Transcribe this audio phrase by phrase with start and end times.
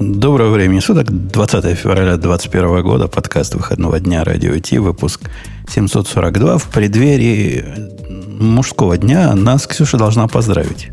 [0.00, 1.10] Доброго времени суток.
[1.10, 3.08] 20 февраля 2021 года.
[3.08, 4.78] Подкаст выходного дня Радио Ти.
[4.78, 5.22] Выпуск
[5.68, 6.58] 742.
[6.58, 7.64] В преддверии
[8.38, 10.90] мужского дня нас Ксюша должна поздравить.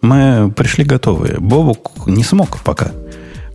[0.00, 1.38] Мы пришли готовые.
[1.38, 2.90] Бобук не смог пока.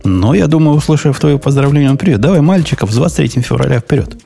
[0.04, 2.20] Но я думаю, услышав твое поздравление, он привет.
[2.20, 4.16] Давай мальчиков с 23 февраля вперед.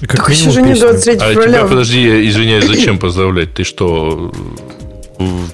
[0.00, 1.42] Как так еще же не 23 февраля.
[1.42, 3.54] А тебя, подожди, извиняюсь, зачем поздравлять?
[3.54, 4.32] Ты что,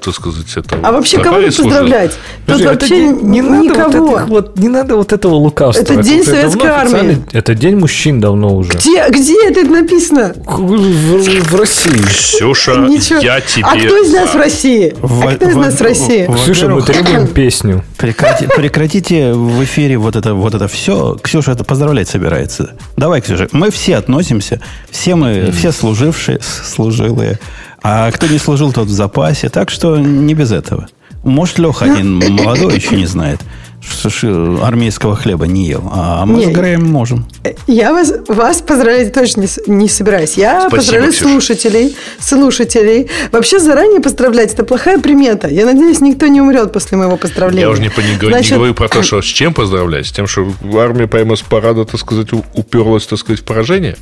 [0.02, 0.78] так сказать, это...
[0.82, 2.12] А вообще кого не поздравлять?
[2.46, 3.78] Тут Подожди, вообще не, не никого.
[3.78, 5.82] Надо вот, вот, не надо вот этого лукавства.
[5.82, 7.24] Это день это, советской армии.
[7.32, 8.72] Это день мужчин давно уже.
[8.72, 10.34] Где, где это написано?
[10.44, 12.02] В, в России.
[12.06, 13.20] Ксюша, Ничего.
[13.20, 13.64] я тебе...
[13.64, 14.94] А кто из нас в России?
[15.00, 16.30] В, а кто из нас в России?
[16.34, 17.82] Ксюша, мы требуем песню.
[17.96, 21.16] Прекрати, прекратите в эфире вот это, вот это все.
[21.22, 22.74] Ксюша это поздравлять собирается.
[22.98, 24.60] Давай, Ксюша, мы все относимся,
[24.90, 25.52] все мы, mm.
[25.52, 27.38] все служившие, служилые
[27.86, 29.50] а кто не служил, тот в запасе.
[29.50, 30.88] Так что не без этого.
[31.22, 33.40] Может, Леха один молодой еще не знает,
[33.82, 35.90] что армейского хлеба не ел.
[35.92, 37.26] А мы Нет, с Греем можем.
[37.66, 40.34] Я вас, вас поздравлять точно не, не собираюсь.
[40.34, 41.28] Я Спасибо, поздравляю Ксюша.
[41.28, 43.10] слушателей, слушателей.
[43.32, 45.48] Вообще заранее поздравлять– это плохая примета.
[45.48, 47.62] Я надеюсь, никто не умрет после моего поздравления.
[47.62, 50.06] Я уже не, не, Значит, не говорю про то, что с чем поздравлять.
[50.06, 53.96] С тем, что армия прямо с парада, так сказать, уперлась, так сказать, в поражение?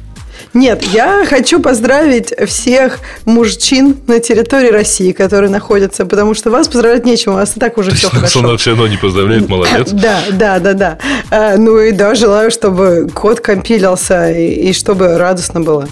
[0.55, 7.07] Нет, я хочу поздравить всех мужчин на территории России, которые находятся, потому что вас поздравлять
[7.07, 8.43] нечем, у вас и так уже все хорошо.
[8.43, 9.91] Нас все равно не поздравляет, молодец.
[10.03, 10.99] Да, да, да, да.
[11.31, 15.89] А, ну и да, желаю, чтобы код компилился и чтобы радостно было.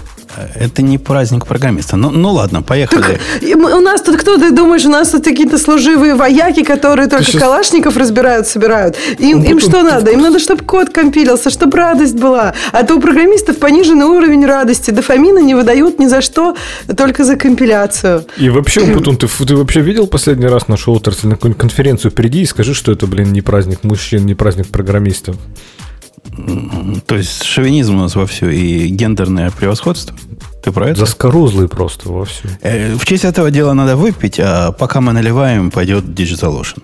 [0.55, 1.97] Это не праздник программиста.
[1.97, 3.19] Ну, ну ладно, поехали.
[3.41, 7.25] Так, у нас тут кто, ты думаешь, у нас тут какие-то служивые вояки, которые только
[7.25, 7.41] сейчас...
[7.41, 8.97] калашников разбирают, собирают.
[9.19, 9.83] Им, ну, им что тут...
[9.83, 10.11] надо?
[10.11, 12.53] Им надо, чтобы код компилился, чтобы радость была.
[12.71, 14.91] А то у программистов пониженный уровень радости.
[14.91, 16.55] Дофамина не выдают ни за что,
[16.97, 18.25] только за компиляцию.
[18.37, 22.11] И вообще, Путун, ты, ты вообще видел последний раз нашу отрасль на конференцию?
[22.11, 25.35] Приди и скажи, что это, блин, не праздник мужчин, не праздник программистов.
[27.07, 30.15] То есть шовинизм у нас во все и гендерное превосходство.
[30.63, 30.99] Ты про это?
[31.01, 32.47] Заскорузлый просто во все.
[32.61, 36.83] Э, в честь этого дела надо выпить, а пока мы наливаем, пойдет Digital Ocean.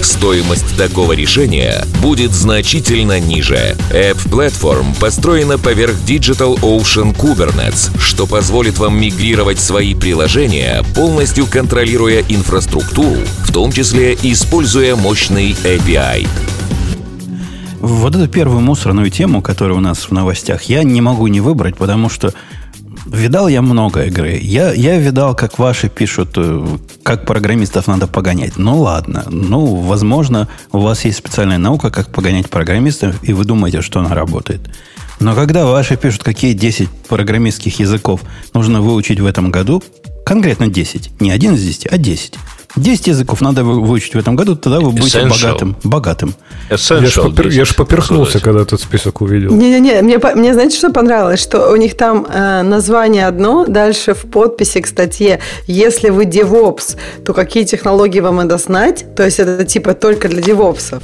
[0.03, 3.77] стоимость такого решения будет значительно ниже.
[3.91, 12.23] App Platform построена поверх Digital Ocean Kubernetes, что позволит вам мигрировать свои приложения, полностью контролируя
[12.27, 16.27] инфраструктуру, в том числе используя мощный API.
[17.79, 21.77] Вот эту первую мусорную тему, которая у нас в новостях, я не могу не выбрать,
[21.77, 22.31] потому что
[23.05, 24.39] Видал я много игры.
[24.41, 28.57] Я, я видал, как ваши пишут, э, как программистов надо погонять.
[28.57, 29.25] Ну ладно.
[29.29, 34.13] Ну, возможно, у вас есть специальная наука, как погонять программистов, и вы думаете, что она
[34.13, 34.61] работает.
[35.19, 38.21] Но когда ваши пишут, какие 10 программистских языков
[38.53, 39.83] нужно выучить в этом году,
[40.25, 42.35] конкретно 10, не один из 10, а 10,
[42.75, 45.29] 10 языков надо выучить в этом году, тогда вы будете Essential.
[45.29, 45.75] богатым.
[45.83, 46.33] богатым.
[46.69, 49.51] Essential я же попер, я ж поперхнулся, когда этот список увидел.
[49.51, 51.39] Не-не-не, мне, мне знаете, что понравилось?
[51.39, 56.97] Что у них там э, название одно, дальше в подписи к статье, если вы DevOps,
[57.25, 59.05] то какие технологии вам надо знать?
[59.15, 61.01] То есть это типа только для DevOps.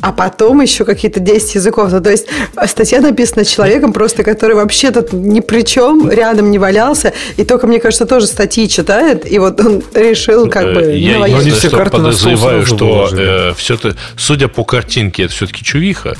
[0.00, 1.92] А потом еще какие-то 10 языков.
[1.92, 2.26] Ну, то есть
[2.66, 7.66] статья написана человеком просто, который вообще тут ни при чем, рядом не валялся, и только,
[7.66, 11.50] мне кажется, тоже статьи читает, и вот он решил как э, бы я ну, не
[11.50, 16.16] все карты подозреваю, что э, все это, судя по картинке, это все-таки чувиха.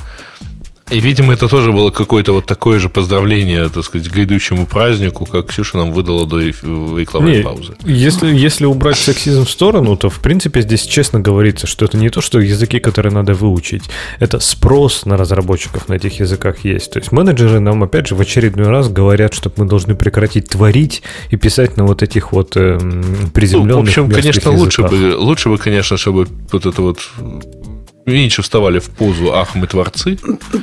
[0.90, 5.24] И, видимо, это тоже было какое-то вот такое же поздравление, так сказать, к грядущему празднику,
[5.24, 7.74] как Ксюша нам выдала до рекламной не, паузы.
[7.84, 12.10] Если, если убрать сексизм в сторону, то, в принципе, здесь честно говорится, что это не
[12.10, 13.84] то, что языки, которые надо выучить,
[14.18, 16.92] это спрос на разработчиков на этих языках есть.
[16.92, 21.02] То есть менеджеры нам, опять же, в очередной раз говорят, что мы должны прекратить творить
[21.30, 22.78] и писать на вот этих вот э,
[23.32, 26.98] приземленных ну, В общем, конечно, лучше бы, лучше бы, конечно, чтобы вот это вот
[28.10, 30.18] меньше вставали в позу «Ах, мы творцы»,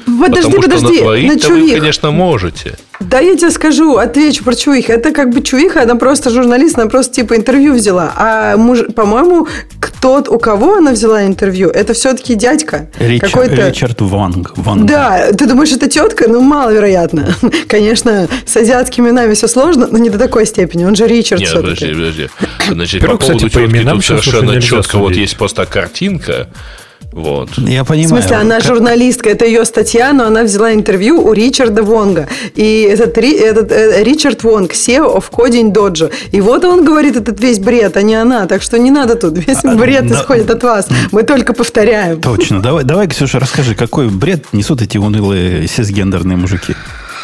[0.05, 2.77] подожди, потому подожди, что на вы, конечно, можете.
[2.99, 4.93] Да, я тебе скажу, отвечу про Чувиха.
[4.93, 8.13] Это как бы Чувиха, она просто журналист, она просто типа интервью взяла.
[8.15, 9.47] А, муж, по-моему,
[10.01, 12.89] тот, у кого она взяла интервью, это все-таки дядька.
[12.99, 13.67] Ричард, какой-то...
[13.67, 14.85] Ричард Ванг, Ванг.
[14.85, 16.27] Да, ты думаешь, это тетка?
[16.27, 17.35] Ну, маловероятно.
[17.67, 20.85] Конечно, с азиатскими именами все сложно, но не до такой степени.
[20.85, 21.87] Он же Ричард Нет, все-таки.
[21.87, 22.29] подожди, подожди.
[22.69, 26.47] Значит, по поводу тетки тут совершенно четко вот есть просто картинка,
[27.17, 27.57] вот.
[27.57, 28.05] Я понимаю.
[28.05, 32.27] В смысле, она журналистка, это ее статья, но она взяла интервью у Ричарда Вонга.
[32.53, 36.11] И этот, этот э, Ричард Вонг, SEO of Coding Dojo.
[36.31, 38.45] И вот он говорит этот весь бред, а не она.
[38.45, 39.35] Так что не надо тут.
[39.35, 40.89] Весь а, бред да, исходит от вас.
[41.11, 42.21] Мы только повторяем.
[42.21, 42.61] Точно.
[42.61, 46.75] Давай, давай, Ксюша, расскажи, какой бред несут эти унылые сисгендерные мужики?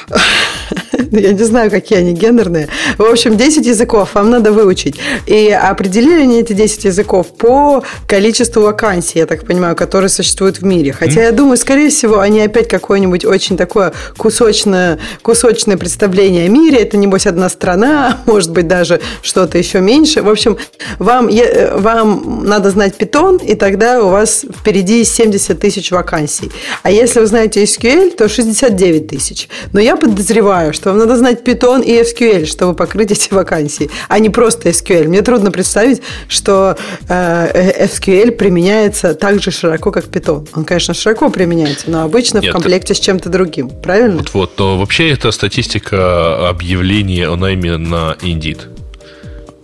[1.12, 2.68] Я не знаю, какие они гендерные.
[2.98, 4.95] В общем, 10 языков вам надо выучить.
[5.25, 10.66] И определили они эти 10 языков по количеству вакансий, я так понимаю, которые существуют в
[10.66, 10.94] мире.
[10.94, 11.24] Хотя mm.
[11.24, 16.78] я думаю, скорее всего, они опять какое-нибудь очень такое кусочное, кусочное представление о мире.
[16.78, 20.22] Это, небось, одна страна, может быть, даже что-то еще меньше.
[20.22, 20.57] В общем,
[21.00, 21.30] вам,
[21.75, 26.51] вам надо знать питон, и тогда у вас впереди 70 тысяч вакансий.
[26.84, 29.50] А если вы знаете SQL, то 69 тысяч.
[29.72, 34.19] Но я подозреваю, что вам надо знать Python и SQL, чтобы покрыть эти вакансии, а
[34.19, 35.07] не просто SQL.
[35.07, 36.77] Мне трудно представить, что
[37.07, 40.47] э, SQL применяется так же широко, как Python.
[40.56, 43.69] Он, конечно, широко применяется, но обычно Нет, в комплекте с чем-то другим.
[43.69, 44.18] Правильно?
[44.18, 44.51] Вот, вот.
[44.57, 48.82] Но вообще это статистика объявлений о найме на Indeed.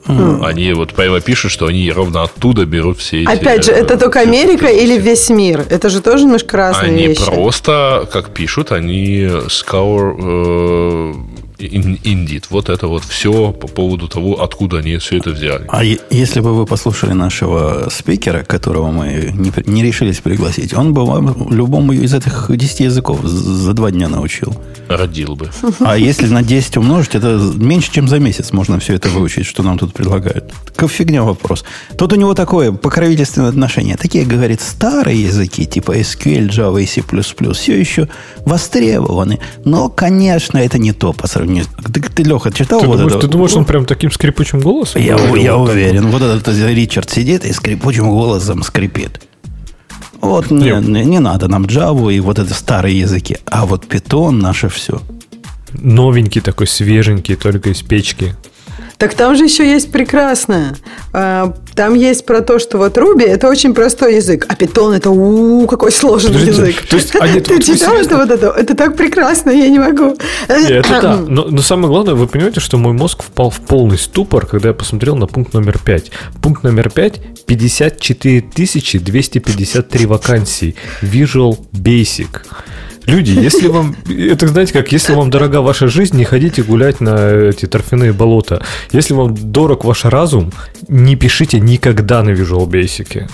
[0.09, 0.43] Mm.
[0.43, 3.29] Они вот прямо пишут, что они ровно оттуда берут все эти...
[3.29, 5.65] Опять же, это только Америка или весь мир?
[5.69, 7.21] Это же тоже немножко разные они вещи.
[7.27, 11.13] Они просто, как пишут, они scour э,
[11.59, 12.45] Indeed.
[12.49, 15.65] Вот это вот все по поводу того, откуда они все это взяли.
[15.69, 21.05] А если бы вы послушали нашего спикера, которого мы не, не решились пригласить, он бы
[21.05, 24.55] вам любому из этих 10 языков за два дня научил.
[24.87, 25.49] Родил бы.
[25.79, 29.63] А если на 10 умножить, это меньше, чем за месяц можно все это выучить, что
[29.63, 30.53] нам тут предлагают.
[30.75, 31.65] Как фигня вопрос.
[31.97, 33.97] Тут у него такое покровительственное отношение.
[33.97, 37.03] Такие, говорит, старые языки, типа SQL, Java и C++,
[37.53, 38.07] все еще
[38.45, 39.39] востребованы.
[39.65, 41.63] Но, конечно, это не то по сравнению не...
[41.63, 43.27] Ты, ты Леха, читал ты вот думаешь, это?
[43.27, 45.01] Ты думаешь, он прям таким скрипучим голосом?
[45.01, 46.07] Я, я уверен.
[46.07, 49.21] Вот этот Ричард сидит и скрипучим голосом скрипит.
[50.21, 53.37] Вот не, не, не надо нам Java и вот это старые языки.
[53.45, 55.01] А вот Python наше все.
[55.73, 58.35] Новенький такой, свеженький, только из печки.
[58.99, 60.75] Так там же еще есть прекрасное.
[61.13, 65.09] А, там есть про то, что вот Руби это очень простой язык, а Python это
[65.09, 66.85] у какой сложный Подождите, язык.
[66.85, 68.47] То есть, а нет, Ты читал это вот это?
[68.47, 70.17] Это так прекрасно, я не могу.
[70.49, 71.15] Это да.
[71.15, 74.73] Но, но самое главное, вы понимаете, что мой мозг впал в полный ступор, когда я
[74.73, 76.11] посмотрел на пункт номер 5.
[76.41, 78.41] Пункт номер 5 54
[78.99, 80.75] 253 вакансий.
[81.01, 82.27] Visual Basic.
[83.09, 83.95] Люди, если вам...
[84.07, 88.61] Это, знаете, как, если вам дорога ваша жизнь, не ходите гулять на эти торфяные болота.
[88.91, 90.51] Если вам дорог ваш разум,
[90.87, 93.29] не пишите никогда на Visual Basic.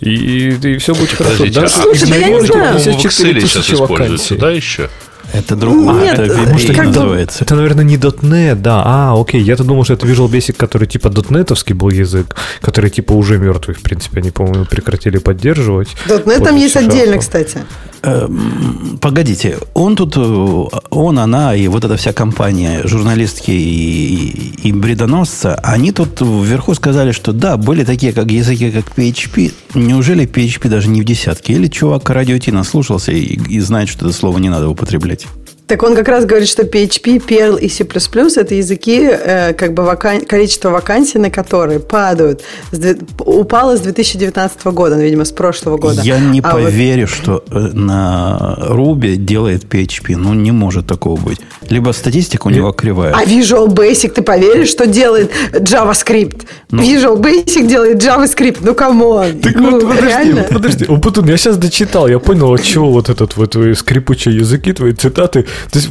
[0.00, 1.46] И, и все будет хорошо.
[1.52, 2.78] Да, Слушай, да я не знаю.
[2.78, 4.88] В Excel сейчас используется, да, еще?
[5.34, 6.00] Это другое.
[6.00, 7.44] Нет, это, может, это, называется.
[7.44, 8.82] это, наверное, не .NET, да.
[8.84, 13.12] А, окей, я-то думал, что это Visual Basic, который типа .NET был язык, который типа
[13.12, 15.88] уже мертвый, в принципе, они, по-моему, прекратили поддерживать.
[16.06, 17.58] .NET там есть отдельно, кстати.
[18.06, 24.72] Эм, погодите, он тут, он, она и вот эта вся компания, журналистки и, и, и
[24.72, 29.52] бредоносца, они тут вверху сказали, что да, были такие как языки, как PHP.
[29.74, 31.54] Неужели PHP даже не в десятке?
[31.54, 35.23] Или чувак радио Ти наслушался и, и знает, что это слово не надо употреблять?
[35.66, 39.82] Так он как раз говорит, что PHP, Perl и C++ это языки, э, как бы
[39.82, 40.20] вакан...
[40.20, 42.96] количество вакансий на которые падают, с...
[43.20, 46.02] упало с 2019 года, ну, видимо, с прошлого года.
[46.02, 47.10] Я не а поверю, вот...
[47.10, 50.16] что э, на Ruby делает PHP.
[50.16, 51.40] Ну, не может такого быть.
[51.70, 53.14] Либо статистика у него кривая.
[53.14, 56.42] А Visual Basic, ты поверишь, что делает JavaScript?
[56.72, 56.82] Ну...
[56.82, 58.58] Visual Basic делает JavaScript.
[58.60, 59.40] Ну, come on.
[59.40, 60.42] Так ну, вот, подожди, реально?
[60.42, 60.86] подожди.
[61.24, 65.46] Я сейчас дочитал, я понял, от чего вот этот вот твои скрипучие языки, твои цитаты
[65.70, 65.90] то есть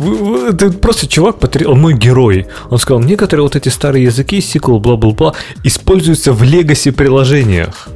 [0.50, 2.48] это просто чувак, он мой герой.
[2.70, 7.90] Он сказал, некоторые вот эти старые языки, SQL, бла-бла-бла, используются в legacy приложениях.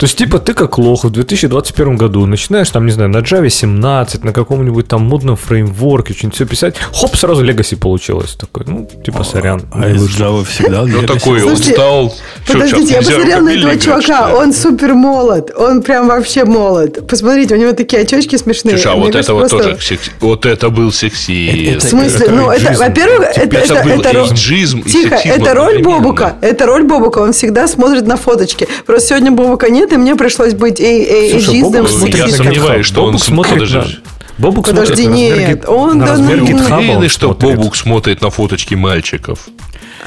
[0.00, 3.50] То есть, типа, ты как лох в 2021 году начинаешь, там, не знаю, на Java
[3.50, 8.34] 17, на каком-нибудь там модном фреймворке, что-нибудь все писать, хоп, сразу Legacy получилось.
[8.34, 9.60] Такой, ну, типа, сорян.
[9.72, 12.14] А из Java всегда Ну, такой, он стал...
[12.46, 17.06] Подождите, я посмотрел на этого чувака, он супер молод, он прям вообще молод.
[17.06, 18.78] Посмотрите, у него такие очечки смешные.
[18.78, 19.78] Слушай, а вот это вот тоже,
[20.20, 21.76] вот это был секси.
[21.78, 22.26] В смысле?
[22.30, 24.34] Ну, это, во-первых, это...
[24.90, 28.66] Тихо, это роль Бобука, это роль Бобука, он всегда смотрит на фоточки.
[28.86, 33.18] Просто сегодня Бобука нет, и мне пришлось быть эй, эй, Слушай, Я сомневаюсь, что он
[33.18, 33.86] смотрит на...
[34.38, 37.58] Бобук Подожди, нет, он на да, размер ну, уверены, что смотрит.
[37.58, 39.48] Бобук смотрит на фоточки мальчиков.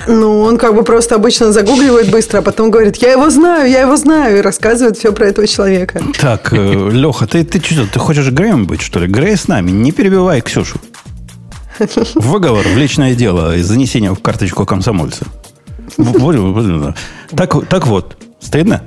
[0.08, 3.82] Ну, он как бы просто обычно загугливает быстро, а потом говорит, я его знаю, я
[3.82, 6.02] его знаю, и рассказывает все про этого человека.
[6.20, 9.08] Так, э, Леха, ты, ты что, ты хочешь Греем быть, что ли?
[9.08, 10.80] Грей с нами, не перебивай Ксюшу.
[12.16, 15.26] Выговор в личное дело из занесения в карточку комсомольца.
[17.36, 18.84] Так, так вот, стыдно?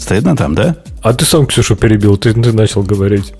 [0.00, 0.76] Стыдно там, да?
[1.02, 3.34] А ты сам Ксюшу перебил, ты, ты начал говорить.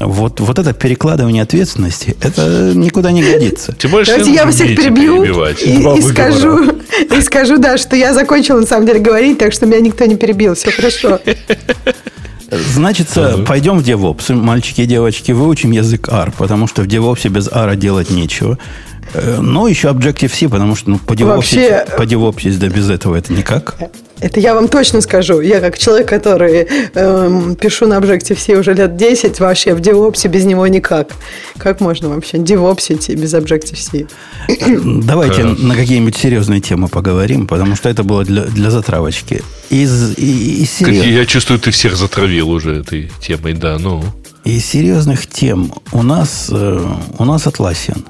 [0.00, 3.72] Вот, вот это перекладывание ответственности, это никуда не годится.
[3.72, 6.72] Тем Давайте я всех перебью и, и скажу,
[7.08, 10.16] и скажу, да, что я закончил на самом деле говорить, так что меня никто не
[10.16, 11.20] перебил, все хорошо.
[12.50, 17.28] Значит, uh пойдем в DevOps, мальчики и девочки, выучим язык R, потому что в DevOps
[17.28, 18.58] без R делать нечего.
[19.14, 21.86] Э, но еще Objective-C, потому что ну, по DevOps, Вообще...
[21.96, 23.76] по DevOps да без этого это никак.
[24.22, 25.40] Это я вам точно скажу.
[25.40, 30.44] Я как человек, который эм, пишу на Objective-C уже лет 10, вообще в DevOps без
[30.44, 31.10] него никак.
[31.58, 34.06] Как можно вообще DevOps без Objective-C?
[35.04, 39.42] Давайте на какие-нибудь серьезные темы поговорим, потому что это было для, для затравочки.
[39.70, 41.04] Из, из серьез...
[41.04, 44.04] Я чувствую, ты всех затравил уже этой темой, да, ну.
[44.44, 46.86] Из серьезных тем у нас, э,
[47.18, 48.04] у нас Atlassian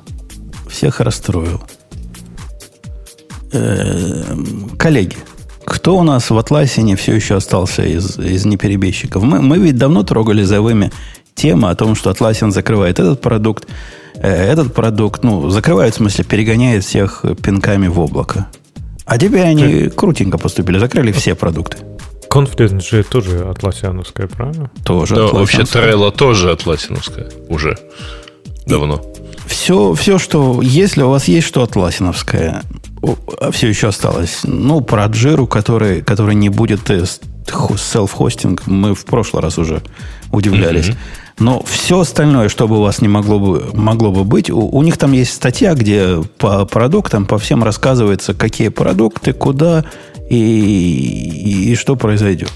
[0.68, 1.62] всех расстроил.
[3.52, 4.34] Э,
[4.78, 5.16] коллеги,
[5.64, 9.22] кто у нас в Атласине все еще остался из, из неперебежчиков?
[9.22, 10.92] Мы, мы ведь давно трогали за вами
[11.34, 13.66] тему о том, что Атласин закрывает этот продукт,
[14.14, 18.48] э, этот продукт, ну, закрывает, в смысле, перегоняет всех пинками в облако.
[19.04, 21.78] А теперь они крутенько поступили, закрыли все продукты.
[22.30, 24.70] Confluence же тоже атласиановская, правильно?
[24.84, 27.76] Тоже Да, вообще Trello тоже атласиновская уже
[28.66, 29.02] давно.
[29.46, 30.60] Все, все, что...
[30.62, 32.91] Если у вас есть что атласиновское, а
[33.50, 34.40] все еще осталось.
[34.44, 36.90] Ну, про Джиру, который, который не будет
[37.48, 39.82] селф-хостинг, мы в прошлый раз уже
[40.30, 40.88] удивлялись.
[40.88, 40.96] Mm-hmm.
[41.38, 44.82] Но все остальное, что бы у вас не могло бы, могло бы быть, у, у
[44.82, 49.84] них там есть статья, где по продуктам, по всем рассказывается, какие продукты, куда
[50.28, 52.52] и, и, и что произойдет.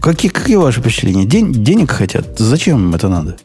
[0.00, 1.26] Какие, какие ваши впечатления?
[1.26, 2.38] День, денег хотят?
[2.38, 3.36] Зачем им это надо?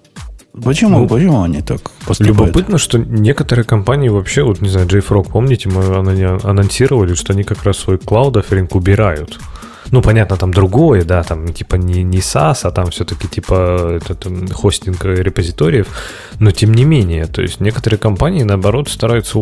[0.53, 2.20] Почему, ну, почему они так поступают?
[2.20, 7.63] Любопытно, что некоторые компании вообще, вот не знаю, JFrog, помните, мы анонсировали, что они как
[7.63, 9.39] раз свой клауд оферинг убирают.
[9.91, 14.27] Ну, понятно, там другое, да, там типа не, не SaaS, а там все-таки типа этот,
[14.53, 15.88] хостинг репозиториев,
[16.39, 19.39] но тем не менее, то есть некоторые компании, наоборот, стараются,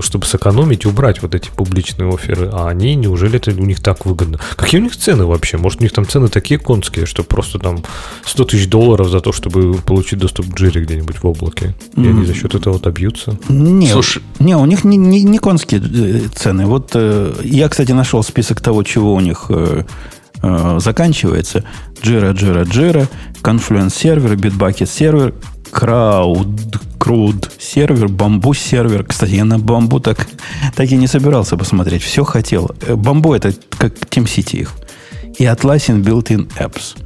[0.00, 4.38] чтобы сэкономить, убрать вот эти публичные оферы, а они, неужели это у них так выгодно?
[4.56, 5.56] Какие у них цены вообще?
[5.56, 7.84] Может, у них там цены такие конские, что просто там
[8.24, 12.24] 100 тысяч долларов за то, чтобы получить доступ к джире где-нибудь в облаке, и они
[12.24, 13.36] за счет этого отобьются?
[13.48, 16.66] Не, Слушай, не, у них не, не, не конские э, цены.
[16.66, 19.81] Вот э, я, кстати, нашел список того, чего у них э,
[20.42, 21.64] э, заканчивается.
[22.02, 23.08] Jira, Jira, Jira,
[23.42, 25.34] Confluence сервер, Bitbucket сервер,
[25.72, 29.04] Crowd, Crude сервер, Bamboo сервер.
[29.04, 30.26] Кстати, я на Bamboo так,
[30.74, 32.02] так и не собирался посмотреть.
[32.02, 32.70] Все хотел.
[32.80, 34.72] Bamboo это как TeamCity их.
[35.38, 36.96] И Atlassian Built-in Apps.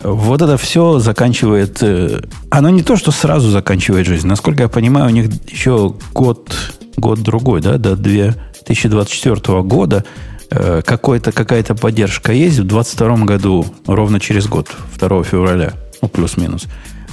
[0.00, 1.78] Вот это все заканчивает...
[1.82, 4.26] Э, оно не то, что сразу заканчивает жизнь.
[4.26, 6.54] Насколько я понимаю, у них еще год,
[6.96, 12.58] год другой, да, до 2024 года Э, какой-то, какая-то поддержка есть.
[12.58, 15.72] В 2022 году, ровно через год, 2 февраля,
[16.02, 16.66] ну, плюс-минус,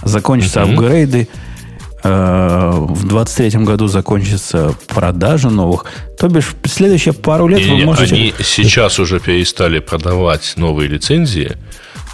[0.04, 0.74] закончатся uh-huh.
[0.74, 1.28] апгрейды.
[2.04, 5.86] Э, в 23 году закончится продажа новых.
[6.18, 8.16] То бишь, следующие пару лет вы можете...
[8.16, 11.58] Они сейчас уже перестали продавать новые лицензии.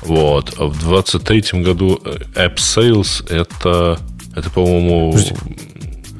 [0.01, 0.53] Вот.
[0.57, 2.01] А в 23 году
[2.35, 3.99] App Sales это,
[4.35, 5.15] это по-моему,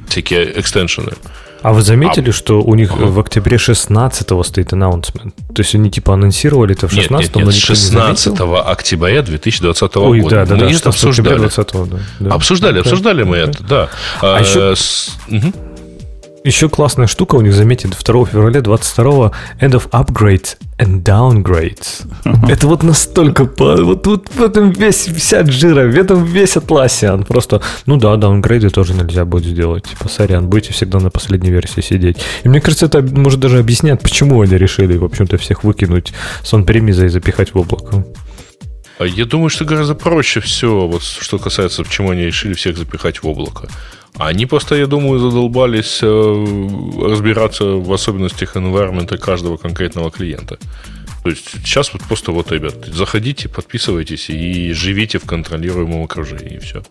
[0.08, 1.14] всякие экстеншены.
[1.62, 2.34] А вы заметили, а...
[2.34, 3.06] что у них ага.
[3.06, 5.34] в октябре 16-го стоит announcement?
[5.54, 9.98] То есть они типа анонсировали это в 16-м, нет, нет, нет, но 16 октября 2020
[9.98, 10.36] Ой, года.
[10.36, 11.38] да, да, мы да, это обсуждали.
[11.38, 12.36] 20 да, да.
[12.36, 13.90] Обсуждали, обсуждали мы это, да.
[14.22, 14.76] А, а еще...
[14.76, 15.18] с...
[15.28, 15.54] угу.
[16.48, 22.08] Еще классная штука у них, заметьте, 2 февраля 22 end of upgrades and downgrades.
[22.24, 22.50] Uh-huh.
[22.50, 23.44] Это вот настолько...
[23.44, 27.26] Вот, вот в этом весь вся джира, в этом весь Atlassian.
[27.26, 29.84] Просто, ну да, даунгрейды тоже нельзя будет сделать.
[29.90, 32.24] Типа, сорян, будете всегда на последней версии сидеть.
[32.46, 36.14] И мне кажется, это может даже объяснять, почему они решили, в общем-то, всех выкинуть
[36.44, 38.06] с он и запихать в облако.
[39.00, 43.22] А я думаю, что гораздо проще все, вот что касается, почему они решили всех запихать
[43.22, 43.70] в облако.
[44.16, 46.08] Они просто, я думаю, задолбались э,
[47.02, 50.58] разбираться в особенностях environment каждого конкретного клиента.
[51.24, 56.60] То есть сейчас вот просто вот, ребят, заходите, подписывайтесь и живите в контролируемом окружении, и
[56.60, 56.82] все.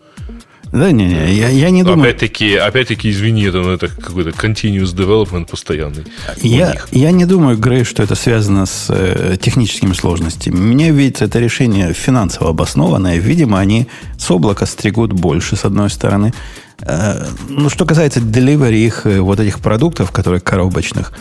[0.71, 2.09] Да, не, не, я, я не думаю.
[2.09, 6.03] Опять-таки, опять-таки, извини, это, ну, это какой-то continuous development постоянный.
[6.41, 10.55] Я, я не думаю, Грей, что это связано с э, техническими сложностями.
[10.55, 13.17] Мне видится это решение финансово обоснованное.
[13.17, 16.33] Видимо, они с облака стригут больше, с одной стороны.
[16.81, 21.13] Э, ну, что касается delivery их э, вот этих продуктов, которые коробочных,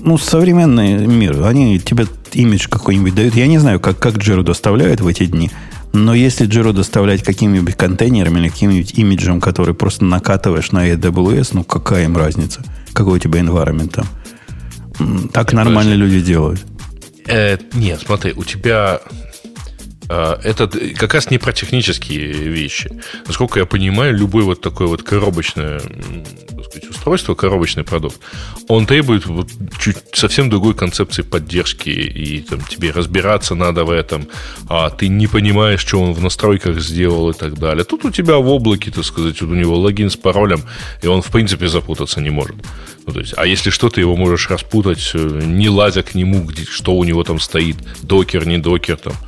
[0.00, 3.34] ну, современный мир, они тебе имидж какой-нибудь дают.
[3.34, 5.50] Я не знаю, как, как Джеру доставляют в эти дни–
[6.04, 11.64] но если Джиро доставлять какими-нибудь контейнерами или каким-нибудь имиджем, который просто накатываешь на AWS, ну
[11.64, 12.62] какая им разница?
[12.92, 15.28] Какой у тебя environment там?
[15.32, 16.64] Так нормально люди делают.
[17.26, 19.00] Э, нет, смотри, у тебя
[20.08, 22.90] это как раз не про технические вещи.
[23.26, 25.80] Насколько я понимаю, любой вот такой вот коробочное
[26.68, 28.18] сказать, устройство, коробочный продукт,
[28.68, 29.48] он требует вот
[29.78, 34.28] чуть совсем другой концепции поддержки, и там, тебе разбираться надо в этом,
[34.68, 37.84] а ты не понимаешь, что он в настройках сделал и так далее.
[37.84, 40.62] Тут у тебя в облаке, так сказать, вот у него логин с паролем,
[41.02, 42.56] и он, в принципе, запутаться не может.
[43.06, 46.44] Ну, то есть, а если что, ты его можешь распутать, э, не лазя к нему,
[46.44, 49.26] где, что у него там стоит, докер, не докер, там, а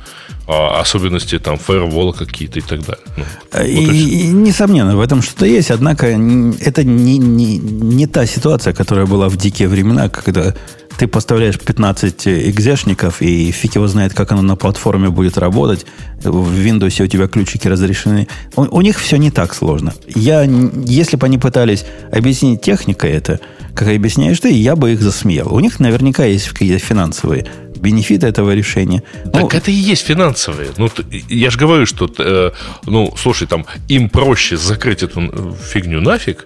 [0.51, 3.03] особенности там фаервола какие-то и так далее.
[3.17, 8.25] Ну, вот и, и, несомненно, в этом что-то есть, однако это не, не, не та
[8.25, 10.53] ситуация, которая была в дикие времена, когда
[10.97, 15.85] ты поставляешь 15 экзешников, и фиг его знает, как оно на платформе будет работать.
[16.23, 18.27] В Windows у тебя ключики разрешены.
[18.55, 19.93] У, у них все не так сложно.
[20.07, 23.39] Я, если бы они пытались объяснить техникой это,
[23.73, 25.53] как объясняешь ты, я бы их засмеял.
[25.53, 27.47] У них наверняка есть какие-то финансовые
[27.81, 29.03] бенефиты этого решения.
[29.33, 30.69] Так ну, это и есть финансовые.
[30.77, 30.89] Ну,
[31.29, 32.51] я же говорю, что, э,
[32.85, 36.45] ну, слушай, там, им проще закрыть эту э, фигню нафиг,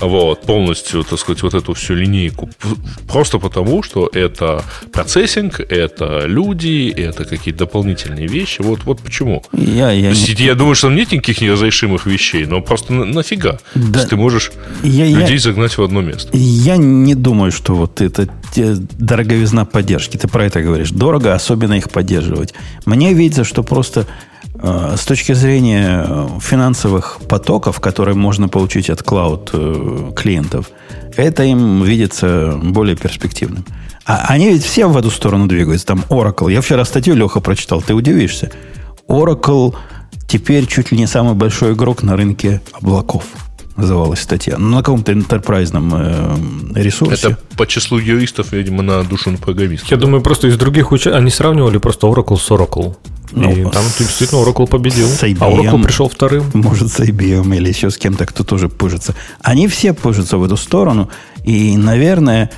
[0.00, 2.50] вот, полностью, так сказать, вот эту всю линейку.
[3.08, 8.62] Просто потому, что это процессинг, это люди, это какие-то дополнительные вещи.
[8.62, 9.42] Вот, вот почему.
[9.52, 10.46] Я, я, есть, не...
[10.46, 13.58] я думаю, что там нет никаких неразрешимых вещей, но просто на, нафига.
[13.74, 13.92] Да.
[13.92, 14.52] То есть ты можешь
[14.82, 16.30] я, людей я, загнать в одно место.
[16.32, 18.28] Я не думаю, что вот это
[18.98, 20.16] дороговизна поддержки.
[20.16, 20.90] Ты про это говоришь.
[20.90, 22.54] Дорого, особенно их поддерживать.
[22.86, 24.06] Мне видится, что просто
[24.96, 30.70] с точки зрения э, финансовых потоков, которые можно получить от клауд э, клиентов,
[31.16, 33.64] это им видится более перспективным.
[34.04, 35.86] А они ведь все в эту сторону двигаются.
[35.86, 36.52] Там Oracle.
[36.52, 38.50] Я вчера статью, Леха, прочитал, ты удивишься.
[39.08, 39.74] Oracle
[40.26, 43.24] теперь чуть ли не самый большой игрок на рынке облаков
[43.76, 44.58] называлась статья.
[44.58, 46.36] Ну, на каком-то интерпрайзном э,
[46.74, 47.28] ресурсе.
[47.28, 49.90] Это по числу юристов, видимо, на душу программистов.
[49.90, 50.02] Я да?
[50.02, 52.96] думаю, просто из других учений они сравнивали просто Oracle с Oracle.
[53.32, 55.06] Ну, и там действительно Oracle победил.
[55.06, 56.44] С IBM, а Oracle пришел вторым.
[56.52, 59.14] Может, с IBM или еще с кем-то, кто тоже пыжится.
[59.40, 61.08] Они все пыжатся в эту сторону.
[61.44, 62.50] И, наверное,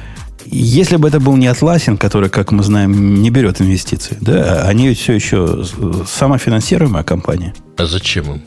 [0.47, 4.89] если бы это был не Atlassian, который, как мы знаем, не берет инвестиции, да, они
[4.89, 5.65] ведь все еще
[6.07, 7.55] самофинансируемая компания.
[7.77, 8.43] А зачем им?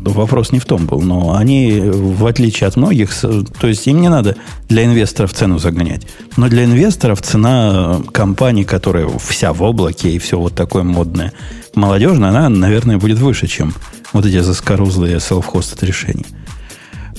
[0.00, 4.08] Вопрос не в том был, но они, в отличие от многих, то есть им не
[4.08, 4.36] надо
[4.68, 6.06] для инвесторов цену загонять.
[6.36, 11.32] Но для инвесторов цена компании, которая вся в облаке и все вот такое модное,
[11.74, 13.74] молодежное, она, наверное, будет выше, чем
[14.12, 16.26] вот эти заскорузлые self-hosted решения.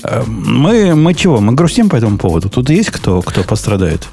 [0.02, 1.40] Э, мы, мы чего?
[1.40, 2.48] Мы грустим по этому поводу?
[2.48, 4.08] Тут есть кто, кто пострадает?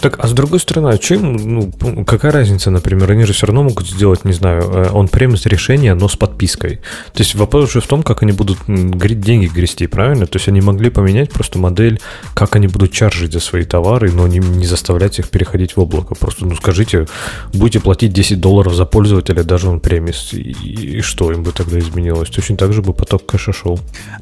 [0.00, 3.64] Так, а с другой стороны, а чем, ну, какая разница, например, они же все равно
[3.64, 6.76] могут сделать, не знаю, он э, премис решение, но с подпиской.
[7.12, 10.26] То есть вопрос же в том, как они будут деньги грести, правильно?
[10.26, 12.00] То есть они могли поменять просто модель,
[12.34, 16.14] как они будут чаржить за свои товары, но не, не заставлять их переходить в облако.
[16.14, 17.06] Просто, ну, скажите,
[17.52, 21.78] будете платить 10 долларов за пользователя, даже он премис, и, и что им бы тогда
[21.78, 22.30] изменилось?
[22.30, 23.78] Точно так же бы поток кэша шел.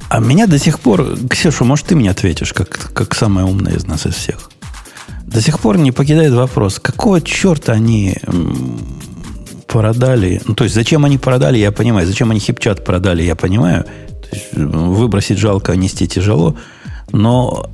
[0.09, 3.87] А меня до сих пор, Ксюша, может, ты мне ответишь, как, как самая умная из
[3.87, 4.51] нас из всех?
[5.33, 8.17] До сих пор не покидает вопрос, какого черта они
[9.67, 13.85] продали, ну, то есть зачем они продали, я понимаю, зачем они хипчат продали, я понимаю,
[13.85, 16.57] то есть, выбросить жалко, нести тяжело,
[17.13, 17.67] но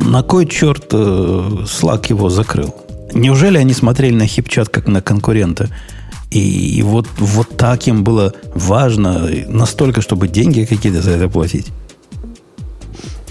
[0.00, 2.74] на кой черт э, Slack его закрыл?
[3.12, 5.68] Неужели они смотрели на хипчат как на конкурента?
[6.30, 11.66] И, и вот, вот так им было важно настолько, чтобы деньги какие-то за это платить?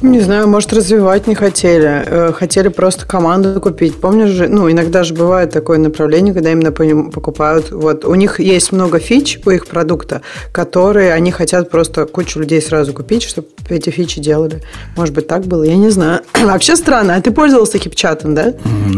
[0.04, 2.04] Не знаю, может, развивать не хотели.
[2.06, 3.96] Э, хотели просто команду купить.
[3.96, 7.72] Помнишь же, ну, иногда же бывает такое направление, когда именно покупают.
[7.72, 12.62] Вот у них есть много фич у их продукта, которые они хотят просто кучу людей
[12.62, 14.62] сразу купить, чтобы эти фичи делали.
[14.98, 15.63] Может быть, так было?
[15.63, 16.20] Я не знаю.
[16.44, 17.16] Вообще странно.
[17.16, 18.54] А ты пользовался хипчатом, да?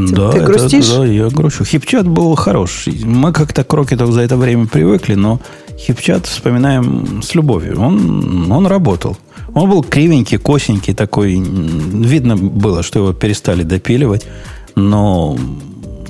[0.09, 0.89] Да, ты грустишь?
[0.89, 1.65] да, я грущу.
[1.65, 2.87] Хипчат был хорош.
[3.03, 5.39] Мы как-то к Рокетов за это время привыкли, но
[5.77, 7.79] хипчат вспоминаем с любовью.
[7.79, 9.17] Он, он работал.
[9.55, 11.33] Он был кривенький, косенький такой.
[11.39, 14.27] Видно было, что его перестали допиливать.
[14.75, 15.37] Но,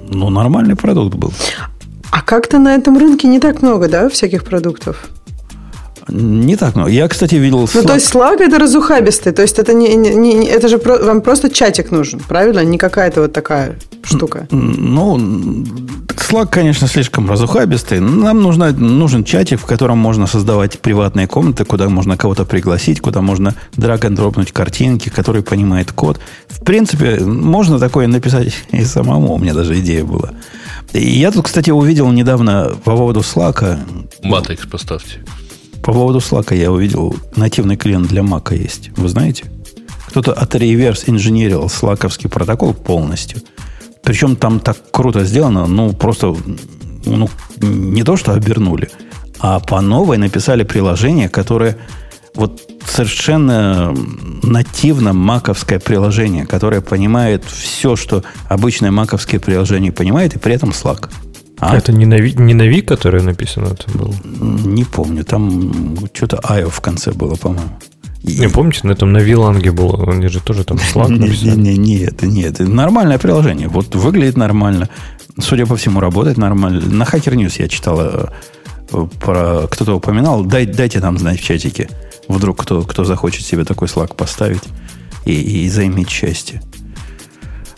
[0.09, 1.31] но нормальный продукт был.
[2.11, 5.09] А как-то на этом рынке не так много, да, всяких продуктов?
[6.07, 6.91] Не так много.
[6.91, 7.81] Я, кстати, видел Slack.
[7.81, 9.31] Ну, то есть Slack это разухабистый.
[9.33, 12.63] То есть это, не, не, не, это же про, вам просто чатик нужен, правильно?
[12.63, 14.47] Не какая-то вот такая штука.
[14.51, 15.17] Ну,
[16.07, 17.99] Slack, конечно, слишком разухабистый.
[17.99, 23.21] Нам нужна, нужен чатик, в котором можно создавать приватные комнаты, куда можно кого-то пригласить, куда
[23.21, 26.19] можно драг н дропнуть картинки, который понимает код.
[26.47, 29.33] В принципе, можно такое написать и самому.
[29.33, 30.31] У меня даже идея была.
[30.93, 33.77] И я тут, кстати, увидел недавно по поводу Slack.
[34.23, 35.19] Matrix поставьте.
[35.83, 38.91] По поводу Slack я увидел, нативный клиент для Mac есть.
[38.97, 39.45] Вы знаете?
[40.07, 43.41] Кто-то от реверс инженерил слаковский протокол полностью.
[44.03, 46.35] Причем там так круто сделано, ну, просто
[47.05, 48.89] ну, не то, что обернули,
[49.39, 51.77] а по новой написали приложение, которое
[52.35, 53.93] вот совершенно
[54.43, 61.09] нативно маковское приложение, которое понимает все, что обычное маковское приложение понимает, и при этом Slack.
[61.59, 61.77] А?
[61.77, 64.13] Это не на, не на Ви, которое написано это было?
[64.65, 65.23] Не помню.
[65.23, 67.69] Там что-то IO в конце было, по-моему.
[68.23, 71.55] Не помните, на этом на Виланге было, они же тоже там Slack написали.
[71.55, 73.67] Не, не, нет, нет, нормальное приложение.
[73.67, 74.89] Вот выглядит нормально.
[75.39, 76.81] Судя по всему, работает нормально.
[76.81, 78.27] На Hacker News я читал э,
[79.19, 80.43] про кто-то упоминал.
[80.43, 81.89] Дай, дайте нам знать в чатике.
[82.27, 84.63] Вдруг кто, кто захочет себе такой Slack поставить
[85.25, 86.61] и, и заиметь счастье.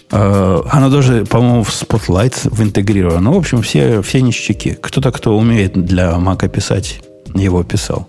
[0.10, 3.20] Uh, оно даже, по-моему, в Spotlight интегрировано.
[3.20, 4.78] Ну, в общем, все, все ништяки.
[4.82, 7.02] Кто-то, кто умеет для Mac писать,
[7.36, 8.08] его писал.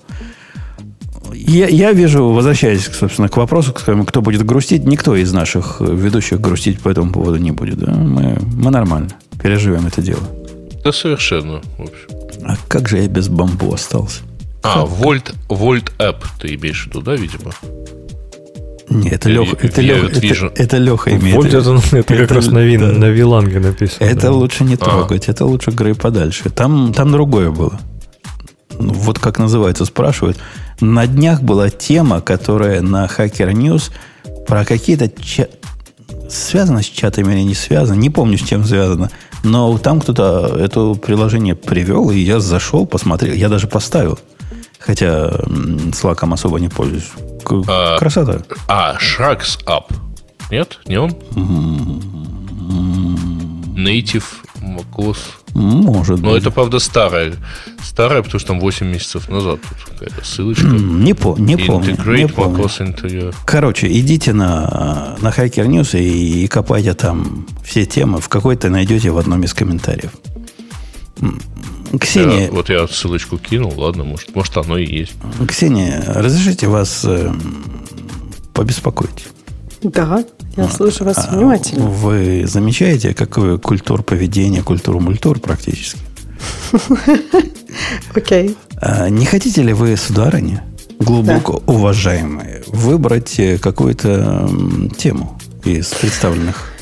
[1.34, 5.80] Я, я вижу, возвращаясь, собственно, к вопросу, к своему, кто будет грустить, никто из наших
[5.80, 7.78] ведущих грустить по этому поводу не будет.
[7.78, 7.92] Да?
[7.92, 9.10] Мы, мы нормально
[9.42, 10.22] переживем это дело.
[10.84, 12.44] Да совершенно, в общем.
[12.44, 14.22] А как же я без бамбу остался?
[14.62, 17.52] А, Volt, Volt App ты имеешь в виду, да, видимо?
[18.90, 21.36] Нет, это Леха, это, Леха, это, это, это Леха имеет.
[21.36, 22.86] Вот это, это как раз на, вин, да.
[22.92, 24.04] на Виланге написано.
[24.04, 24.32] Это да.
[24.32, 24.78] лучше не а.
[24.78, 25.32] трогать, а.
[25.32, 26.50] это лучше грей подальше.
[26.50, 27.78] Там, там другое было.
[28.78, 30.38] Ну, вот как называется, спрашивают.
[30.80, 33.90] На днях была тема, которая на Hacker News
[34.46, 35.48] про какие-то ча...
[36.30, 39.10] связано с чатами или не связано, не помню, с чем связано.
[39.44, 44.18] Но там кто-то это приложение привел, и я зашел, посмотрел, я даже поставил.
[44.78, 45.28] Хотя
[45.92, 47.10] Slack особо не пользуюсь.
[47.66, 48.42] А, Красота.
[48.68, 49.84] А, Sharks Up.
[50.50, 50.78] Нет?
[50.86, 51.10] Не он?
[53.76, 54.24] Native
[54.60, 55.16] macOS.
[55.54, 56.42] Может Но быть.
[56.42, 57.34] это, правда, старая.
[57.82, 60.66] Старая, потому что там 8 месяцев назад тут какая-то ссылочка.
[60.66, 61.94] Не, по, не помню.
[61.94, 62.64] Integrate не помню.
[62.64, 63.34] macOS Interior.
[63.44, 68.20] Короче, идите на, на Hacker News и, и копайте там все темы.
[68.20, 70.12] В какой-то найдете в одном из комментариев.
[72.00, 72.46] Ксения...
[72.46, 75.12] Я, вот я ссылочку кинул, ладно, может, может оно и есть.
[75.46, 77.32] Ксения, разрешите вас э,
[78.52, 79.26] побеспокоить?
[79.82, 80.24] Да,
[80.56, 81.86] я а, слушаю вас а внимательно.
[81.86, 86.00] Вы замечаете, какую культуру поведения, культуру мультур практически?
[88.14, 88.56] Окей.
[88.80, 90.64] А не хотите ли вы, сударыня,
[90.98, 94.50] глубоко уважаемые, выбрать э, какую-то
[94.98, 96.72] тему из представленных?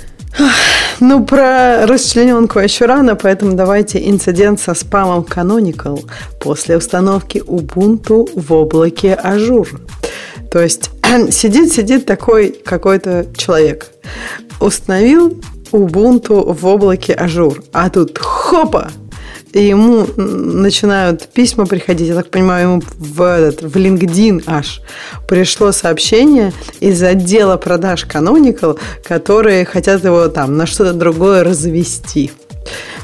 [1.00, 6.02] Ну, про расчлененку еще рано, поэтому давайте инцидент со спамом Canonical
[6.40, 9.68] после установки Ubuntu в облаке Azure.
[10.50, 10.90] То есть
[11.30, 13.88] сидит-сидит такой какой-то человек,
[14.58, 15.38] установил
[15.70, 18.90] Ubuntu в облаке Azure, а тут хопа,
[19.56, 24.82] и ему начинают письма приходить, я так понимаю, ему в, этот, в LinkedIn аж
[25.26, 32.32] пришло сообщение из отдела продаж Canonical, которые хотят его там на что-то другое развести.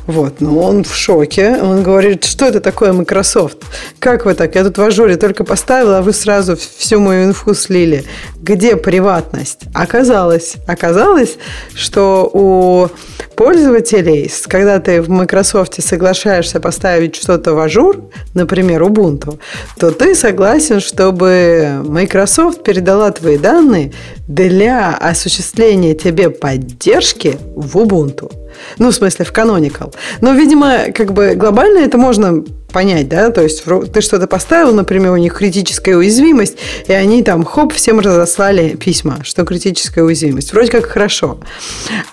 [0.06, 1.56] Вот, но он в шоке.
[1.60, 3.58] Он говорит, что это такое Microsoft?
[3.98, 4.54] Как вы так?
[4.54, 8.04] Я тут в ажуре только поставила, а вы сразу всю мою инфу слили.
[8.40, 9.60] Где приватность?
[9.74, 11.36] Оказалось, оказалось,
[11.74, 12.88] что у
[13.36, 19.38] пользователей, когда ты в Microsoft соглашаешься поставить что-то в Azure, например, Ubuntu,
[19.78, 23.92] то ты согласен, чтобы Microsoft передала твои данные
[24.26, 28.41] для осуществления тебе поддержки в Ubuntu.
[28.78, 29.94] Ну, в смысле, в Canonical.
[30.20, 35.12] Но, видимо, как бы глобально это можно понять, да, то есть ты что-то поставил, например,
[35.12, 36.56] у них критическая уязвимость,
[36.88, 40.52] и они там, хоп, всем разослали письма, что критическая уязвимость.
[40.52, 41.38] Вроде как хорошо.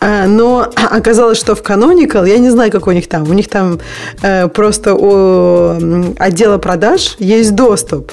[0.02, 3.48] А, но оказалось, что в Canonical, я не знаю, как у них там, у них
[3.48, 3.80] там
[4.22, 8.12] э, просто у отдела продаж есть доступ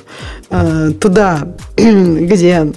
[0.50, 2.72] э, туда, где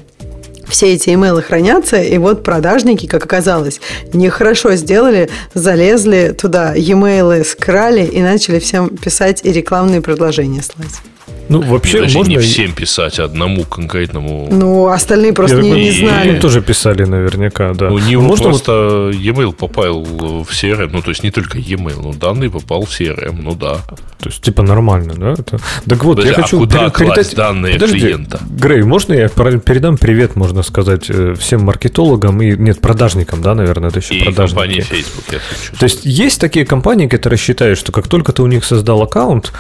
[0.70, 3.82] все эти имейлы хранятся, и вот продажники, как оказалось,
[4.14, 11.02] нехорошо сделали, залезли туда, e-mail скрали и начали всем писать и рекламные предложения слать.
[11.50, 12.32] Ну, вообще, Даже можно...
[12.32, 14.48] не всем писать, а одному конкретному.
[14.52, 16.30] Ну, остальные просто Я, не, не знали.
[16.30, 17.90] Им тоже писали наверняка, да.
[17.90, 19.16] У него можно просто вот...
[19.16, 23.42] e-mail попал в CRM, ну, то есть не только e-mail, но данные попал в CRM,
[23.42, 23.78] ну да.
[24.20, 25.32] То есть, типа, нормально, да?
[25.32, 25.60] Это...
[25.88, 26.58] Так вот, Подожди, я хочу...
[26.58, 27.36] А куда передать...
[27.36, 28.40] данные Подожди, клиента?
[28.50, 33.90] Грей, можно я передам привет, можно сказать, э, всем маркетологам и, нет, продажникам, да, наверное,
[33.90, 34.56] это еще и продажники.
[34.56, 35.78] компании Facebook, я хочу.
[35.80, 39.54] То есть, есть такие компании, которые считают, что как только ты у них создал аккаунт,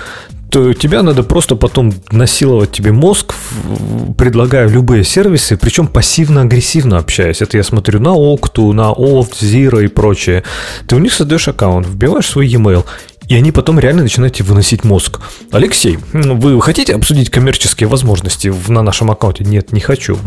[0.49, 3.35] то тебя надо просто потом насиловать тебе мозг,
[4.17, 7.41] предлагая любые сервисы, причем пассивно-агрессивно общаясь.
[7.41, 10.43] Это я смотрю на Octu, на Oft, Zero и прочее.
[10.87, 12.85] Ты у них создаешь аккаунт, вбиваешь свой e-mail,
[13.29, 15.21] и они потом реально начинают тебе выносить мозг.
[15.51, 19.45] Алексей, вы хотите обсудить коммерческие возможности на нашем аккаунте?
[19.45, 20.17] Нет, не хочу.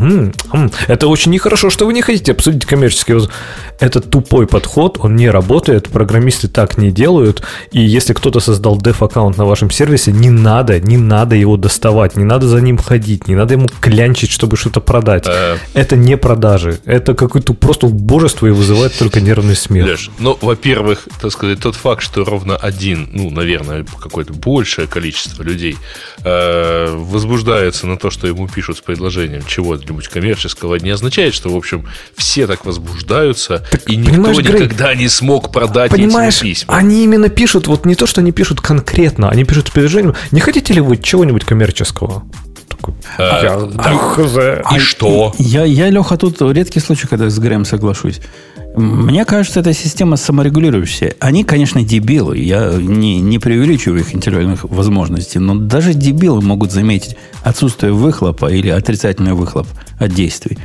[0.87, 3.43] Это очень нехорошо, что вы не хотите обсудить коммерческие возможности.
[3.81, 9.37] Это тупой подход, он не работает, программисты так не делают, и если кто-то создал деф-аккаунт
[9.37, 13.35] на вашем сервисе, не надо, не надо его доставать, не надо за ним ходить, не
[13.35, 15.27] надо ему клянчить, чтобы что-то продать.
[15.75, 19.87] Это не продажи, это какое-то просто убожество и вызывает только нервный смех.
[19.87, 24.87] Леш, ну, во-первых, так сказать, тот факт, что ровно один один, ну, наверное, какое-то большее
[24.87, 25.77] количество людей
[26.25, 31.57] э, возбуждается на то, что ему пишут с предложением чего-нибудь коммерческого, не означает, что, в
[31.57, 36.77] общем, все так возбуждаются, так, и никто никогда Грей, не смог продать понимаешь, эти письма.
[36.77, 40.41] Они именно пишут, вот не то, что они пишут конкретно, они пишут с предложением, не
[40.41, 42.25] хотите ли вы чего-нибудь коммерческого?
[43.19, 45.35] Э, я, так, и что?
[45.39, 48.21] Я, я, Леха, тут редкий случай, когда с Грэем соглашусь.
[48.75, 51.15] Мне кажется, эта система саморегулирующая.
[51.21, 52.39] Они, конечно, дебилы.
[52.39, 58.71] Я не, не преувеличиваю их интеллектуальных возможностей, но даже дебилы могут заметить отсутствие выхлопа или
[58.71, 59.67] отрицательный выхлоп
[59.99, 60.59] от действий.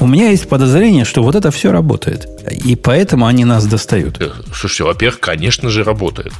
[0.00, 2.26] У меня есть подозрение, что вот это все работает.
[2.64, 4.20] И поэтому они нас достают.
[4.52, 6.32] Слушайте, во-первых, конечно же, работает.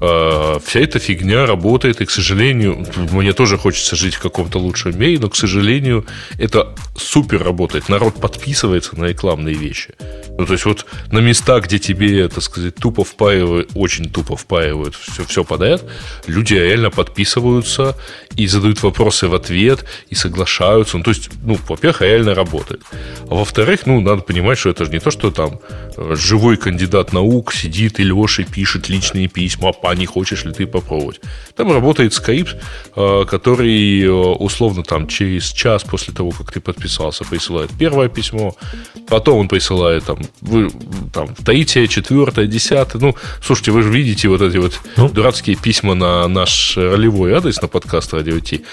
[0.00, 4.98] Э, вся эта фигня работает, и, к сожалению, мне тоже хочется жить в каком-то лучшем
[4.98, 6.04] мире, но, к сожалению,
[6.38, 7.88] это супер работает.
[7.88, 9.94] Народ подписывается на рекламные вещи.
[10.38, 14.94] Ну, то есть, вот на места, где тебе, так сказать, тупо впаивают, очень тупо впаивают
[14.96, 15.84] все, все подряд,
[16.26, 17.96] люди реально подписываются
[18.36, 20.98] и задают вопросы в ответ, и соглашаются.
[20.98, 22.82] Ну, то есть, ну, во-первых, реально работает.
[23.28, 25.60] А во-вторых, ну, надо понимать, что это же не то, что там
[25.96, 30.66] э, живой кандидат наук сидит и Леша пишет личные письма, а не хочешь ли ты
[30.66, 31.20] попробовать.
[31.56, 32.56] Там работает скрипт,
[32.96, 38.54] э, который э, условно там через час после того, как ты подписался, присылает первое письмо,
[39.08, 40.70] потом он присылает там, вы,
[41.12, 43.00] там третье, четвертое, десятое.
[43.00, 45.08] Ну, слушайте, вы же видите вот эти вот ну?
[45.08, 48.64] дурацкие письма на наш ролевой адрес на подкаст Радио Ти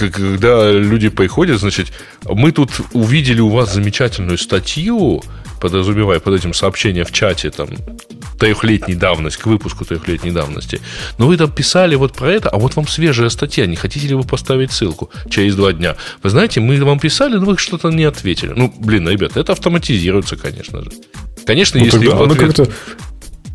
[0.00, 1.92] когда люди приходят, значит,
[2.24, 5.22] мы тут увидели у вас замечательную статью,
[5.60, 7.68] подразумевая под этим сообщение в чате, там,
[8.40, 10.80] трехлетней давности, к выпуску трехлетней давности.
[11.18, 14.14] Но вы там писали вот про это, а вот вам свежая статья, не хотите ли
[14.14, 15.96] вы поставить ссылку через два дня?
[16.22, 18.52] Вы знаете, мы вам писали, но вы что-то не ответили.
[18.56, 20.90] Ну, блин, ребята, это автоматизируется, конечно же.
[21.46, 22.70] Конечно, ну, если тогда, ответ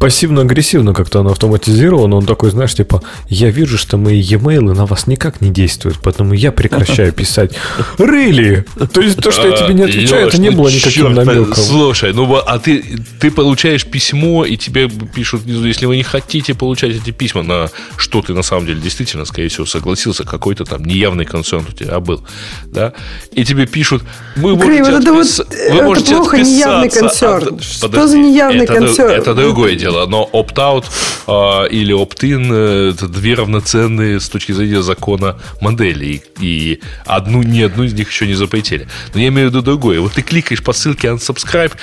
[0.06, 2.18] пассивно-агрессивно как-то оно автоматизировано.
[2.18, 6.36] Он такой, знаешь, типа, я вижу, что мои e-mail на вас никак не действуют, поэтому
[6.36, 7.54] я прекращаю писать.
[7.98, 8.68] Really?
[8.88, 11.56] То есть то, что я тебе не а, отвечаю, это не было никаким намеком.
[11.56, 12.86] Слушай, ну а ты,
[13.20, 18.22] ты получаешь письмо, и тебе пишут если вы не хотите получать эти письма, на что
[18.22, 22.24] ты на самом деле действительно, скорее всего, согласился, какой-то там неявный концерт у тебя был,
[22.66, 22.94] да,
[23.32, 24.04] и тебе пишут,
[24.36, 25.40] можете, Грей, вот отпис...
[25.40, 27.48] вот, вы это можете плохо, неявный концерт.
[27.48, 27.64] От...
[27.64, 29.12] Что Подожди, за неявный это, концерт?
[29.12, 30.86] Это другое дело дело, но opt-out
[31.28, 36.24] э, или opt-in э, это две равноценные с точки зрения закона модели.
[36.40, 38.88] И одну, ни одну из них еще не запретили.
[39.14, 40.00] Но я имею в виду другое.
[40.00, 41.74] Вот ты кликаешь по ссылке unsubscribe,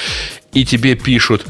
[0.52, 1.46] и тебе пишут,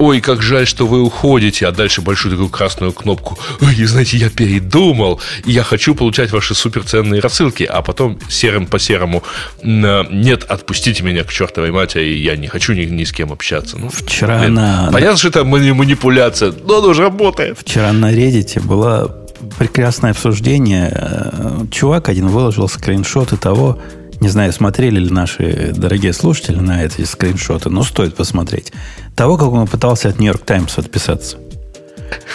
[0.00, 4.30] ой, как жаль, что вы уходите, а дальше большую такую красную кнопку, ой, знаете, я
[4.30, 9.22] передумал, и я хочу получать ваши суперценные рассылки, а потом серым по серому,
[9.62, 13.78] нет, отпустите меня к чертовой матери, я не хочу ни, ни с кем общаться.
[13.78, 14.90] Ну, Вчера блин, на...
[14.92, 17.58] Понятно, что это манипуляция, но оно уже работает.
[17.58, 19.20] Вчера на Reddit было
[19.58, 20.90] прекрасное обсуждение.
[20.92, 23.78] Э, чувак один выложил скриншоты того,
[24.20, 28.72] не знаю, смотрели ли наши дорогие слушатели на эти скриншоты, но стоит посмотреть.
[29.16, 31.36] Того, как он пытался от Нью-Йорк Таймс отписаться.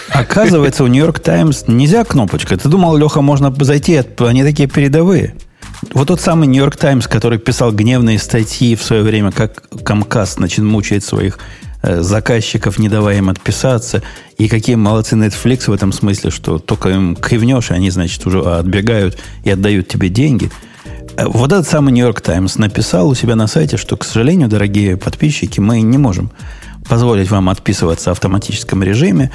[0.09, 2.57] Оказывается, у Нью-Йорк Таймс нельзя кнопочка.
[2.57, 5.35] Ты думал, Леха, можно зайти, они такие передовые.
[5.93, 10.63] Вот тот самый Нью-Йорк Таймс, который писал гневные статьи в свое время, как Камкас значит,
[10.63, 11.39] мучает своих
[11.81, 14.01] э, заказчиков, не давая им отписаться,
[14.37, 18.41] и какие молодцы Netflix в этом смысле, что только им кривнешь, и они, значит, уже
[18.41, 20.51] отбегают и отдают тебе деньги–
[21.17, 25.59] вот этот самый Нью-Йорк Таймс написал у себя на сайте, что, к сожалению, дорогие подписчики,
[25.59, 26.31] мы не можем
[26.87, 29.31] позволить вам отписываться в автоматическом режиме.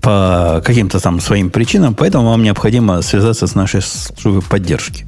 [0.00, 5.06] по каким-то там своим причинам, поэтому вам необходимо связаться с нашей службой поддержки.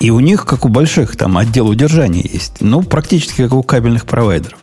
[0.00, 2.60] И у них, как у больших, там отдел удержания есть.
[2.60, 4.58] Ну, практически как у кабельных провайдеров.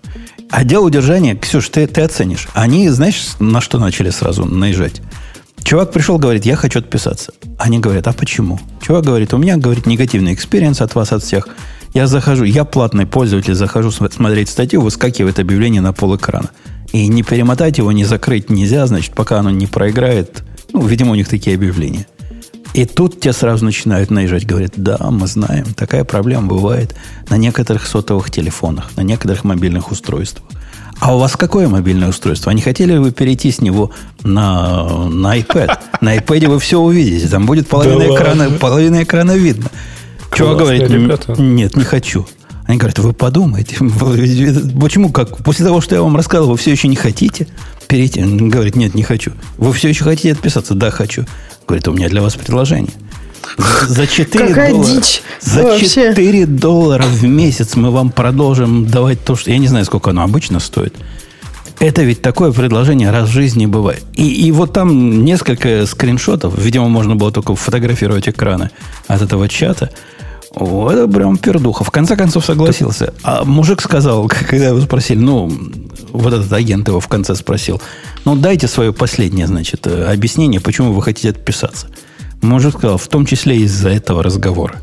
[0.50, 2.48] Отдел удержания, Ксюш, ты, ты оценишь.
[2.54, 5.02] Они, знаешь, на что начали сразу наезжать?
[5.66, 7.34] Чувак пришел, говорит, я хочу отписаться.
[7.58, 8.60] Они говорят, а почему?
[8.82, 11.48] Чувак говорит, у меня, говорит, негативный experience от вас, от всех.
[11.96, 16.52] Я захожу, я платный пользователь, захожу смотреть статью, выскакивает объявление на пол экрана.
[16.94, 20.44] И не перемотать его, не закрыть нельзя, значит, пока оно не проиграет.
[20.72, 22.06] Ну, видимо, у них такие объявления.
[22.76, 26.94] И тут те сразу начинают наезжать, говорят, да, мы знаем, такая проблема бывает
[27.30, 30.46] на некоторых сотовых телефонах, на некоторых мобильных устройствах.
[31.00, 32.52] А у вас какое мобильное устройство?
[32.52, 33.92] А не хотели ли вы перейти с него
[34.24, 35.78] на, на iPad?
[36.02, 37.28] На iPad вы все увидите.
[37.28, 39.70] Там будет половина, да экрана, половина экрана видно.
[40.34, 41.40] Чувак говорит, ребята.
[41.42, 42.26] нет, не хочу.
[42.66, 43.78] Они говорят, вы подумайте.
[44.80, 45.38] Почему как?
[45.44, 47.48] После того, что я вам рассказал, вы все еще не хотите
[47.88, 48.24] перейти?
[48.24, 49.34] Он говорит, нет, не хочу.
[49.58, 50.74] Вы все еще хотите отписаться?
[50.74, 51.26] Да, хочу.
[51.68, 52.92] Говорит, у меня для вас предложение.
[53.88, 55.88] За 4 Какая доллара, дичь за вообще.
[55.88, 59.52] 4 доллара в месяц мы вам продолжим давать то, что...
[59.52, 60.96] Я не знаю, сколько оно обычно стоит.
[61.80, 64.04] Это ведь такое предложение раз в жизни бывает.
[64.14, 66.58] И, и вот там несколько скриншотов.
[66.58, 68.72] Видимо, можно было только фотографировать экраны
[69.08, 69.90] от этого чата.
[70.52, 71.84] О, это прям пердуха.
[71.84, 73.14] В конце концов согласился.
[73.24, 75.52] А мужик сказал, когда его спросили, ну,
[76.12, 77.82] вот этот агент его в конце спросил,
[78.24, 81.88] ну, дайте свое последнее, значит, э, объяснение, почему вы хотите отписаться.
[82.42, 84.82] Мужик сказал, в том числе из-за этого разговора.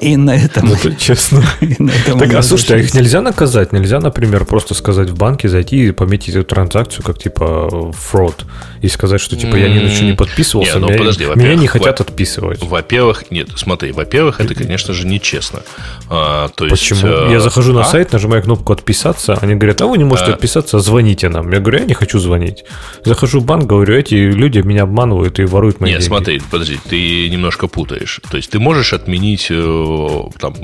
[0.00, 0.68] И на этом...
[0.68, 1.42] Ну, это честно.
[2.06, 3.72] так, а слушайте, а их нельзя наказать?
[3.72, 8.44] Нельзя, например, просто сказать в банке, зайти и пометить эту транзакцию как, типа, фрод.
[8.80, 11.54] И сказать, что, типа, я ни на что не подписывался, не, ну, меня, подожди, меня
[11.56, 12.62] не хотят во- отписывать.
[12.62, 15.62] Во-первых, нет, смотри, во-первых, это, конечно же, нечестно.
[16.08, 17.00] А, то есть, Почему?
[17.06, 17.84] Э, я захожу на а?
[17.84, 20.34] сайт, нажимаю кнопку «Отписаться», они говорят, а вы не можете а...
[20.34, 21.50] отписаться, звоните нам.
[21.52, 22.64] Я говорю, я не хочу звонить.
[23.04, 26.12] Захожу в банк, говорю, эти люди меня обманывают и воруют мои нет, деньги.
[26.12, 28.20] Нет, смотри, подожди, ты немножко путаешь.
[28.30, 29.71] То есть, ты можешь отменить э,
[30.40, 30.54] там,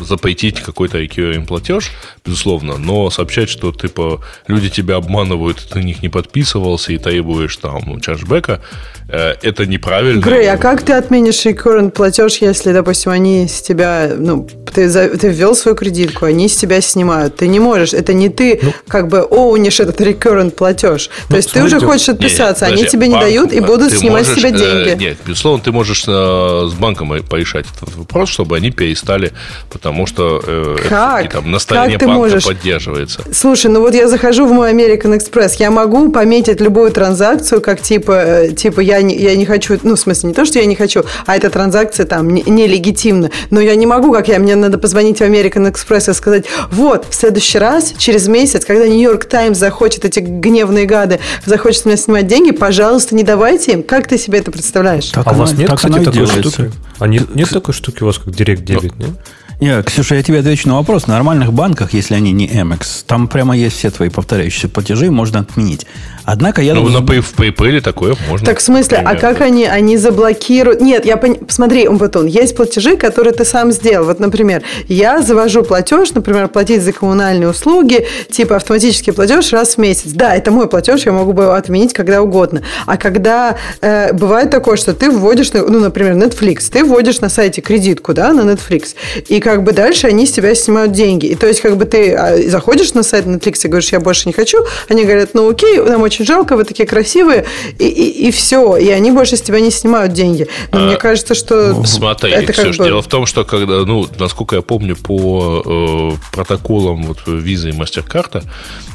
[0.00, 1.90] запретить какой-то IQM платеж,
[2.24, 7.56] безусловно, но сообщать, что типа люди тебя обманывают, ты на них не подписывался и требуешь
[7.56, 8.60] там чарджбека,
[9.08, 10.20] э, это неправильно.
[10.20, 15.28] Грей, а как ты отменишь recurrent платеж, если, допустим, они с тебя, ну, ты, ты
[15.28, 17.36] ввел свою кредитку, они с тебя снимают.
[17.36, 21.08] Ты не можешь, это не ты ну, как бы оунишь этот recurrent платеж.
[21.28, 23.52] Ну, То есть смотрите, ты уже хочешь отписаться, не, не, они тебе банк, не дают
[23.52, 24.90] и будут снимать можешь, с тебя э, деньги.
[24.90, 29.32] Э, нет, безусловно, ты можешь э, с банком порешать этот вопрос, чтобы они перестали,
[29.70, 31.26] потому что э, как?
[31.26, 32.44] Это, там, на стороне банка можешь?
[32.44, 33.22] поддерживается.
[33.32, 37.80] Слушай, ну вот я захожу в мой American Express, я могу пометить любую транзакцию, как
[37.80, 40.66] типа, э, типа я не, я не хочу, ну, в смысле, не то, что я
[40.66, 43.26] не хочу, а эта транзакция там нелегитимна.
[43.26, 46.44] Не но я не могу, как я, мне надо позвонить в American Express и сказать,
[46.70, 51.96] вот, в следующий раз, через месяц, когда Нью-Йорк Таймс захочет, эти гневные гады, захочет меня
[51.96, 53.82] снимать деньги, пожалуйста, не давайте им.
[53.82, 55.06] Как ты себе это представляешь?
[55.06, 56.70] Так а у вас нет, так кстати, такой штуки?
[56.98, 59.10] А нет, нет такой штуки у вас, как Direct Debit, нет?
[59.58, 61.04] Не, Ксюша, я тебе отвечу на вопрос.
[61.04, 65.40] В нормальных банках, если они не Amex, там прямо есть все твои повторяющиеся платежи, можно
[65.40, 65.86] отменить.
[66.26, 66.74] Однако я...
[66.74, 68.44] Ну, думаю, на в PayPal такое можно.
[68.44, 70.80] Так в смысле, а как они, они заблокируют?
[70.80, 71.38] Нет, я пон...
[71.48, 74.06] смотри, вот он, есть платежи, которые ты сам сделал.
[74.06, 79.78] Вот, например, я завожу платеж, например, платить за коммунальные услуги, типа автоматический платеж раз в
[79.78, 80.10] месяц.
[80.12, 82.62] Да, это мой платеж, я могу его отменить когда угодно.
[82.86, 87.62] А когда э, бывает такое, что ты вводишь, ну, например, Netflix, ты вводишь на сайте
[87.62, 88.96] кредитку, да, на Netflix,
[89.28, 91.26] и как бы дальше они с тебя снимают деньги.
[91.26, 94.26] И то есть, как бы ты а, заходишь на сайт Netflix и говоришь, я больше
[94.26, 97.46] не хочу, они говорят, ну окей, нам очень жалко, вы такие красивые,
[97.78, 100.48] и, и, и все, и они больше с тебя не снимают деньги.
[100.72, 102.86] Но а, мне кажется, что Смотри, это Ксюш, бы...
[102.86, 107.72] дело в том, что когда, ну, насколько я помню, по э, протоколам вот Visa и
[107.72, 108.42] MasterCard,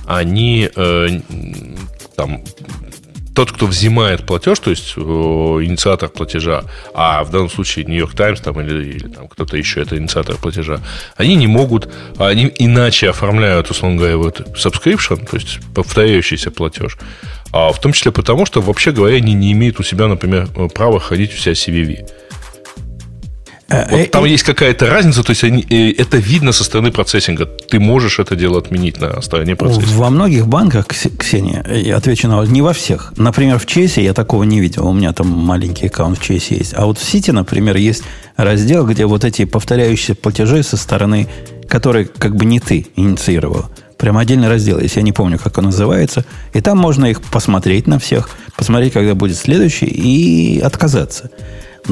[0.06, 1.08] они э,
[2.18, 2.44] там
[3.36, 6.64] тот, кто взимает платеж, то есть э, инициатор платежа,
[6.94, 10.80] а в данном случае Нью-Йорк Таймс там, или, или там, кто-то еще это инициатор платежа,
[11.16, 16.98] они не могут, они иначе оформляют, условно говоря, вот subscription, то есть повторяющийся платеж,
[17.54, 21.00] а в том числе потому, что, вообще говоря, они не имеют у себя, например, права
[21.00, 22.10] ходить у себя CVV.
[23.72, 26.92] Э, вот э, там есть какая-то разница, то есть они, э, это видно со стороны
[26.92, 27.46] процессинга.
[27.46, 29.88] Ты можешь это дело отменить на стороне процессинга.
[29.94, 33.14] Во многих банках, Ксения, я отвечу на не во всех.
[33.16, 34.88] Например, в Чесе я такого не видел.
[34.88, 36.74] У меня там маленький аккаунт в Чесе есть.
[36.76, 38.04] А вот в Сити, например, есть
[38.36, 41.28] раздел, где вот эти повторяющиеся платежи со стороны,
[41.70, 43.66] которые как бы не ты инициировал.
[43.98, 46.26] Прям отдельный раздел, если я не помню, как он называется.
[46.54, 51.30] И там можно их посмотреть на всех, посмотреть, когда будет следующий, и отказаться.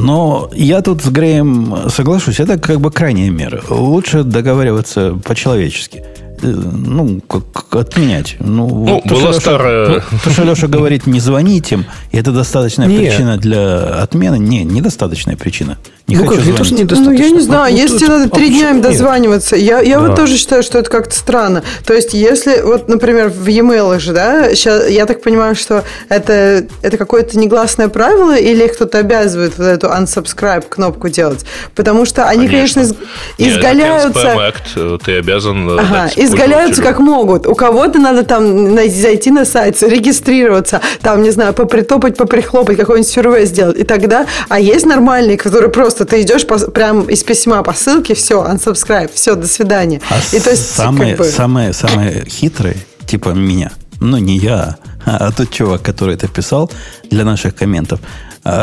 [0.01, 3.61] Но я тут с Греем соглашусь, это как бы крайняя мера.
[3.69, 6.03] Лучше договариваться по-человечески.
[6.41, 8.37] Ну, как отменять.
[8.39, 10.03] Ну, ну вот была Леша, старая...
[10.11, 12.97] Ну, то, что Леша говорит, не звонить им, и это достаточная не.
[12.97, 14.37] причина для отмены.
[14.37, 15.77] Не, недостаточная причина.
[16.07, 16.91] Не ну, хочу как, звонить.
[16.91, 20.07] Не ну, я не знаю, ну, если надо три дня им дозваниваться, я, я да.
[20.07, 21.63] вот тоже считаю, что это как-то странно.
[21.85, 26.65] То есть, если, вот, например, в e-mail же, да, сейчас, я так понимаю, что это,
[26.81, 31.45] это какое-то негласное правило, или кто-то обязывает вот эту unsubscribe кнопку делать?
[31.75, 33.05] Потому что они, конечно, конечно
[33.37, 34.23] изгаляются...
[34.23, 35.69] Нет, Act, ты обязан...
[35.69, 37.47] Э, ага, изгаляются как могут.
[37.47, 43.45] У кого-то надо там зайти на сайт, зарегистрироваться, там, не знаю, попритопать, поприхлопать, какой-нибудь сюрвей
[43.45, 43.77] сделать.
[43.77, 44.25] И тогда...
[44.49, 49.11] А есть нормальные, которые просто ты идешь по, прям из письма по ссылке, все, unsubscribe,
[49.13, 50.01] все, до свидания.
[50.09, 51.31] А и то есть, самые, как бы...
[51.31, 56.71] самые, самые хитрые, типа меня, ну не я, а тот чувак, который это писал
[57.09, 57.99] для наших комментов,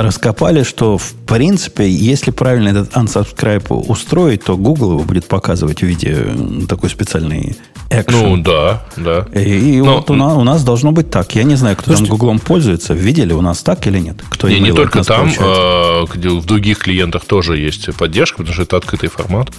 [0.03, 5.83] раскопали, что в принципе, если правильно этот unsubscribe устроить, то Google его будет показывать в
[5.83, 6.27] виде
[6.69, 7.57] такой специальной
[7.91, 8.37] Action.
[8.37, 9.27] Ну, да, да.
[9.33, 11.35] И, и Но, вот у нас, у нас должно быть так.
[11.37, 12.95] Я не знаю, кто слушайте, там Гуглом пользуется.
[12.95, 14.17] Видели у нас так или нет?
[14.29, 18.77] Кто не, не только там, а, в других клиентах тоже есть поддержка, потому что это
[18.77, 19.51] открытый формат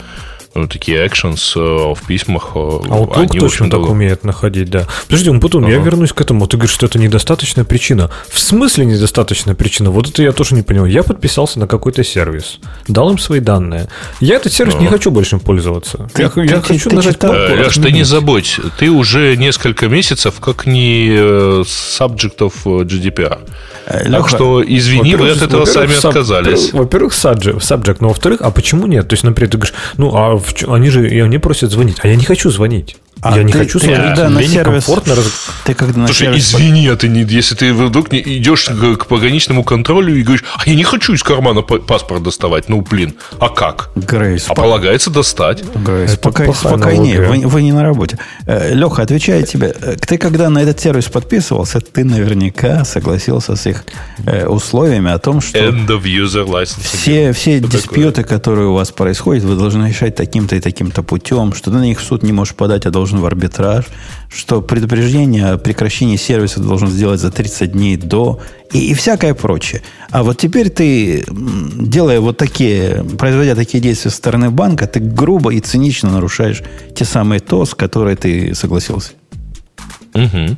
[0.56, 2.52] ну, такие actions э, в письмах.
[2.56, 4.88] Э, а вот они, точно так умеет находить, да.
[5.06, 5.74] Подожди, Умпутун, ага.
[5.74, 6.48] я вернусь к этому.
[6.48, 8.10] Ты говоришь, что это недостаточная причина.
[8.30, 9.92] В смысле недостаточная причина?
[9.92, 10.86] Вот это я тоже не понял.
[10.86, 13.88] Я подписался на какой-то сервис, дал им свои данные.
[14.20, 14.84] Я этот сервис ага.
[14.84, 16.10] не хочу больше пользоваться.
[16.14, 19.36] Ты, я ты, я ты, хочу ты нажать читал, Леш, ты не забудь, ты уже
[19.38, 23.40] несколько месяцев как не э, subject of GDPR.
[23.90, 26.74] Леха, так что, извини, вы от этого сами саб, отказались.
[26.74, 29.08] Во-первых, subject, subject, но во-вторых, а почему нет?
[29.08, 30.37] То есть, например, ты говоришь, ну, а
[30.68, 32.98] они же они просят звонить, а я не хочу звонить.
[33.22, 34.08] А я не хочу ты, смотреть.
[34.08, 35.50] Когда на сервис, раз...
[35.66, 36.54] ты когда на Слушай, сервис...
[36.54, 40.44] извини, а ты не, если ты вдруг не идешь к, к пограничному контролю и говоришь,
[40.58, 43.90] а я не хочу из кармана паспорт доставать, ну блин, а как?
[43.96, 45.64] Грейс, а полагается достать.
[45.76, 48.18] Грейс, пока, спокойнее, вы, вы не на работе.
[48.46, 53.66] Э, Леха, отвечаю тебе, э, ты когда на этот сервис подписывался, ты наверняка согласился с
[53.66, 53.86] их
[54.26, 56.82] э, условиями о том, что End of user license.
[56.82, 61.72] все, все диспьюты, которые у вас происходят, вы должны решать таким-то и таким-то путем, что
[61.72, 63.86] ты на них в суд не можешь подать, а должен должен в арбитраж,
[64.30, 68.42] что предупреждение о прекращении сервиса должен сделать за 30 дней до
[68.74, 69.82] и, и всякое прочее.
[70.12, 75.54] А вот теперь ты, делая вот такие, производя такие действия со стороны банка, ты грубо
[75.54, 76.62] и цинично нарушаешь
[76.96, 79.12] те самые ТОС, которые ты согласился.
[80.14, 80.58] Угу.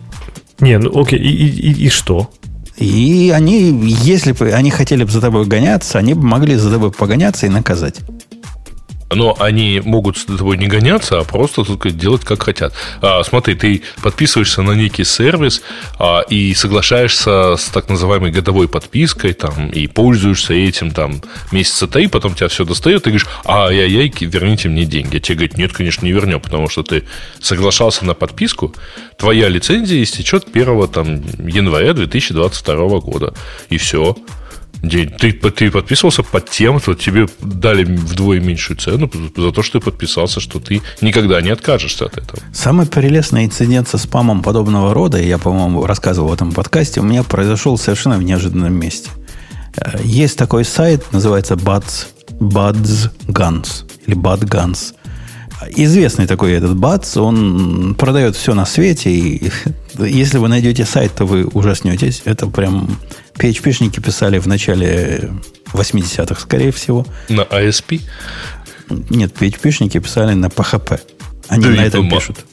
[0.61, 2.31] Не, ну окей, и, и, и что?
[2.77, 6.91] И они, если бы они хотели бы за тобой гоняться, они бы могли за тобой
[6.91, 7.99] погоняться и наказать
[9.11, 12.73] но они могут с тобой не гоняться, а просто только делать как хотят.
[13.01, 15.61] А, смотри, ты подписываешься на некий сервис
[15.97, 22.07] а, и соглашаешься с так называемой годовой подпиской, там, и пользуешься этим там месяца три,
[22.07, 25.17] потом тебя все достает, и говоришь, ай-яй-яй, верните мне деньги.
[25.17, 27.03] А тебе говорят, нет, конечно, не вернем, потому что ты
[27.41, 28.75] соглашался на подписку,
[29.17, 33.33] твоя лицензия истечет 1 там, января 2022 года.
[33.69, 34.15] И все.
[34.81, 35.09] День.
[35.09, 39.85] Ты, ты подписывался под тем, что тебе дали вдвое меньшую цену за то, что ты
[39.85, 42.39] подписался, что ты никогда не откажешься от этого.
[42.53, 47.23] Самый прелестный инцидент со спамом подобного рода, я, по-моему, рассказывал в этом подкасте, у меня
[47.23, 49.09] произошел совершенно в неожиданном месте.
[49.75, 52.07] Э, есть такой сайт, называется Buds,
[52.39, 54.93] Buds Guns или Bad Guns.
[55.75, 59.51] Известный такой этот Бац, он продает все на свете, и
[59.99, 62.21] если вы найдете сайт, то вы ужаснетесь.
[62.25, 62.97] Это прям
[63.39, 65.31] PHP-шники писали в начале
[65.73, 67.05] 80-х, скорее всего.
[67.29, 68.01] На ASP?
[69.09, 70.99] Нет, PHP-шники писали на PHP.
[71.47, 72.45] Они да на этом пишут.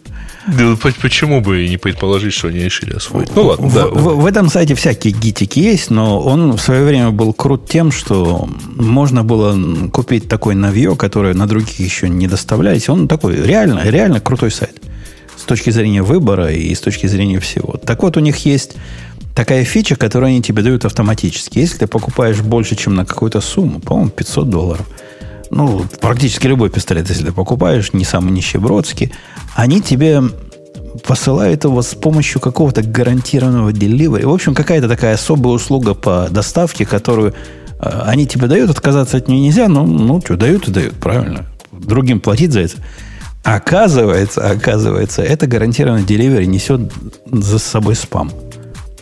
[0.46, 3.34] Да, почему бы не предположить, что они решили освоить?
[3.34, 3.66] Ну ладно.
[3.66, 7.32] В, да, в, в этом сайте всякие гитики есть, но он в свое время был
[7.32, 12.88] крут тем, что можно было купить такой навье, которое на других еще не доставлялись.
[12.88, 14.80] Он такой реально, реально крутой сайт.
[15.36, 17.76] С точки зрения выбора и с точки зрения всего.
[17.76, 18.76] Так вот, у них есть
[19.36, 21.58] такая фича, которую они тебе дают автоматически.
[21.58, 24.86] Если ты покупаешь больше, чем на какую-то сумму, по-моему, 500 долларов,
[25.50, 29.12] ну, практически любой пистолет, если ты покупаешь, не самый нищебродский,
[29.54, 30.22] они тебе
[31.06, 34.24] посылают его с помощью какого-то гарантированного деливери.
[34.24, 37.34] В общем, какая-то такая особая услуга по доставке, которую
[37.78, 41.44] э, они тебе дают, отказаться от нее нельзя, но ну что, дают и дают, правильно.
[41.70, 42.76] Другим платить за это.
[43.44, 46.80] Оказывается, оказывается, это гарантированный деливери несет
[47.30, 48.32] за собой спам.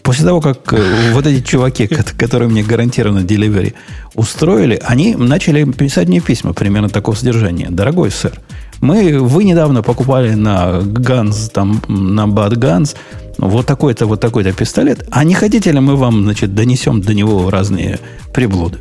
[0.05, 1.87] После того, как э, вот эти чуваки,
[2.19, 3.75] которые мне гарантированно деливери
[4.15, 7.69] устроили, они начали писать мне письма примерно такого содержания.
[7.71, 8.39] Дорогой сэр,
[8.83, 12.95] мы, вы недавно покупали на Ганс, там, на Bad Guns
[13.39, 17.49] вот такой-то, вот такой-то пистолет, а не хотите ли мы вам, значит, донесем до него
[17.49, 17.99] разные
[18.35, 18.81] приблуды?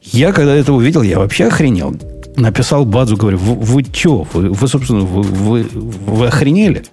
[0.00, 1.96] Я, когда это увидел, я вообще охренел.
[2.36, 6.84] написал Бадзу, говорю, вы, вы что, вы, вы, собственно, вы, вы, вы охренели?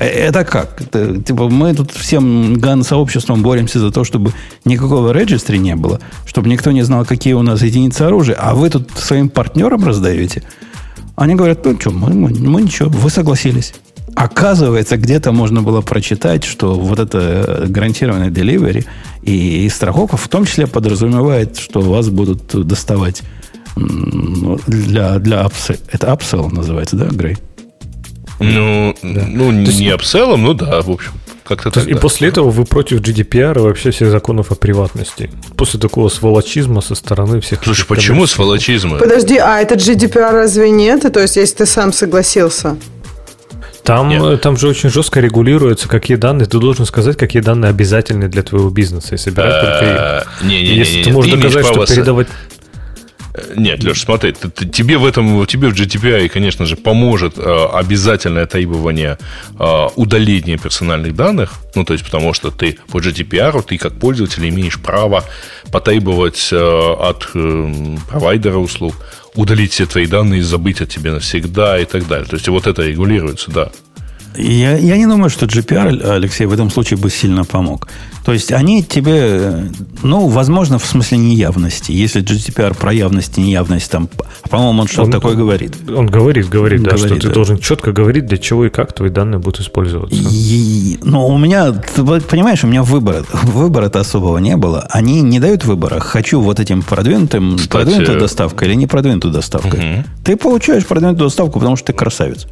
[0.00, 0.80] Э, это как?
[0.80, 4.32] Это, типа, мы тут всем ган-сообществом боремся за то, чтобы
[4.64, 8.70] никакого регистри не было, чтобы никто не знал, какие у нас единицы оружия, а вы
[8.70, 10.42] тут своим партнерам раздаете?
[11.16, 13.74] Они говорят, ну что, мы, мы, мы ничего, вы согласились.
[14.16, 18.86] Оказывается, где-то можно было прочитать, что вот это гарантированное delivery
[19.22, 23.22] и, и страховка в том числе подразумевает, что вас будут доставать
[23.76, 25.78] для, для upsell.
[25.92, 27.36] Это upsell называется, да, Грей?
[28.40, 29.24] Ну, да.
[29.28, 31.12] ну не есть, апселлом, ну да, в общем.
[31.44, 32.00] Как-то так, и да.
[32.00, 35.30] после этого вы против GDPR и вообще всех законов о приватности.
[35.56, 37.60] После такого сволочизма со стороны всех...
[37.64, 38.98] Слушай, почему сволочизма?
[38.98, 41.12] Подожди, а это GDPR разве нет?
[41.12, 42.76] То есть, если ты сам согласился?
[43.82, 46.46] Там, там же очень жестко регулируется, какие данные.
[46.46, 50.42] Ты должен сказать, какие данные обязательны для твоего бизнеса и собирать только их.
[50.48, 52.28] Не, не, не, Если ты можешь доказать, что передавать
[53.60, 57.66] нет, Леш, смотри, ты, ты, тебе в этом, тебе в GDPR, конечно же, поможет э,
[57.72, 59.18] обязательное требование
[59.58, 61.52] э, удаления персональных данных.
[61.74, 65.24] Ну, то есть, потому что ты по GDPR, ты как пользователь имеешь право
[65.70, 68.94] потребовать э, от э, провайдера услуг
[69.34, 72.26] удалить все твои данные забыть о тебе навсегда и так далее.
[72.26, 73.70] То есть, вот это регулируется, да.
[74.36, 77.88] Я, я не думаю, что GPR, Алексей, в этом случае бы сильно помог.
[78.24, 79.70] То есть они тебе,
[80.02, 81.90] ну, возможно, в смысле неявности.
[81.90, 84.08] Если GDPR про явность и неявность, там,
[84.48, 85.76] по-моему, он что-то такое говорит.
[85.88, 87.34] Он говорит, говорит, да, говорит, что ты да.
[87.34, 90.16] должен четко говорить, для чего и как твои данные будут использоваться.
[90.16, 94.86] И, ну, у меня, ты понимаешь, у меня выбора, выбора-то особого не было.
[94.90, 95.98] Они не дают выбора.
[95.98, 99.80] Хочу вот этим продвинутым, Кстати, продвинутую доставкой или не продвинутую доставкой.
[99.80, 100.04] Угу.
[100.24, 102.46] Ты получаешь продвинутую доставку, потому что ты красавец.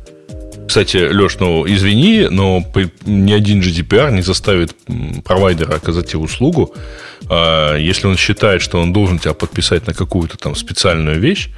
[0.68, 2.62] Кстати, Леш, ну извини, но
[3.06, 4.76] ни один GDPR не заставит
[5.24, 6.74] провайдера оказать тебе услугу,
[7.30, 11.48] а, если он считает, что он должен тебя подписать на какую-то там специальную вещь,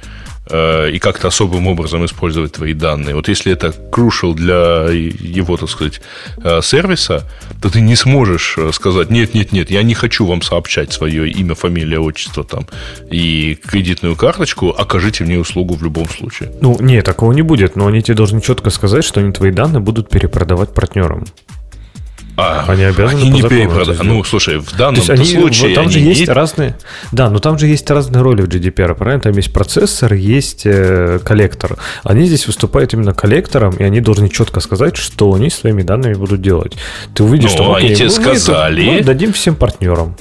[0.49, 3.13] Э, и как-то особым образом использовать твои данные.
[3.13, 6.01] Вот если это crucial для его, так сказать,
[6.43, 7.29] э, сервиса,
[7.61, 11.29] то ты не сможешь э, сказать, нет, нет, нет, я не хочу вам сообщать свое
[11.29, 12.65] имя, фамилия, отчество там
[13.11, 16.51] и кредитную карточку, окажите мне услугу в любом случае.
[16.59, 19.79] Ну, нет, такого не будет, но они тебе должны четко сказать, что они твои данные
[19.79, 21.25] будут перепродавать партнерам.
[22.37, 24.01] А, они обязаны они не перепродать.
[24.03, 25.75] Ну, слушай, в данном они, случае...
[25.75, 26.25] Там же есть не...
[26.27, 26.77] разные...
[27.11, 29.21] Да, но там же есть разные роли в GDPR, правильно?
[29.21, 31.77] Там есть процессор, есть э, коллектор.
[32.03, 36.41] Они здесь выступают именно коллектором, и они должны четко сказать, что они своими данными будут
[36.41, 36.77] делать.
[37.13, 37.75] Ты увидишь, ну, что...
[37.75, 38.85] Окей, они тебе сказали...
[38.85, 40.15] Мы, мы дадим всем партнерам.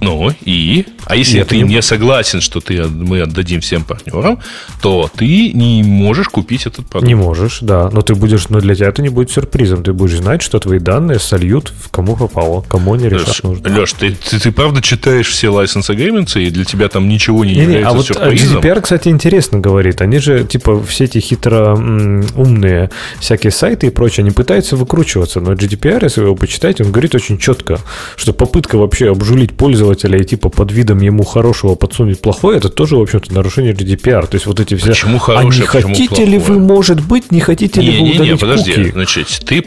[0.00, 0.86] Ну, и?
[1.04, 1.64] А если Нет, ты не...
[1.64, 4.38] не согласен, что ты, мы отдадим всем партнерам,
[4.80, 7.06] то ты не можешь купить этот продукт.
[7.06, 7.90] Не можешь, да.
[7.92, 9.82] Но ты будешь, но для тебя это не будет сюрпризом.
[9.82, 13.68] Ты будешь знать, что твои данные сольют в кому попало, кому они решат Леш, нужно.
[13.68, 17.54] Леш, ты, ты, ты правда читаешь все license agreements, и для тебя там ничего не,
[17.54, 18.60] не является не, а вот сюрпризом?
[18.60, 20.00] GDPR, кстати, интересно говорит.
[20.00, 22.90] Они же, типа, все эти хитро умные
[23.20, 25.40] всякие сайты и прочее, они пытаются выкручиваться.
[25.40, 27.80] Но GDPR, если вы его почитаете, он говорит очень четко,
[28.16, 32.68] что попытка вообще обжулить пользователя пользователя и типа под видом ему хорошего подсунуть плохое, это
[32.68, 34.26] тоже, в общем-то, нарушение GDPR.
[34.26, 34.88] То есть вот эти все...
[34.88, 36.28] Почему хорошее, а не хотите плохое?
[36.28, 38.90] ли вы, может быть, не хотите не, ли вы не, удалить не, подожди, куки?
[38.92, 39.62] значит, ты,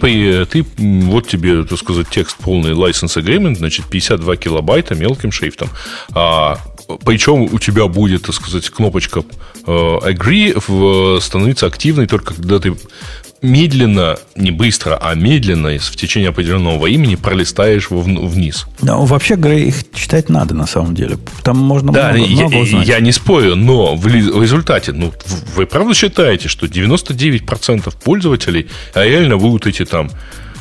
[0.45, 5.69] ты, вот тебе, так сказать, текст полный license agreement, значит, 52 килобайта мелким шрифтом.
[6.13, 6.59] А,
[7.05, 9.24] причем у тебя будет, так сказать, кнопочка
[9.65, 12.76] э, agree в, становиться активной только когда ты
[13.44, 18.66] медленно, не быстро, а медленно в течение определенного имени пролистаешь его вниз.
[18.82, 21.18] Да, вообще, Грей, их читать надо на самом деле.
[21.44, 22.88] Там можно да, много, я, много узнать.
[22.88, 25.14] Я не спорю, но в результате, ну,
[25.56, 30.10] вы правда считаете, что 99% пользователей реально будут эти там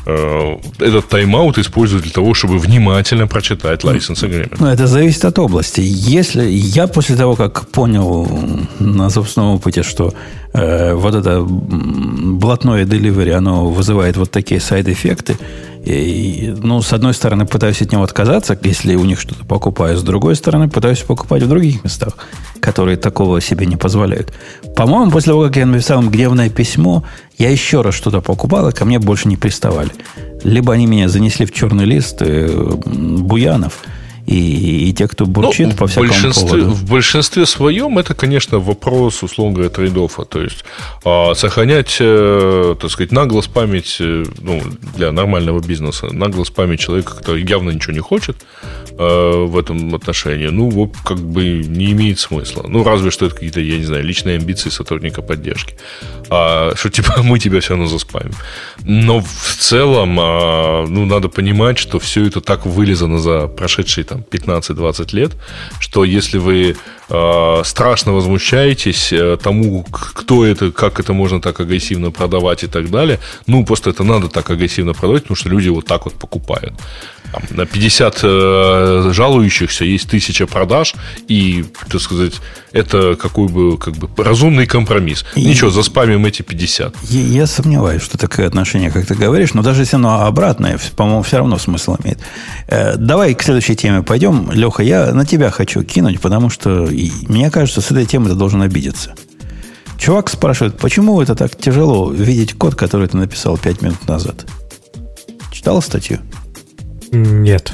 [0.05, 4.57] этот тайм-аут используют для того, чтобы внимательно прочитать license agreement.
[4.59, 5.81] Ну, это зависит от области.
[5.85, 8.29] Если я после того, как понял
[8.79, 10.13] на собственном опыте, что
[10.53, 15.37] э, вот это блатное delivery, оно вызывает вот такие сайд-эффекты,
[15.85, 20.37] ну, с одной стороны, пытаюсь от него отказаться, если у них что-то покупаю, с другой
[20.37, 22.15] стороны, пытаюсь покупать в других местах,
[22.61, 24.33] которые такого себе не позволяют.
[24.77, 27.05] По-моему, после того, как я написал им гневное письмо,
[27.37, 29.91] я еще раз что-то покупал, и ко мне больше не приставали.
[30.45, 32.49] Либо они меня занесли в черный лист э,
[32.87, 33.81] буянов–
[34.27, 36.71] и, и те, кто бурчит ну, по всякому большинстве, поводу.
[36.71, 40.25] В большинстве своем это, конечно, вопрос, условно говоря, трейдофа.
[40.25, 40.65] То есть
[41.05, 44.63] а, сохранять, э, так сказать, нагло спамить, э, ну,
[44.95, 48.37] для нормального бизнеса, нагло спамить человека, который явно ничего не хочет
[48.91, 52.65] э, в этом отношении, ну, вот как бы не имеет смысла.
[52.69, 55.75] Ну, разве что это какие-то, я не знаю, личные амбиции сотрудника поддержки.
[56.31, 58.35] А, что, типа, мы тебя все равно заспамим.
[58.85, 64.25] Но в целом, а, ну, надо понимать, что все это так вылезано за прошедшие там,
[64.31, 65.33] 15-20 лет,
[65.81, 66.77] что если вы
[67.09, 72.91] э, страшно возмущаетесь э, тому, кто это, как это можно так агрессивно продавать и так
[72.91, 76.75] далее, ну, просто это надо так агрессивно продавать, потому что люди вот так вот покупают.
[77.33, 80.95] Там, на 50 э, жалующихся есть тысяча продаж,
[81.29, 82.35] и, так сказать,
[82.73, 85.25] это какой бы, как бы разумный компромисс.
[85.35, 85.45] И...
[85.45, 86.95] Ничего, заспамим эти 50.
[87.09, 91.23] Я, я сомневаюсь, что такое отношение, как ты говоришь, но даже если оно обратное, по-моему,
[91.23, 92.19] все равно смысл имеет.
[92.69, 94.51] Э, давай к следующей теме пойдем.
[94.53, 96.87] Леха, я на тебя хочу кинуть, потому что
[97.29, 99.15] мне кажется, с этой темы ты должен обидеться.
[99.97, 104.45] Чувак спрашивает, почему это так тяжело видеть код, который ты написал 5 минут назад?
[105.51, 106.19] Читал статью?
[107.13, 107.73] Нет.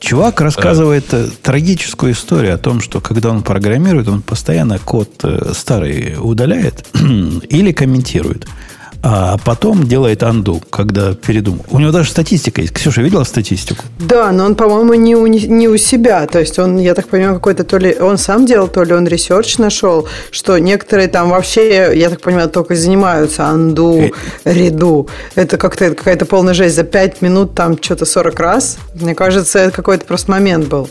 [0.00, 5.52] Чувак рассказывает э, трагическую историю о том, что когда он программирует, он постоянно код э,
[5.54, 8.46] старый удаляет или комментирует
[9.02, 11.64] а потом делает undo, когда передумал.
[11.70, 12.72] У него даже статистика есть.
[12.74, 13.84] Ксюша, видела статистику?
[13.98, 16.26] Да, но он, по-моему, не у, не у себя.
[16.26, 19.06] То есть он, я так понимаю, какой-то то ли он сам делал, то ли он
[19.06, 24.10] research нашел, что некоторые там вообще, я так понимаю, только занимаются undo,
[24.44, 24.70] э...
[25.34, 26.74] Это как-то какая-то полная жесть.
[26.74, 28.78] За 5 минут там что-то 40 раз.
[28.94, 30.88] Мне кажется, это какой-то просто момент был.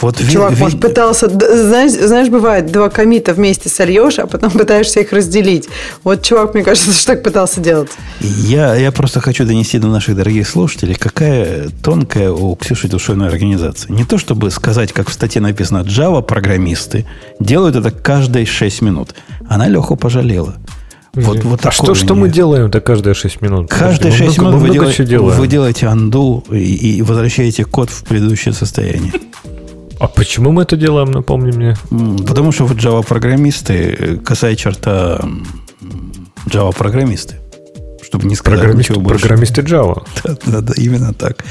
[0.00, 0.60] Вот Чувак, ви...
[0.60, 1.28] может, пытался...
[1.28, 5.68] Знаешь, знаешь, бывает, два комита вместе сольешь, а потом пытаешься их разделить.
[6.04, 7.90] Вот чувак, мне кажется, что так пытался собирался делать?
[8.20, 13.92] Я, я просто хочу донести до наших дорогих слушателей, какая тонкая у Ксюши душевная организация.
[13.92, 17.04] Не то, чтобы сказать, как в статье написано, Java-программисты
[17.40, 19.14] делают это каждые 6 минут.
[19.48, 20.56] Она Леху пожалела.
[21.14, 23.70] Вот, вот а что, что мы делаем-то каждые 6 минут?
[23.70, 29.12] Каждые 6 минут вы, делаете, вы делаете анду и, и возвращаете код в предыдущее состояние.
[29.98, 31.76] А почему мы это делаем, напомни мне?
[32.24, 35.20] Потому что вы Java-программисты, э, касая черта
[36.46, 37.36] Java-программисты.
[38.02, 39.20] Чтобы не сказать программисты, ничего больше.
[39.20, 40.06] Программисты Java.
[40.24, 41.44] Да, да, да, именно так.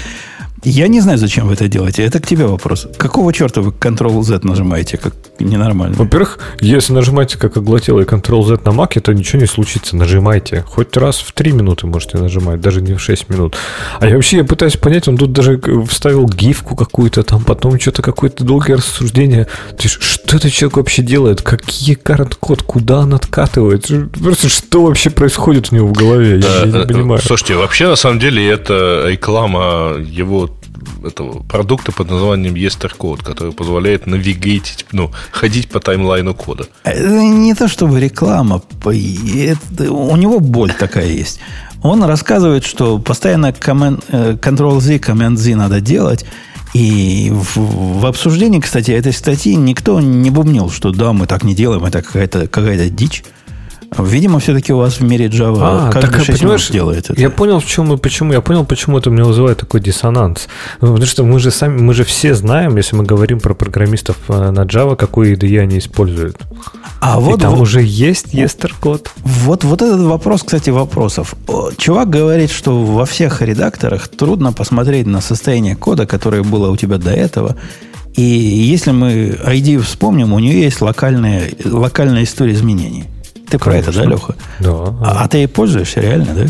[0.63, 2.03] Я не знаю, зачем вы это делаете.
[2.03, 2.87] Это к тебе вопрос.
[2.97, 5.95] Какого черта вы Ctrl-Z нажимаете, как ненормально?
[5.97, 9.95] Во-первых, если нажимаете как оглотелый Ctrl-Z на Mac, то ничего не случится.
[9.95, 10.63] Нажимайте.
[10.67, 13.55] Хоть раз в 3 минуты можете нажимать, даже не в 6 минут.
[13.99, 18.01] А я вообще я пытаюсь понять, он тут даже вставил гифку какую-то, там потом что-то
[18.01, 19.45] какое-то долгое рассуждение.
[19.45, 21.41] То есть, что этот человек вообще делает?
[21.41, 22.63] Какие карт-код?
[22.63, 23.89] Куда он откатывает?
[24.21, 26.39] Просто что вообще происходит у него в голове?
[26.39, 27.21] Да, я, я не понимаю.
[27.21, 30.47] Слушайте, вообще, на самом деле, это реклама его
[31.05, 36.67] этого продукта под названием Ester Code, который позволяет навигейтить, ну, ходить по таймлайну кода.
[36.83, 41.39] Это не то чтобы реклама, это, у него боль такая есть.
[41.83, 46.25] Он рассказывает, что постоянно э, Ctrl-Z, Command-Z надо делать,
[46.73, 51.55] и в, в обсуждении, кстати, этой статьи никто не бубнил, что да, мы так не
[51.55, 53.23] делаем, это какая-то какая дичь.
[53.97, 57.19] Видимо, все-таки у вас в мире Java а, каждый так, 6 понимаешь, делает это.
[57.19, 58.33] Я понял, в чем и почему.
[58.33, 60.47] Я понял, почему это мне вызывает такой диссонанс.
[60.81, 64.17] Ну, потому что мы же сами, мы же все знаем, если мы говорим про программистов
[64.27, 66.37] э, на Java, какой IDE они используют.
[66.99, 69.11] А и вот там вот, уже есть Ester код.
[69.17, 71.35] Вот, вот этот вопрос, кстати, вопросов.
[71.77, 76.97] Чувак говорит, что во всех редакторах трудно посмотреть на состояние кода, которое было у тебя
[76.97, 77.55] до этого.
[78.15, 83.05] И если мы ID вспомним, у нее есть локальная, локальная история изменений.
[83.49, 84.35] Ты про это, да, Леха?
[84.59, 84.71] Да.
[85.01, 86.45] А, а ты ей пользуешься реально, да?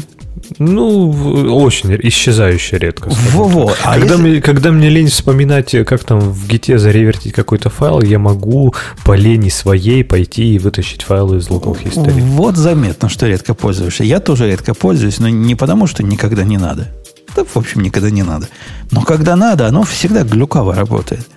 [0.60, 1.10] Ну,
[1.56, 3.10] очень исчезающе редко.
[3.34, 3.74] Во-во.
[3.84, 4.22] А когда, если...
[4.22, 8.74] мне, когда мне лень вспоминать, как там в гите заревертить какой-то файл, я могу
[9.04, 12.22] по лени своей пойти и вытащить файлы из логовых историй.
[12.22, 14.04] Вот заметно, что редко пользуешься.
[14.04, 16.88] Я тоже редко пользуюсь, но не потому, что никогда не надо.
[17.36, 18.48] Да, в общем, никогда не надо.
[18.92, 21.28] Но когда надо, оно всегда глюково работает.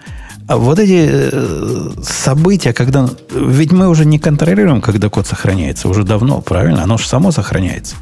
[0.51, 3.09] А вот эти э, события, когда...
[3.31, 5.89] Ведь мы уже не контролируем, когда код сохраняется.
[5.89, 6.83] Уже давно, правильно?
[6.83, 7.95] Оно же само сохраняется.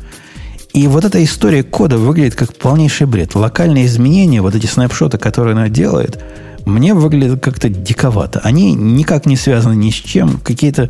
[0.72, 3.34] И вот эта история кода выглядит как полнейший бред.
[3.34, 6.24] Локальные изменения, вот эти снапшоты, которые она делает,
[6.64, 8.40] мне выглядят как-то диковато.
[8.42, 10.40] Они никак не связаны ни с чем.
[10.42, 10.88] Какие-то...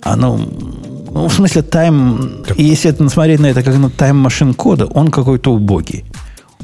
[0.00, 2.42] Оно, ну, в смысле, тайм...
[2.56, 6.06] Если это смотреть на это как на тайм-машин кода, он какой-то убогий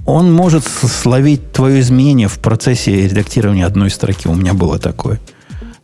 [0.06, 4.28] он может словить твое изменение в процессе редактирования одной строки.
[4.28, 5.20] У меня было такое.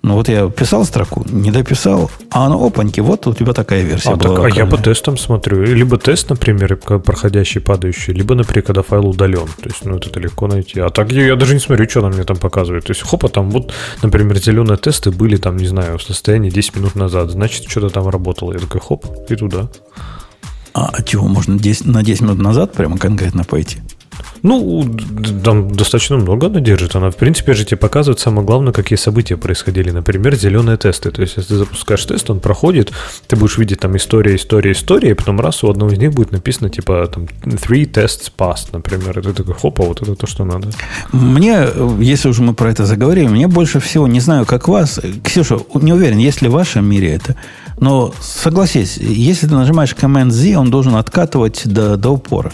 [0.02, 4.10] Ну вот я писал строку, не дописал, а оно опаньки, вот у тебя такая версия
[4.10, 4.36] а, была.
[4.36, 5.62] Так, а я по тестам смотрю.
[5.64, 9.46] Либо тест, например, проходящий, падающий, либо, например, когда файл удален.
[9.60, 10.80] То есть, ну, это легко найти.
[10.80, 12.84] А так я, я даже не смотрю, что она мне там показывает.
[12.84, 16.76] То есть, хопа, там вот, например, зеленые тесты были там, не знаю, в состоянии 10
[16.76, 17.30] минут назад.
[17.30, 18.52] Значит, что-то там работало.
[18.52, 19.68] Я такой, хоп, и туда.
[20.74, 23.78] А чего, можно 10, на 10 минут назад прямо конкретно пойти?
[24.42, 24.84] Ну,
[25.44, 26.96] там достаточно много она держит.
[26.96, 29.90] Она, в принципе, же тебе показывает самое главное, какие события происходили.
[29.90, 31.10] Например, зеленые тесты.
[31.10, 32.92] То есть, если ты запускаешь тест, он проходит,
[33.26, 36.32] ты будешь видеть там история, история, история, и потом раз у одного из них будет
[36.32, 39.18] написано, типа, там, three tests passed, например.
[39.18, 40.68] И ты такой, хопа, вот это то, что надо.
[41.12, 41.66] Мне,
[42.00, 45.92] если уже мы про это заговорили, мне больше всего, не знаю, как вас, Ксюша, не
[45.92, 47.36] уверен, есть ли в вашем мире это,
[47.80, 52.52] но согласись, если ты нажимаешь Command-Z, он должен откатывать до, до упора.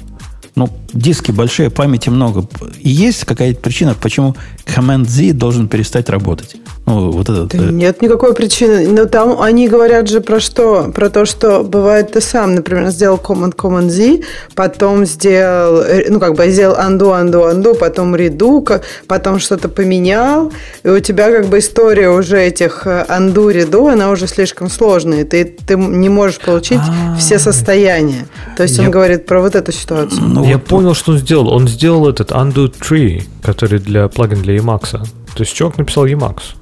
[0.57, 2.47] Ну, диски большие, памяти много.
[2.81, 6.57] И есть какая-то причина, почему Command-Z должен перестать работать?
[6.87, 8.89] Ну, вот этот, да нет никакой причины.
[8.89, 10.93] Но там они говорят же про что?
[10.95, 14.21] Про то, что бывает ты сам, например, сделал Command Command Z,
[14.55, 20.53] потом сделал, э, ну, как бы сделал undo, undo, undo, потом redo, потом что-то поменял,
[20.83, 25.25] и у тебя как бы история уже этих э, undo, redo, она уже слишком сложная,
[25.25, 27.17] ты, ты не можешь получить А-а-а.
[27.17, 28.27] все состояния.
[28.57, 28.85] То есть Я...
[28.85, 30.23] он говорит про вот эту ситуацию.
[30.23, 30.65] Ну, Я вот...
[30.65, 31.49] понял, что он сделал.
[31.49, 34.91] Он сделал этот undo tree, который для плагин для Emacs.
[34.91, 36.55] То есть чувак написал Emacs.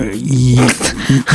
[0.00, 0.58] И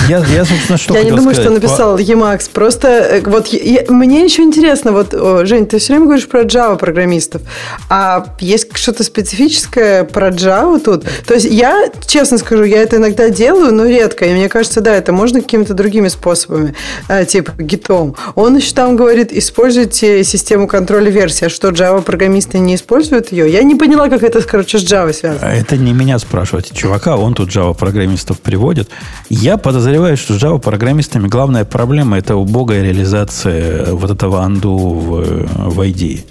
[0.10, 1.44] я, я, собственно, что Я не думаю, сказать.
[1.44, 2.50] что написал Emacs.
[2.52, 5.14] Просто э, вот я, мне еще интересно, вот,
[5.48, 7.42] Жень, ты все время говоришь про Java программистов,
[7.90, 11.06] а есть что-то специфическое про Java тут?
[11.28, 14.26] То есть я, честно скажу, я это иногда делаю, но редко.
[14.26, 16.74] И мне кажется, да, это можно какими-то другими способами,
[17.10, 18.16] э, типа гитом.
[18.36, 21.46] Он еще там говорит, используйте систему контроля версии.
[21.46, 23.52] А что, Java программисты не используют ее?
[23.52, 25.48] Я не поняла, как это, короче, с Java связано.
[25.48, 28.90] А это не меня спрашивать, чувака, он тут Java программистов приводит.
[29.30, 35.74] Я подозреваю, что с Java программистами главная проблема это убогая реализация вот этого анду в,
[35.74, 36.24] в IDE.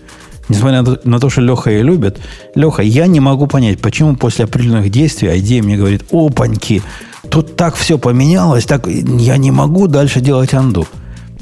[0.49, 2.19] Несмотря на то, что Леха ее любит,
[2.55, 6.83] Леха, я не могу понять, почему после определенных действий IDE мне говорит, опаньки,
[7.31, 10.87] тут так все поменялось, так я не могу дальше делать анду.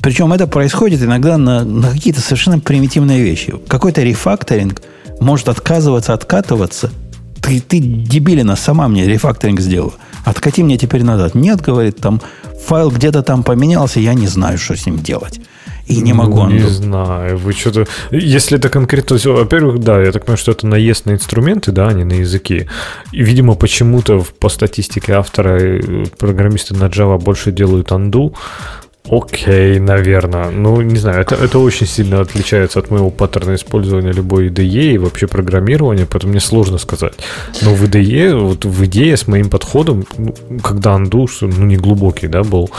[0.02, 3.54] Причем это происходит иногда на, на какие-то совершенно примитивные вещи.
[3.68, 4.82] Какой-то рефакторинг
[5.20, 6.90] может отказываться, откатываться.
[7.40, 9.94] Ты, ты дебилина, сама мне рефакторинг сделала.
[10.24, 11.34] Откати мне теперь назад.
[11.34, 12.20] Нет, говорит, там
[12.66, 15.40] файл где-то там поменялся, я не знаю, что с ним делать.
[15.86, 17.86] И не могу ну, Не знаю, вы что-то...
[18.10, 19.18] Если это конкретно.
[19.22, 22.68] Во-первых, да, я так понимаю, что это наезд на инструменты, да, а не на языки.
[23.12, 25.82] И, видимо, почему-то по статистике автора
[26.18, 28.34] программисты на Java больше делают undo,
[29.10, 30.50] Окей, наверное.
[30.50, 34.98] Ну, не знаю, это, это очень сильно отличается от моего паттерна использования любой IDE и
[34.98, 37.12] вообще программирования, поэтому мне сложно сказать.
[37.60, 42.28] Но в IDE, вот в идее с моим подходом, ну, когда undo, ну, не глубокий,
[42.28, 42.70] да, был,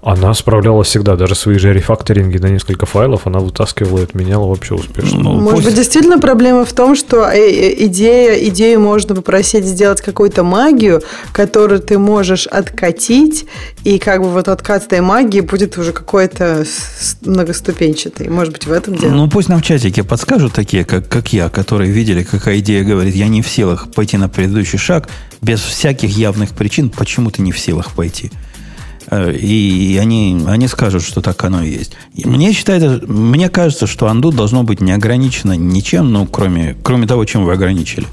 [0.00, 4.74] она справлялась всегда, даже свои же рефакторинги на несколько файлов она вытаскивала и отменяла вообще
[4.74, 5.18] успешно.
[5.18, 5.66] Ну, Может пусть...
[5.66, 11.02] быть, действительно проблема в том, что э, э, идея, идею можно попросить сделать какую-то магию,
[11.32, 13.46] которую ты можешь откатить,
[13.84, 16.64] и как бы вот откат этой магии будет уже какой-то
[17.22, 18.28] многоступенчатый.
[18.28, 19.12] Может быть, в этом дело.
[19.12, 23.14] Ну, пусть нам в чатике подскажут такие, как, как я, которые видели, какая идея говорит,
[23.14, 25.08] я не в силах пойти на предыдущий шаг,
[25.42, 28.30] без всяких явных причин, почему ты не в силах пойти.
[29.10, 31.92] Э, и они, они скажут, что так оно и есть.
[32.14, 37.24] мне, считается, мне кажется, что анду должно быть не ограничено ничем, ну, кроме, кроме того,
[37.24, 38.06] чем вы ограничили.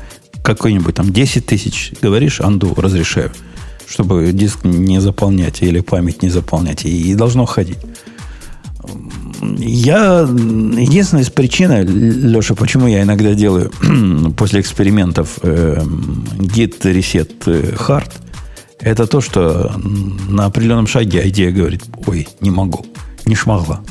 [0.44, 3.32] Какой-нибудь там 10 тысяч, говоришь, анду разрешаю,
[3.92, 6.86] чтобы диск не заполнять или память не заполнять.
[6.86, 7.80] И, и должно ходить.
[9.58, 10.22] Я...
[10.22, 13.72] Единственная из причин, Леша, почему я иногда делаю
[14.38, 15.84] после экспериментов э,
[16.38, 18.12] git reset э, hard–
[18.82, 19.72] это то, что
[20.28, 22.86] на определенном шаге идея говорит, ой, не могу,
[23.26, 23.82] не шмогла.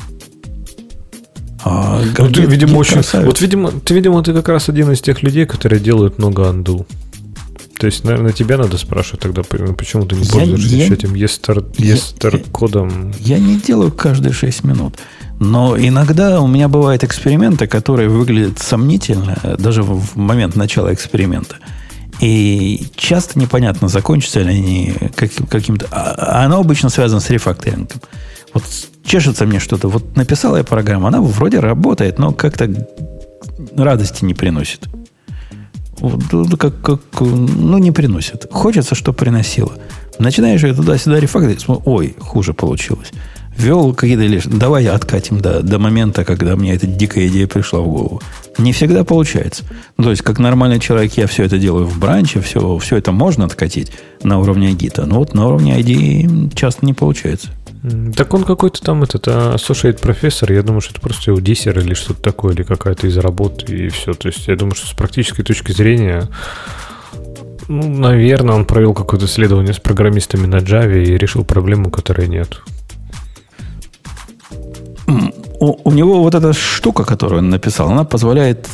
[1.63, 3.01] А, ну, ты, видимо, очень...
[3.23, 6.85] Вот, видимо, ты, видимо, ты как раз один из тех людей, которые делают много анду.
[7.81, 13.11] То есть, наверное, тебя надо спрашивать тогда, почему ты не пользуешься я, этим естер кодом.
[13.17, 14.99] Я не делаю каждые 6 минут.
[15.39, 21.55] Но иногда у меня бывают эксперименты, которые выглядят сомнительно, даже в момент начала эксперимента.
[22.19, 25.87] И часто непонятно, закончатся ли они каким-то...
[25.89, 27.99] А, а оно обычно связано с рефакторингом.
[28.53, 28.63] Вот
[29.03, 29.87] чешется мне что-то.
[29.87, 32.87] Вот написала я программу, она вроде работает, но как-то
[33.75, 34.87] радости не приносит.
[36.57, 38.47] Как, как, ну, не приносит.
[38.51, 39.73] Хочется, что приносило.
[40.19, 43.11] Начинаешь ее туда-сюда рефакторить, ой, хуже получилось.
[43.57, 44.45] Вел какие-то лишь...
[44.45, 48.21] Давай откатим до, до момента, когда мне эта дикая идея пришла в голову.
[48.57, 49.63] Не всегда получается.
[49.97, 53.11] Ну, то есть, как нормальный человек, я все это делаю в бранче, все, все это
[53.11, 53.91] можно откатить
[54.23, 55.05] на уровне гита.
[55.05, 57.49] Но вот на уровне ID часто не получается.
[58.15, 61.95] Так он какой-то там этот associate профессор, я думаю, что это просто его диссер или
[61.95, 64.13] что-то такое, или какая-то из работ, и все.
[64.13, 66.29] То есть я думаю, что с практической точки зрения,
[67.67, 72.61] ну, наверное, он провел какое-то исследование с программистами на Java и решил проблему, которой нет.
[75.61, 78.67] У, у него вот эта штука, которую он написал, она позволяет...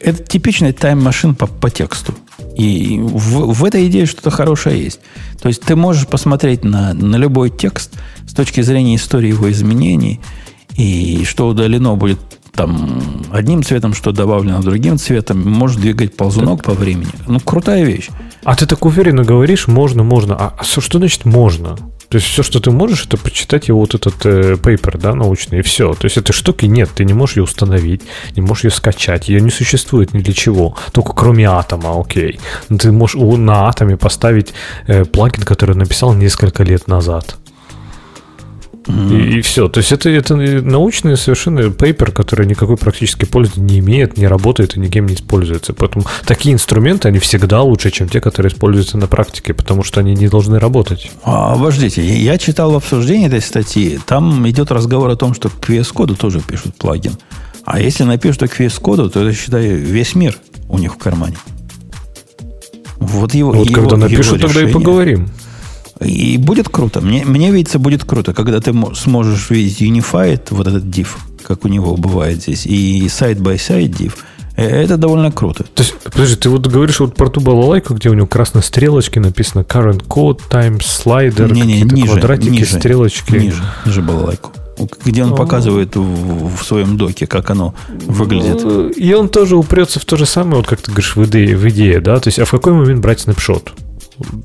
[0.00, 2.12] Это типичный тайм-машин по, по тексту.
[2.56, 4.98] И в, в этой идее что-то хорошее есть.
[5.40, 7.92] То есть ты можешь посмотреть на, на любой текст
[8.26, 10.20] с точки зрения истории его изменений,
[10.76, 12.18] и что удалено будет
[12.52, 13.00] там
[13.30, 17.12] одним цветом, что добавлено другим цветом, можешь двигать ползунок по времени.
[17.28, 18.08] Ну, крутая вещь.
[18.42, 20.34] А ты так уверенно говоришь, можно, можно.
[20.34, 21.76] А, а что значит можно?
[22.10, 25.60] То есть все, что ты можешь, это почитать его вот этот э, paper, да, научный,
[25.60, 25.94] и все.
[25.94, 28.02] То есть этой штуки нет, ты не можешь ее установить,
[28.34, 32.40] не можешь ее скачать, ее не существует ни для чего, только кроме атома, окей.
[32.68, 34.52] Но ты можешь на атоме поставить
[34.88, 37.36] э, плагин, который написал несколько лет назад.
[38.86, 39.68] И, и все.
[39.68, 44.76] То есть это, это научный совершенно пейпер, который никакой практически пользы не имеет, не работает
[44.76, 45.74] и никем не используется.
[45.74, 50.14] Поэтому такие инструменты, они всегда лучше, чем те, которые используются на практике, потому что они
[50.14, 51.10] не должны работать.
[51.22, 55.68] А, обождите, я читал в обсуждении этой статьи, там идет разговор о том, что к
[55.68, 57.12] VS Code тоже пишут плагин.
[57.64, 61.36] А если напишут к VS Code, то это, считай, весь мир у них в кармане.
[62.98, 65.28] Вот его, вот его, когда напишут, его тогда и поговорим.
[66.00, 67.00] И будет круто.
[67.00, 71.08] Мне, мне видится, будет круто, когда ты сможешь видеть Unified, вот этот div,
[71.46, 74.14] как у него бывает здесь, и side-by-side div.
[74.56, 75.64] Э, это довольно круто.
[75.64, 79.18] То есть, подожди, ты вот говоришь вот про ту балалайку, где у него красной стрелочки
[79.18, 83.32] написано current code, time slider, не, не, ниже, квадратики, ниже, стрелочки.
[83.32, 84.52] Ниже, ниже балалайку
[85.04, 87.74] где он показывает в, в своем доке, как оно
[88.06, 88.64] выглядит.
[88.64, 91.54] Ну, и он тоже упрется в то же самое, вот как ты говоришь, в идее,
[91.54, 92.18] в идее, да?
[92.18, 93.74] То есть, а в какой момент брать snapshot?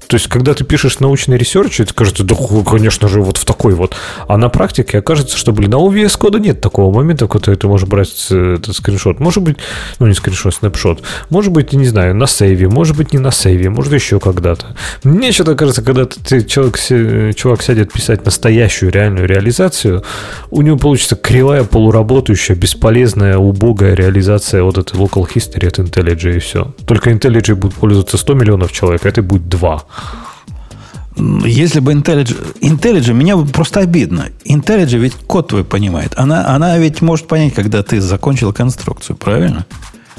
[0.08, 3.74] То есть, когда ты пишешь научный research, это кажется, да, конечно же, вот в такой
[3.74, 3.96] вот.
[4.28, 7.54] А на практике окажется, что, блин, а у VS Code а нет такого момента, когда
[7.56, 9.20] ты можешь брать э, этот скриншот.
[9.20, 9.58] Может быть,
[10.00, 11.04] ну, не скриншот, snapshot.
[11.30, 14.20] Может быть, не знаю, на save е, может быть, не на save е, может, еще
[14.20, 14.68] когда-то.
[15.04, 16.78] Мне что-то кажется, когда ты, человек,
[17.36, 20.04] чувак сядет писать настоящую реальную реализацию,
[20.52, 26.40] у него получится кривая, полуработающая, бесполезная, убогая реализация вот этой local history от IntelliJ и
[26.40, 26.74] все.
[26.86, 29.86] Только IntelliJ будет пользоваться 100 миллионов человек, а это будет 2 2.
[31.46, 32.60] Если бы IntelliJ...
[32.62, 34.28] IntelliJ, меня просто обидно.
[34.46, 36.14] IntelliJ ведь код твой понимает.
[36.18, 39.66] Она, она ведь может понять, когда ты закончил конструкцию, правильно?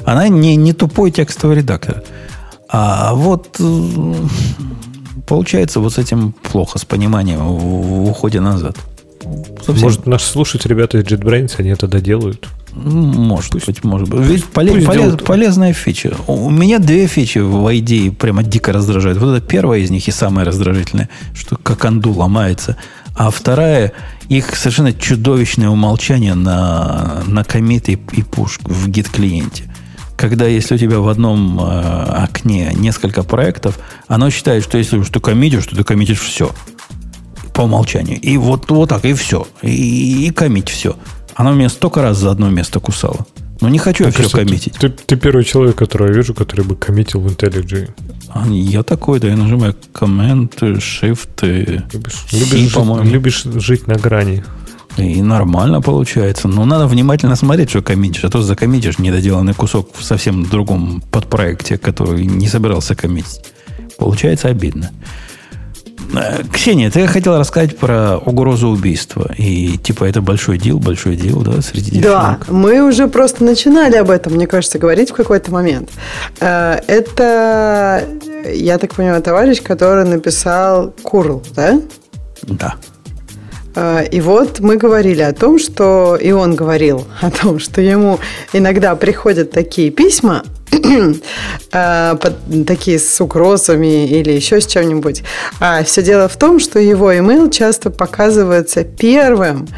[0.04, 2.02] Она не, не тупой текстовый редактор.
[2.68, 4.14] А вот э,
[5.26, 8.76] получается вот с этим плохо, с пониманием в, в уходе назад.
[9.64, 9.82] Совсем.
[9.82, 12.48] Может, нас слушать ребята из JetBrains, они это доделают?
[12.76, 14.20] Может пусть, быть, может быть.
[14.20, 16.14] Ведь полез, полез, полезная фича.
[16.26, 19.18] У меня две фичи в ID прямо дико раздражают.
[19.18, 22.76] Вот это первая из них и самая раздражительная, что как анду ломается.
[23.14, 23.92] А вторая,
[24.28, 29.72] их совершенно чудовищное умолчание на, на комит и, и пуш в гид-клиенте.
[30.18, 35.20] Когда если у тебя в одном э, окне несколько проектов, оно считает, что если ты
[35.20, 36.54] коммитишь, то ты коммитишь все
[37.54, 38.20] по умолчанию.
[38.20, 39.46] И вот, вот так, и все.
[39.62, 40.96] И, и коммить все.
[41.36, 43.26] Она меня столько раз за одно место кусала.
[43.60, 44.74] Но не хочу я все коммитить.
[44.74, 47.90] Ты, ты, ты первый человек, которого я вижу, который бы коммитил в IntelliJ.
[48.30, 53.08] А, я такой, да, я нажимаю Command, Shift, любишь, C, любишь, по-моему.
[53.10, 54.44] Любишь жить на грани.
[54.96, 56.48] И нормально получается.
[56.48, 58.24] Но надо внимательно смотреть, что коммитишь.
[58.24, 63.42] А то закоммитишь недоделанный кусок в совсем другом подпроекте, который не собирался коммитить.
[63.98, 64.90] Получается обидно.
[66.14, 69.30] Э, Ксения, ты хотела рассказать про угрозу убийства.
[69.36, 72.46] И типа это большой дел, большой дел, да, среди девчонок.
[72.46, 75.90] Да, мы уже просто начинали об этом, мне кажется, говорить в какой-то момент.
[76.40, 78.04] Э, это,
[78.52, 81.80] я так понимаю, товарищ, который написал Курл, да?
[82.42, 82.74] Да.
[83.74, 88.18] Э, и вот мы говорили о том, что, и он говорил о том, что ему
[88.52, 90.42] иногда приходят такие письма
[92.66, 95.22] такие с угрозами или еще с чем-нибудь.
[95.60, 99.68] А все дело в том, что его email часто показывается первым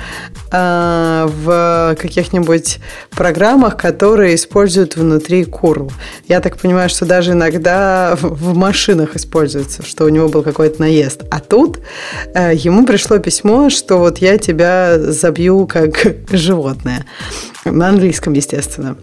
[0.52, 2.78] э, в каких-нибудь
[3.10, 5.90] программах, которые используют внутри curl.
[6.28, 11.22] Я так понимаю, что даже иногда в машинах используется, что у него был какой-то наезд.
[11.30, 11.78] А тут
[12.34, 17.06] э, ему пришло письмо, что вот я тебя забью как животное.
[17.64, 18.96] На английском, естественно.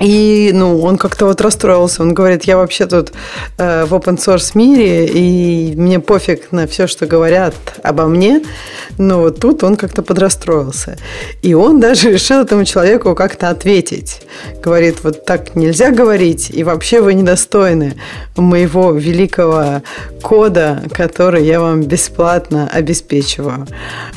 [0.00, 2.02] И, ну, он как-то вот расстроился.
[2.02, 3.12] Он говорит, я вообще тут
[3.58, 8.42] э, в open source мире, и мне пофиг на все, что говорят обо мне.
[8.98, 10.96] Но вот тут он как-то подрастроился.
[11.42, 14.22] И он даже решил этому человеку как-то ответить.
[14.62, 17.94] Говорит, вот так нельзя говорить, и вообще вы недостойны
[18.36, 19.82] моего великого
[20.22, 23.66] кода, который я вам бесплатно обеспечиваю.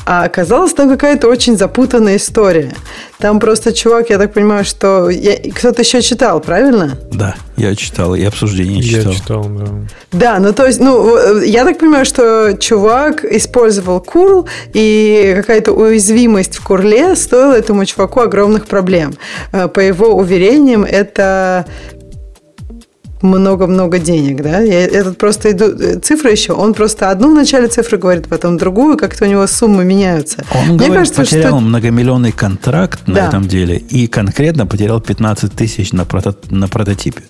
[0.06, 2.74] А оказалось, там какая-то очень запутанная история.
[3.18, 5.36] Там просто чувак, я так понимаю, что я...
[5.52, 6.96] кто-то еще читал, правильно?
[7.12, 9.12] Да, я читал, и обсуждение читал.
[9.12, 9.66] Я читал, да.
[10.12, 16.56] Да, ну то есть, ну, я так понимаю, что чувак использовал курл, и какая-то уязвимость
[16.56, 19.14] в курле стоила этому чуваку огромных проблем.
[19.52, 21.66] Э, по его уверениям, это
[23.22, 24.60] много-много денег, да?
[24.60, 28.56] Я, тут просто иду, э, цифры еще, он просто одну в начале цифры говорит, потом
[28.56, 30.44] другую, как-то у него суммы меняются.
[30.54, 31.60] Он, Мне говорит, кажется, потерял что...
[31.60, 33.12] многомиллионный контракт да.
[33.12, 37.22] на этом деле и конкретно потерял 15 тысяч на, прото, на прототипе.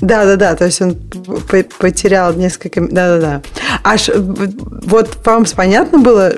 [0.00, 0.96] Да, да, да, то есть он
[1.78, 2.80] потерял несколько...
[2.80, 3.42] Да, да, да.
[3.82, 6.34] Аж вот вам понятно было,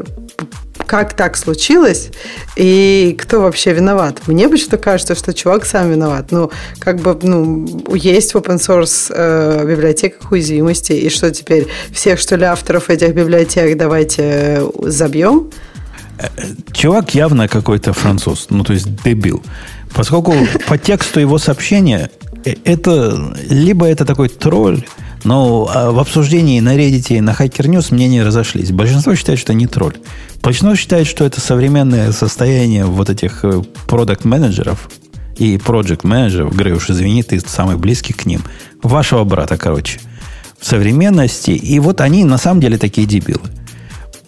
[0.87, 2.11] как так случилось
[2.57, 4.27] и кто вообще виноват.
[4.27, 6.33] Мне почему-то кажется, что чувак сам виноват.
[6.33, 11.69] Ну, как бы, ну, есть в open source э, библиотеках уязвимости, и что теперь?
[11.93, 15.51] Всех, что ли, авторов этих библиотек давайте э, забьем?
[16.73, 19.43] Чувак явно какой-то француз, ну, то есть дебил.
[19.95, 20.35] Поскольку
[20.69, 24.85] по тексту его сообщения э, это либо это такой тролль,
[25.25, 28.71] но а, в обсуждении на Reddit и на Hacker News мнения разошлись.
[28.71, 29.97] Большинство считает, что не тролль.
[30.43, 34.91] Большинство считает, что это современное состояние вот этих э, продукт-менеджеров
[35.37, 38.43] и проект менеджеров Грей, уж извини, ты самый близкий к ним.
[38.83, 40.01] Вашего брата, короче.
[40.59, 41.51] В современности.
[41.51, 43.43] И вот они на самом деле такие дебилы.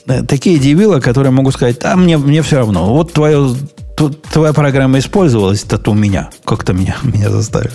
[0.07, 2.93] Э, такие дебилы, которые могут сказать, а мне, мне все равно.
[2.93, 3.55] Вот твое
[3.97, 6.31] твоя программа использовалась, это у меня.
[6.45, 7.73] Как-то меня, меня заставили.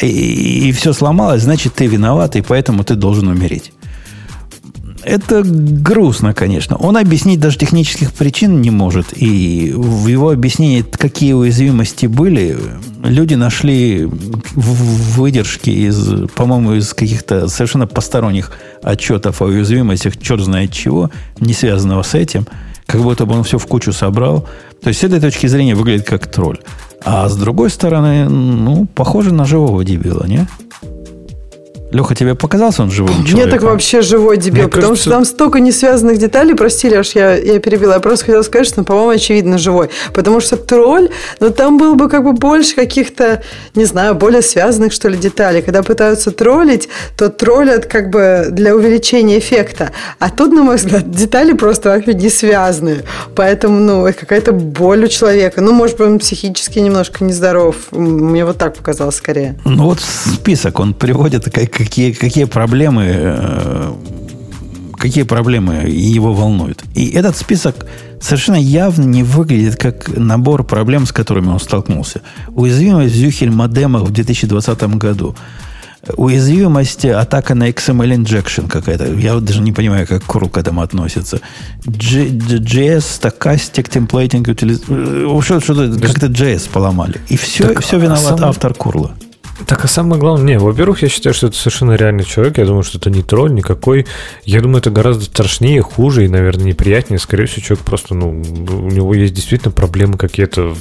[0.00, 3.72] И, и все сломалось, значит, ты виноват, и поэтому ты должен умереть.
[5.02, 6.76] Это грустно, конечно.
[6.76, 9.06] Он объяснить даже технических причин не может.
[9.14, 12.58] И в его объяснении, какие уязвимости были,
[13.04, 18.50] люди нашли выдержки из, по-моему, из каких-то совершенно посторонних
[18.82, 22.48] отчетов о уязвимостях, черт знает чего, не связанного с этим–
[22.86, 24.46] как будто бы он все в кучу собрал.
[24.82, 26.58] То есть с этой точки зрения выглядит как тролль.
[27.04, 30.46] А с другой стороны, ну, похоже на живого дебила, не?
[31.92, 33.40] Леха, тебе показался он живым человеком?
[33.40, 35.02] Мне так вообще живой дебил, Мне потому кажется...
[35.02, 37.94] что там столько несвязанных деталей, прости, Леш, я, я перебила.
[37.94, 39.90] Я просто хотела сказать, что, по-моему, очевидно живой.
[40.12, 43.42] Потому что тролль, ну, там было бы как бы больше каких-то,
[43.74, 45.62] не знаю, более связанных, что ли, деталей.
[45.62, 49.92] Когда пытаются троллить, то троллят как бы для увеличения эффекта.
[50.18, 53.04] А тут, на мой взгляд, детали просто вообще не связаны.
[53.36, 55.60] Поэтому, ну, какая-то боль у человека.
[55.60, 57.76] Ну, может быть, он психически немножко нездоров.
[57.92, 59.56] Мне вот так показалось скорее.
[59.64, 63.92] Ну, вот список он приводит как какие, какие проблемы, э,
[64.94, 66.82] какие проблемы его волнуют.
[66.94, 67.86] И этот список
[68.20, 72.22] совершенно явно не выглядит как набор проблем, с которыми он столкнулся.
[72.48, 75.36] Уязвимость Зюхель модемах в 2020 году.
[76.16, 79.12] Уязвимость, атака на XML injection какая-то.
[79.12, 81.40] Я вот даже не понимаю, как Курл к этому относится.
[81.84, 87.20] JS, Stochastic Templating, э, что-то, как-то JS поломали.
[87.28, 89.14] И все, так, все виноват а автор Курла.
[89.64, 92.58] Так, а самое главное, не, во-первых, я считаю, что это совершенно реальный человек.
[92.58, 94.06] Я думаю, что это не тролль никакой.
[94.44, 97.18] Я думаю, это гораздо страшнее, хуже и, наверное, неприятнее.
[97.18, 100.74] Скорее всего, человек просто, ну, у него есть действительно проблемы какие-то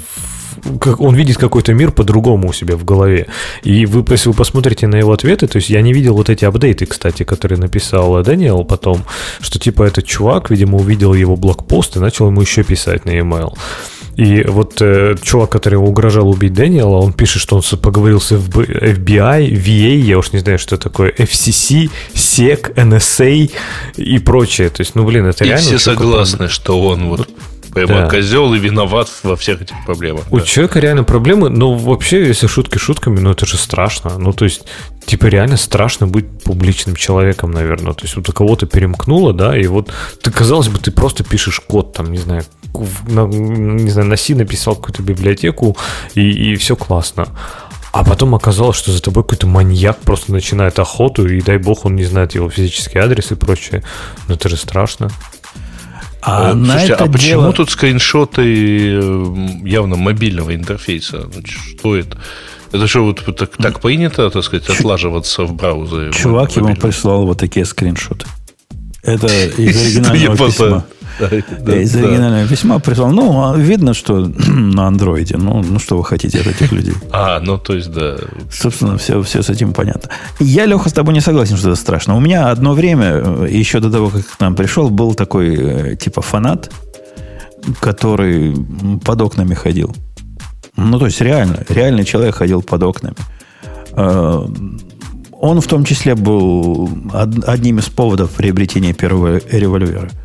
[0.80, 3.28] как он видит какой-то мир по-другому у себя в голове.
[3.64, 6.46] И вы, если вы посмотрите на его ответы, то есть я не видел вот эти
[6.46, 9.04] апдейты, кстати, которые написал Дэниел потом,
[9.42, 13.54] что типа этот чувак, видимо, увидел его блокпост и начал ему еще писать на e-mail.
[14.16, 18.32] И вот э, чувак, который его угрожал убить Дэниела, он пишет, что он поговорил с
[18.32, 23.52] FBI, VA, я уж не знаю, что такое, FCC, SEC, NSA
[23.98, 24.70] и прочее.
[24.70, 25.66] То есть, ну, блин, это и реально...
[25.66, 27.30] все согласны, что он вот
[27.76, 28.10] прямо да.
[28.10, 30.24] козел и виноват во всех этих проблемах.
[30.32, 30.46] У да.
[30.46, 34.18] человека реально проблемы, но вообще, если шутки шутками, ну это же страшно.
[34.18, 34.66] Ну, то есть,
[35.06, 37.94] типа, реально страшно быть публичным человеком, наверное.
[37.94, 39.92] То есть, вот у кого-то перемкнуло, да, и вот
[40.22, 42.44] ты, казалось бы, ты просто пишешь код, там, не знаю,
[43.08, 45.78] на, не знаю, на C написал какую-то библиотеку,
[46.16, 47.28] и, и все классно.
[47.92, 51.96] А потом оказалось, что за тобой какой-то маньяк просто начинает охоту, и дай бог он
[51.96, 53.84] не знает его физический адрес и прочее.
[54.28, 55.10] Но это же страшно.
[56.22, 57.54] А, а, Слушайте, а почему дело...
[57.54, 59.00] тут скриншоты
[59.64, 61.30] явно мобильного интерфейса?
[61.46, 62.18] Что это?
[62.76, 66.12] Это что, вот так, так принято, так сказать, отлаживаться в браузере?
[66.12, 68.26] Чувак ему прислал вот такие скриншоты.
[69.02, 70.86] Это из оригинального письма.
[71.22, 73.12] Из оригинального письма прислал.
[73.12, 75.38] Ну, а видно, что на андроиде.
[75.38, 76.94] Ну, ну, что вы хотите от этих людей?
[77.12, 78.18] А, ну, то есть, да.
[78.52, 80.10] Собственно, все, все с этим понятно.
[80.40, 82.18] Я, Леха, с тобой не согласен, что это страшно.
[82.18, 85.96] У меня одно время, э, еще до того, как к нам пришел, был такой, э,
[85.96, 86.70] типа, фанат,
[87.80, 88.54] который
[89.06, 89.96] под окнами ходил.
[90.76, 93.16] Ну, то есть, реально, реальный человек ходил под окнами.
[93.94, 94.46] Э,
[95.32, 96.90] он в том числе был
[97.46, 100.10] одним из поводов приобретения первого револьвера–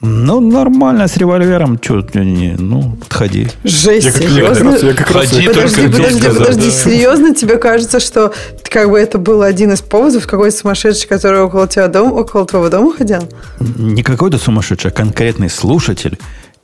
[0.00, 3.48] Ну, нормально, с револьвером, что, не, ну, подходи.
[3.64, 4.76] Жесть, я серьезно?
[4.80, 7.34] Я как раз, я как раз подожди, подожди, подожди, подожди, серьезно?
[7.34, 11.88] Тебе кажется, что как бы это был один из поводов, какой-то сумасшедший, который около тебя
[11.88, 13.28] дома, около твоего дома ходил?
[13.58, 16.16] Не какой-то сумасшедший, а конкретный слушатель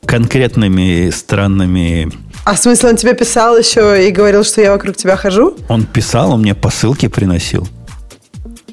[0.05, 2.11] конкретными странными
[2.45, 5.57] а в смысле он тебе писал еще и говорил, что я вокруг тебя хожу?
[5.67, 7.67] Он писал, он мне посылки приносил.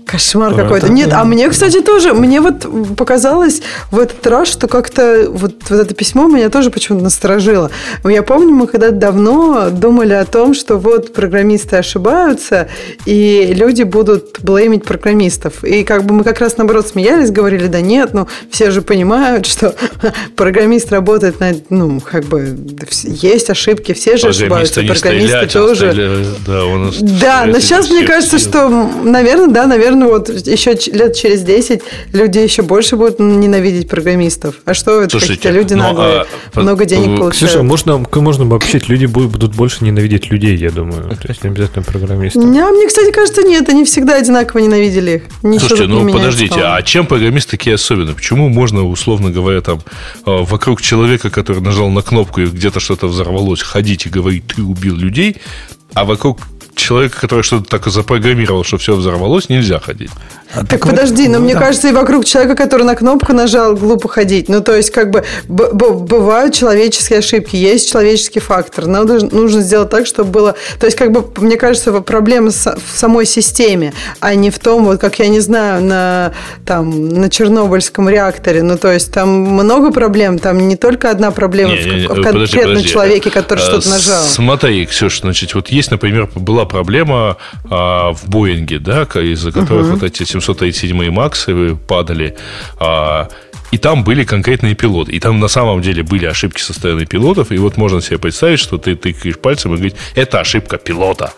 [0.06, 0.90] Кошмар какой-то.
[0.90, 5.80] Нет, а мне, кстати, тоже, мне вот показалось в этот раз, что как-то вот, вот
[5.80, 7.70] это письмо меня тоже почему-то насторожило.
[8.04, 12.68] Я помню, мы когда-то давно думали о том, что вот программисты ошибаются,
[13.06, 15.64] и люди будут блеймить программистов.
[15.64, 19.46] И как бы мы как раз наоборот смеялись, говорили, да нет, ну все же понимают,
[19.46, 19.74] что
[20.36, 22.56] программист работает на, ну, как бы,
[23.04, 25.90] есть ошибки, все же ошибаются, программисты тоже.
[25.90, 30.76] Стреляли, да, он да но сейчас мне кажется, что, наверное, да, наверное, ну вот еще
[30.92, 31.82] лет через 10
[32.12, 34.56] люди еще больше будут ненавидеть программистов.
[34.64, 36.24] А что это какие-то люди ну, наглые,
[36.54, 37.52] а, много денег получают.
[37.52, 41.16] Слушай, можно, можно обобщить, люди будут больше ненавидеть людей, я думаю.
[41.16, 42.44] То есть не обязательно программистов.
[42.44, 45.22] Не, мне, кстати, кажется, нет, они всегда одинаково ненавидели их.
[45.42, 48.14] Ничего Слушайте, ну подождите, а чем программисты такие особенные?
[48.14, 49.80] Почему можно, условно говоря, там
[50.26, 54.62] э, вокруг человека, который нажал на кнопку и где-то что-то взорвалось, ходить и говорить, ты
[54.62, 55.36] убил людей,
[55.94, 56.40] а вокруг
[56.74, 60.10] человека, который что-то так запрограммировал, что все взорвалось, нельзя ходить.
[60.54, 61.60] Так, так подожди, но ну, мне да.
[61.60, 64.48] кажется, и вокруг человека, который на кнопку нажал, глупо ходить.
[64.48, 68.86] Ну, то есть, как бы бывают человеческие ошибки, есть человеческий фактор.
[68.86, 70.54] Надо нужно сделать так, чтобы было.
[70.78, 75.00] То есть, как бы, мне кажется, проблема в самой системе, а не в том, вот
[75.00, 76.32] как я не знаю, на,
[76.66, 78.62] там, на Чернобыльском реакторе.
[78.62, 82.08] Ну, то есть, там много проблем, там не только одна проблема не, в, не, в
[82.08, 82.88] конкретном подожди, подожди.
[82.88, 84.22] человеке, который а, что-то нажал.
[84.24, 87.38] Смотри, Ксюша, значит, вот есть, например, была проблема
[87.70, 89.94] а, в Боинге, да, из-за которых угу.
[89.94, 92.36] вот эти 737 Максы падали.
[92.78, 93.28] А,
[93.72, 95.12] и там были конкретные пилоты.
[95.12, 97.52] И там на самом деле были ошибки со стороны пилотов.
[97.52, 101.32] И вот можно себе представить, что ты тыкаешь пальцем и говоришь, это ошибка пилота,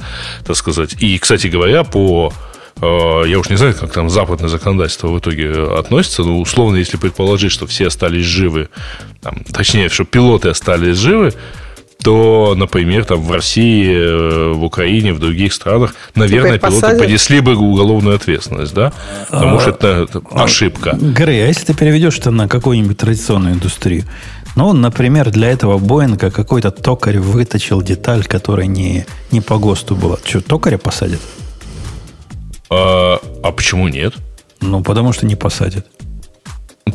[0.44, 0.96] так сказать.
[1.00, 2.32] И, кстати говоря, по
[2.80, 6.96] а, я уж не знаю, как там западное законодательство в итоге относится, но условно, если
[6.96, 8.68] предположить, что все остались живы,
[9.22, 11.32] там, точнее, что пилоты остались живы,
[12.05, 17.57] то, например, там в России, э, в Украине, в других странах, наверное, пилоты понесли бы
[17.57, 18.92] уголовную ответственность, да?
[19.30, 20.98] Потому а, что это, это ошибка.
[21.00, 24.05] Грей, а если ты переведешь это на какую-нибудь традиционную индустрию?
[24.55, 30.18] Ну, например, для этого Боинга какой-то токарь выточил деталь, которая не, не по ГОСТу была.
[30.22, 31.20] Что, токаря посадят?
[32.68, 34.12] А, а почему нет?
[34.61, 35.86] Ну, потому что не посадят.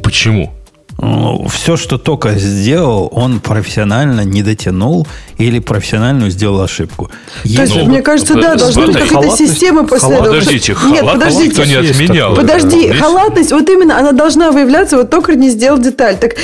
[0.03, 0.53] Почему?
[1.01, 7.09] Ну, все, что только сделал, он профессионально не дотянул или профессиональную сделал ошибку.
[7.43, 10.27] То есть, ну, мне кажется, да, должна быть какая-то система после этого.
[10.27, 11.47] Подождите, Нет, подождите.
[11.47, 12.35] Никто не отменял.
[12.35, 12.97] Подожди, это.
[12.97, 16.17] халатность, вот именно она должна выявляться, вот токарь не сделал деталь.
[16.17, 16.35] Так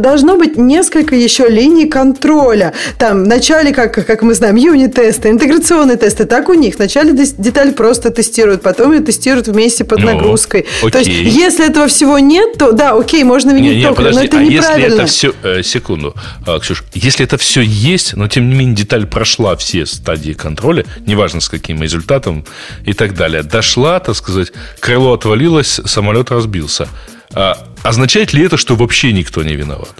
[0.00, 2.72] должно быть несколько еще линий контроля.
[2.98, 6.76] Там вначале, как, как мы знаем, юнит-тесты, интеграционные тесты, так у них.
[6.76, 10.66] Вначале деталь просто тестируют, потом ее тестируют вместе под ну, нагрузкой.
[10.80, 10.90] Окей.
[10.90, 14.22] То есть, если этого всего нет, то да, окей, можно винить не, не, токаря, но
[14.22, 15.34] это а если это все...
[15.42, 16.14] Э, секунду,
[16.46, 20.84] э, Ксюш, если это все есть, но тем не менее деталь прошла все стадии контроля,
[21.06, 22.44] неважно с каким результатом
[22.84, 26.88] и так далее, дошла, так сказать, крыло отвалилось, самолет разбился.
[27.34, 29.94] А, означает ли это, что вообще никто не виноват?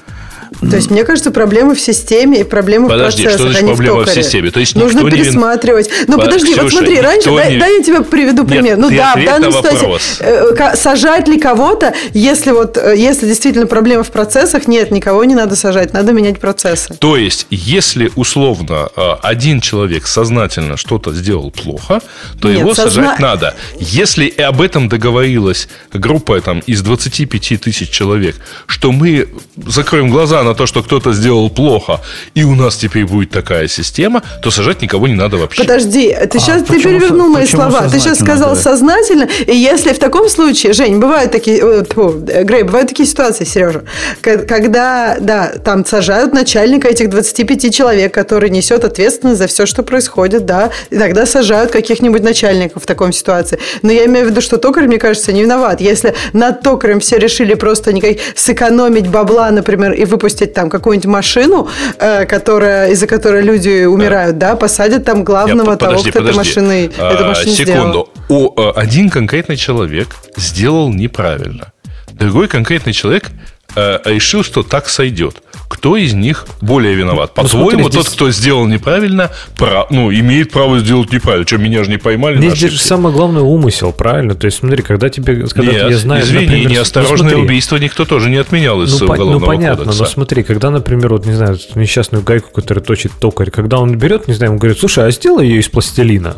[0.71, 3.75] То есть, мне кажется, проблемы в системе и проблемы подожди, в процессах, что значит а
[3.75, 4.51] проблема в, в системе?
[4.51, 5.89] То есть Нужно пересматривать.
[5.89, 6.05] Не...
[6.15, 7.37] Ну, подожди, Ксюша, вот смотри, раньше, не...
[7.37, 8.77] дай, дай я тебе приведу пример.
[8.77, 13.67] Нет, ну да, в данной ситуации э, сажать ли кого-то, если вот, э, если действительно
[13.67, 16.95] проблема в процессах, нет, никого не надо сажать, надо менять процессы.
[16.95, 22.01] То есть, если условно э, один человек сознательно что-то сделал плохо,
[22.41, 22.91] то нет, его созна...
[22.91, 23.57] сажать надо.
[23.79, 28.37] Если об этом договорилась группа там, из 25 тысяч человек,
[28.67, 32.01] что мы закроем глаза на то, что кто-то сделал плохо,
[32.35, 35.63] и у нас теперь будет такая система, то сажать никого не надо вообще.
[35.63, 37.89] Подожди, ты сейчас а, ты перевернул мои слова.
[37.89, 38.61] Ты сейчас сказал да?
[38.61, 43.45] сознательно, и если в таком случае, Жень, бывают такие, э, тьфу, Грей, бывают такие ситуации,
[43.45, 43.85] Сережа,
[44.21, 50.47] когда, да, там сажают начальника этих 25 человек, который несет ответственность за все, что происходит,
[50.47, 53.59] да, иногда сажают каких-нибудь начальников в таком ситуации.
[53.83, 55.81] Но я имею в виду, что токарь, мне кажется, не виноват.
[55.81, 61.07] Если над токарем все решили просто никак сэкономить бабла, например, и выпустить выпустить там какую-нибудь
[61.07, 61.69] машину,
[61.99, 66.39] э, которая, из-за которой люди умирают, да, посадят там главного Нет, подожди, того, кто подожди.
[66.39, 68.09] машиной, а, эту машину Секунду.
[68.29, 68.55] Сделал.
[68.57, 71.73] О, один конкретный человек сделал неправильно.
[72.13, 73.31] другой конкретный человек
[73.77, 75.43] э, решил, что так сойдет.
[75.69, 77.33] Кто из них более виноват?
[77.35, 81.47] Ну, По-твоему, тот, кто сделал неправильно, прав, ну, имеет право сделать неправильно.
[81.47, 84.35] Что, меня же не поймали Здесь же самое главное умысел, правильно?
[84.35, 85.47] То есть, смотри, когда тебе...
[85.47, 89.07] Когда Нет, я знаю, извини, например, неосторожное ну, убийство никто тоже не отменял из ну,
[89.07, 90.03] уголовного Ну, понятно, кодекса.
[90.03, 94.29] но смотри, когда, например, вот, не знаю, несчастную гайку, которая точит токарь, когда он берет,
[94.29, 96.37] не знаю, он говорит, слушай, а сделай ее из пластилина.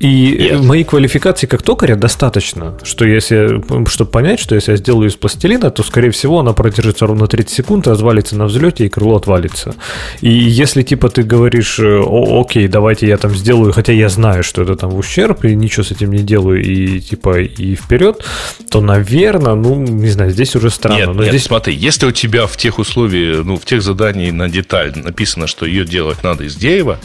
[0.00, 0.62] И Нет.
[0.62, 5.70] моей квалификации как токаря достаточно, что если, чтобы понять, что если я сделаю из пластилина,
[5.72, 9.74] то, скорее всего, она продержится ровно 30 секунд, развалится на взлете и крыло отвалится.
[10.20, 14.62] И если, типа, ты говоришь, О, окей, давайте я там сделаю, хотя я знаю, что
[14.62, 18.24] это там в ущерб, и ничего с этим не делаю, и, типа, и вперед,
[18.70, 20.98] то, наверное, ну, не знаю, здесь уже странно.
[20.98, 21.44] Нет, но нет здесь...
[21.44, 25.66] смотри, если у тебя в тех условиях, ну, в тех заданиях на деталь написано, что
[25.66, 27.00] ее делать надо из дерева,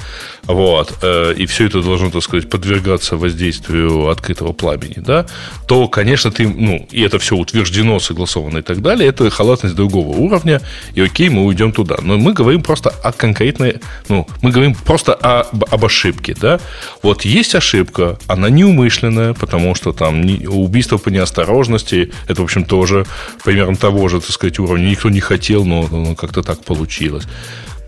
[0.48, 5.26] вот, э, и все это должно, так сказать, подвергаться воздействию открытого пламени, да,
[5.68, 10.10] то, конечно, ты, ну, и это все утверждено, согласовано и так далее, это халатность другого
[10.18, 10.62] уровня,
[10.96, 11.96] и окей, мы уйдем туда.
[12.02, 13.80] Но мы говорим просто о конкретной,
[14.10, 16.60] ну, мы говорим просто о, об ошибке, да.
[17.02, 23.06] Вот есть ошибка, она неумышленная, потому что там убийство по неосторожности, это, в общем, тоже
[23.46, 27.24] примерно того же, так сказать, уровня, никто не хотел, но, но как-то так получилось.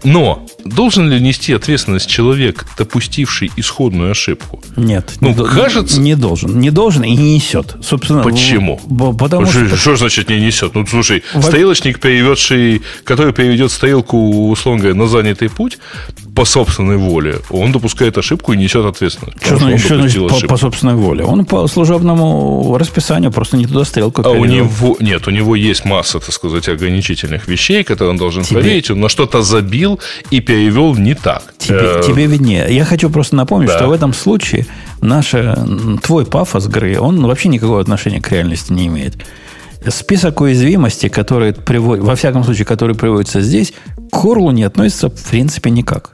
[0.05, 4.63] Но должен ли нести ответственность человек, допустивший исходную ошибку?
[4.75, 5.15] Нет.
[5.19, 5.99] Ну, не кажется...
[5.99, 6.59] Не должен.
[6.59, 7.75] Не должен и не несет.
[7.81, 8.79] Собственно, Почему?
[9.17, 9.65] Потому что...
[9.67, 10.75] Что, что значит не несет?
[10.75, 11.41] Ну, слушай, Во...
[11.41, 15.79] стрелочник, переведший, который переведет стрелку, условно говоря, на занятый путь,
[16.35, 19.37] по собственной воле, он допускает ошибку и несет ответственность.
[19.41, 21.23] Что значит, что значит по, по собственной воле?
[21.23, 24.37] Он по служебному расписанию просто не туда стрелку перевел.
[24.37, 28.43] А у него, нет, у него есть масса, так сказать, ограничительных вещей, которые он должен
[28.43, 28.59] тебе...
[28.59, 28.91] проверить.
[28.91, 29.99] Он на что-то забил
[30.29, 31.53] и перевел не так.
[31.57, 32.01] Тебе, э...
[32.05, 32.67] тебе виднее.
[32.69, 33.77] Я хочу просто напомнить, да.
[33.77, 34.67] что в этом случае
[34.99, 35.65] наша,
[36.03, 39.15] твой пафос игры, он вообще никакого отношения к реальности не имеет.
[39.89, 43.73] Список уязвимостей, которые приводят, во всяком случае, которые приводятся здесь,
[44.11, 46.13] к Хорлу не относится в принципе никак.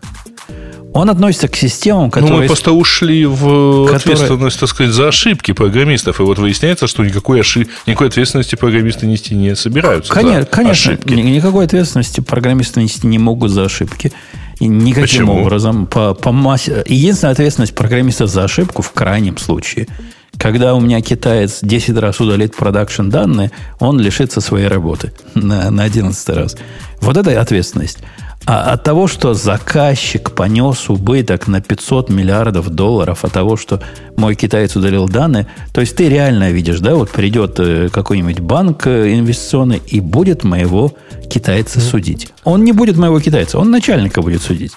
[0.94, 2.34] Он относится к системам, которые...
[2.34, 3.96] Ну, мы просто ушли в которые...
[3.96, 6.20] ответственность, так сказать, за ошибки программистов.
[6.20, 7.70] И вот выясняется, что никакой, ошиб...
[7.88, 11.14] никакой ответственности программисты нести не собираются Конечно, конечно ошибки.
[11.14, 14.12] никакой ответственности программисты нести не могут за ошибки.
[14.60, 15.42] И никаким Почему?
[15.42, 15.88] образом.
[15.88, 16.84] По, по массе...
[16.86, 19.88] Единственная ответственность программистов за ошибку в крайнем случае–
[20.42, 25.84] когда у меня китаец 10 раз удалит продакшн данные, он лишится своей работы на, на
[25.84, 26.58] 11 раз.
[27.00, 28.00] Вот это ответственность.
[28.48, 33.84] А от того, что заказчик понес убыток на 500 миллиардов долларов от того, что
[34.18, 38.88] мой китаец удалил данные, то есть ты реально видишь, да, вот придет э, какой-нибудь банк
[38.88, 40.92] э, инвестиционный и будет моего
[41.30, 42.30] китайца судить.
[42.44, 44.72] Он не будет моего китайца, он начальника будет судить.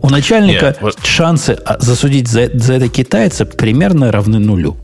[0.00, 0.98] У начальника Нет, вот...
[1.04, 4.78] шансы а, засудить за, за это китайца примерно равны нулю.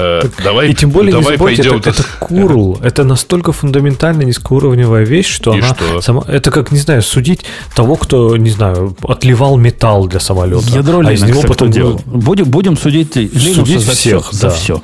[0.00, 1.78] Э, давай, и тем более давай не забудьте, пойдем.
[1.78, 2.80] Это, это курл.
[2.82, 6.00] Это настолько фундаментально низкоуровневая вещь, что и она что?
[6.00, 6.24] сама.
[6.26, 7.44] Это как, не знаю, судить
[7.74, 10.66] того, кто, не знаю, отливал металл для самолета.
[10.70, 12.00] Ядро а из него потом делал.
[12.06, 14.50] Будем, будем судить, судить за всех, все, да.
[14.50, 14.82] за все.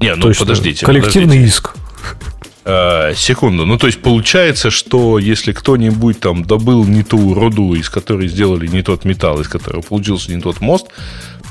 [0.00, 0.44] Не, ну Точно.
[0.44, 0.84] подождите.
[0.84, 1.48] Коллективный подождите.
[1.48, 1.74] иск.
[2.68, 3.64] А, секунду.
[3.64, 8.66] Ну, то есть, получается, что если кто-нибудь там добыл не ту руду, из которой сделали
[8.66, 10.86] не тот металл, из которого получился не тот мост,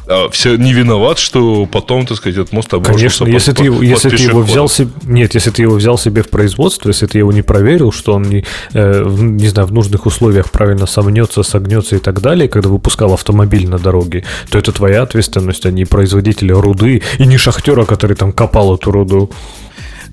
[0.07, 3.71] а, все не виноват, что потом, так сказать, этот мост обрушился Конечно, если, под, ты,
[3.71, 7.07] под, если ты его взял себе, нет, если ты его взял себе в производство, если
[7.07, 11.43] ты его не проверил, что он не, э, не знаю, в нужных условиях правильно сомнется,
[11.43, 15.85] согнется и так далее, когда выпускал автомобиль на дороге, то это твоя ответственность, а не
[15.85, 19.31] производителя руды и не шахтера, который там копал эту руду.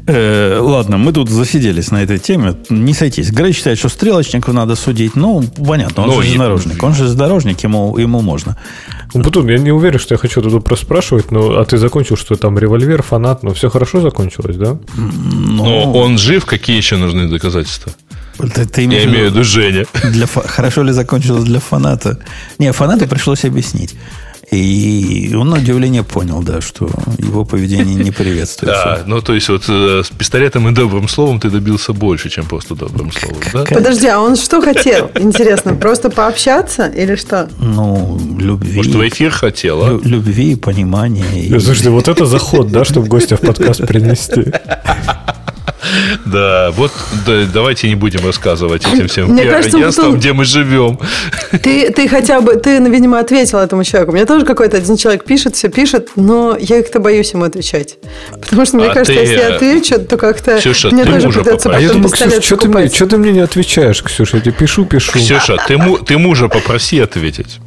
[0.06, 2.54] Э, ладно, мы тут засиделись на этой теме.
[2.70, 3.30] Не сойтись.
[3.30, 5.14] Грей считает, что стрелочников надо судить.
[5.16, 6.82] Ну, понятно, он Но ну, же железнодорожник.
[6.82, 8.56] Он же железнодорожник, ему, ему можно.
[9.14, 12.16] Ну, потом, я не уверен, что я хочу тут просто спрашивать, но а ты закончил,
[12.16, 14.76] что там револьвер, фанат, ну, все хорошо закончилось, да?
[14.96, 17.92] Но, но он жив, какие еще нужны доказательства?
[18.38, 19.86] Ты, ты я имею в виду Женя.
[20.02, 22.18] Для, хорошо ли закончилось для фаната?
[22.58, 23.94] Не, фанату пришлось объяснить.
[24.52, 28.82] И он на удивление понял, да, что его поведение не приветствуется.
[28.82, 32.44] Да, ну то есть вот э, с пистолетом и добрым словом ты добился больше, чем
[32.44, 33.38] просто добрым словом.
[33.52, 33.64] Да?
[33.64, 35.10] Подожди, а он что хотел?
[35.14, 37.48] Интересно, просто пообщаться или что?
[37.58, 38.74] Ну, любви.
[38.74, 40.00] Может, в эфир хотел, а?
[40.04, 41.48] Любви, понимания.
[41.60, 44.52] Слушайте, вот это заход, да, чтобы гостя в подкаст принести.
[46.24, 46.92] Да, вот
[47.26, 50.98] да, давайте не будем рассказывать этим всем Мне кажется, агентствам, где мы живем.
[51.62, 54.12] Ты, ты хотя бы, ты, видимо, ответил этому человеку.
[54.12, 57.98] Мне тоже какой-то один человек пишет, все пишет, но я как-то боюсь ему отвечать.
[58.40, 59.20] Потому что мне а кажется, ты...
[59.20, 62.56] если я отвечу, то как-то Ксюша, мне тоже придется потом а я думаю, Ксюша, что
[62.56, 64.36] ты, мне, что ты мне не отвечаешь, Ксюша?
[64.36, 65.12] Я тебе пишу, пишу.
[65.12, 67.58] Ксюша, ты, ты мужа попроси ответить.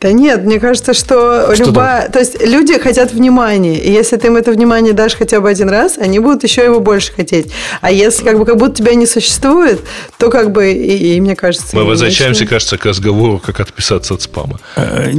[0.00, 2.02] Да нет, мне кажется, что, что любая...
[2.02, 2.12] Там?
[2.12, 5.68] То есть люди хотят внимания, и если ты им это внимание дашь хотя бы один
[5.68, 7.50] раз, они будут еще его больше хотеть.
[7.80, 9.80] А если как бы как будто тебя не существует,
[10.18, 11.76] то как бы, и, и мне кажется...
[11.76, 12.54] Мы возвращаемся, ничего...
[12.54, 14.60] кажется, к разговору, как отписаться от спама.
[14.76, 15.10] Э,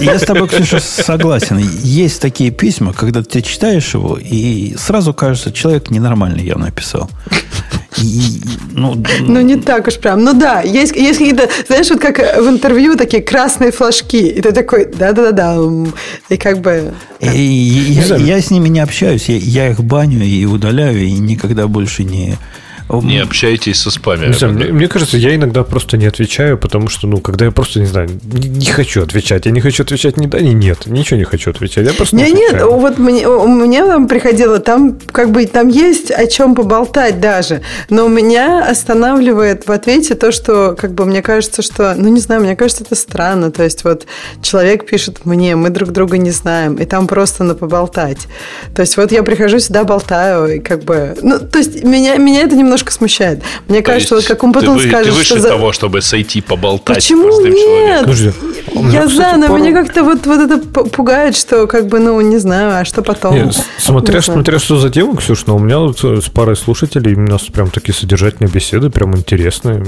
[0.00, 1.58] я с тобой, Ксюша, согласен.
[1.58, 7.10] Есть такие письма, когда ты читаешь его, и сразу кажется, человек ненормальный явно написал.
[8.04, 8.40] И,
[8.72, 10.22] ну, ну, не так уж прям.
[10.24, 14.28] Ну да, есть, есть какие-то, знаешь, вот как в интервью такие красные флажки.
[14.28, 15.58] И ты такой, да-да-да.
[16.28, 16.92] И как бы...
[17.20, 19.28] И, я, я с ними не общаюсь.
[19.28, 22.36] Я, я их баню и удаляю, и никогда больше не
[22.90, 24.32] не общайтесь со спамерами.
[24.32, 27.50] Не знаю, мне, мне кажется, я иногда просто не отвечаю, потому что, ну, когда я
[27.50, 29.46] просто, не знаю, не, не хочу отвечать.
[29.46, 30.86] Я не хочу отвечать ни да, ни нет.
[30.86, 31.86] Ничего не хочу отвечать.
[31.86, 35.68] Я просто не, не Нет, вот мне, у меня там приходило, там как бы там
[35.68, 37.62] есть о чем поболтать даже.
[37.88, 42.42] Но меня останавливает в ответе то, что как бы мне кажется, что, ну, не знаю,
[42.42, 43.50] мне кажется, это странно.
[43.50, 44.06] То есть вот
[44.42, 48.26] человек пишет мне, мы друг друга не знаем, и там просто на поболтать.
[48.74, 51.16] То есть вот я прихожу сюда, болтаю, и как бы...
[51.22, 53.40] Ну, то есть меня, меня это немного немножко смущает.
[53.68, 55.48] Мне То кажется, вот как он потом ты, скажет, ты выше что за...
[55.48, 58.04] того, чтобы сойти поболтать Почему с нет?
[58.04, 58.90] Человеком.
[58.90, 62.80] Я за, но меня как-то вот, вот это пугает, что как бы, ну, не знаю,
[62.80, 63.34] а что потом?
[63.34, 67.14] Нет, смотря, не смотря что за тема, Ксюш, но у меня вот с парой слушателей
[67.14, 69.82] у нас прям такие содержательные беседы, прям интересные.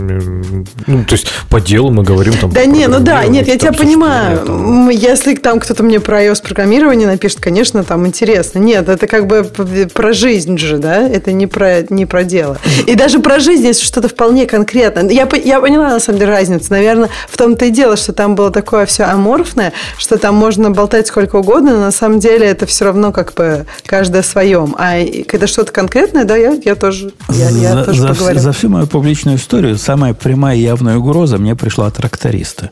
[0.87, 2.51] Ну, то есть по делу мы говорим там.
[2.51, 4.39] Да не, ну да, нет, я тебя понимаю.
[4.47, 4.91] Там...
[4.91, 8.61] Если там кто-то мне про iOS программирование напишет, конечно, там интересно.
[8.61, 9.45] Нет, это как бы
[9.93, 11.09] про жизнь же, да?
[11.09, 12.59] Это не про, не про дело.
[12.87, 15.09] И даже про жизнь есть что-то вполне конкретное.
[15.11, 16.67] Я, я поняла, на самом деле, разницу.
[16.71, 21.07] Наверное, в том-то и дело, что там было такое все аморфное, что там можно болтать
[21.07, 24.75] сколько угодно, но на самом деле это все равно как бы каждое своем.
[24.79, 24.97] А
[25.27, 28.41] когда что-то конкретное, да, я, я тоже, я, я за, тоже за, поговорю.
[28.41, 32.71] За всю мою публичную историю самая прямая явная угроза мне пришла от тракториста.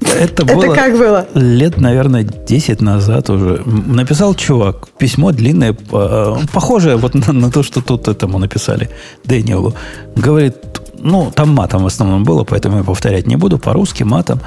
[0.00, 1.26] Это, было как было?
[1.34, 3.62] Лет, наверное, 10 назад уже.
[3.64, 5.72] Написал чувак письмо длинное,
[6.52, 8.90] похожее вот на, на то, что тут этому написали
[9.24, 9.74] Дэниелу.
[10.16, 10.56] Говорит,
[10.98, 14.40] ну, там матом в основном было, поэтому я повторять не буду, по-русски матом.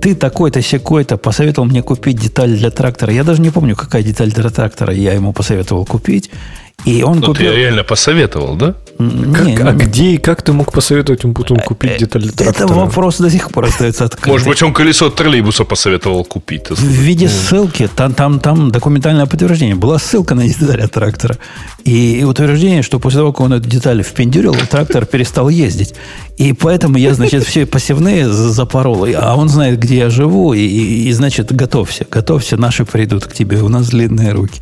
[0.00, 3.12] Ты такой-то, секой-то посоветовал мне купить деталь для трактора.
[3.12, 6.30] Я даже не помню, какая деталь для трактора я ему посоветовал купить.
[6.84, 7.52] И он Но купил...
[7.52, 8.74] ты реально посоветовал, да?
[8.98, 12.66] Как, не, а где и как ты мог посоветовать ему потом купить детали трактора?
[12.66, 14.32] Это вопрос до сих пор остается открытым.
[14.32, 16.68] Может быть, он колесо троллейбуса посоветовал купить.
[16.68, 19.74] В виде ссылки, там, там, там документальное подтверждение.
[19.74, 21.38] Была ссылка на детали трактора.
[21.84, 25.94] И утверждение, что после того, как он эту деталь впендюрил, трактор перестал ездить.
[26.36, 29.06] И поэтому я, значит, все посевные запорол.
[29.16, 30.52] А он знает, где я живу.
[30.52, 32.06] И, и, и значит, готовься.
[32.10, 33.62] Готовься, наши придут к тебе.
[33.62, 34.60] У нас длинные руки.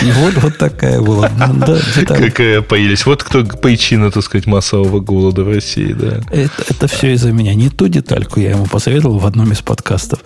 [0.00, 1.30] Вот, вот такая была.
[1.54, 3.06] Да, Какая поелись.
[3.06, 6.20] Вот кто причина, так сказать, массового голода в России, да.
[6.30, 7.54] Это, это все из-за меня.
[7.54, 10.20] Не ту детальку я ему посоветовал в одном из подкастов.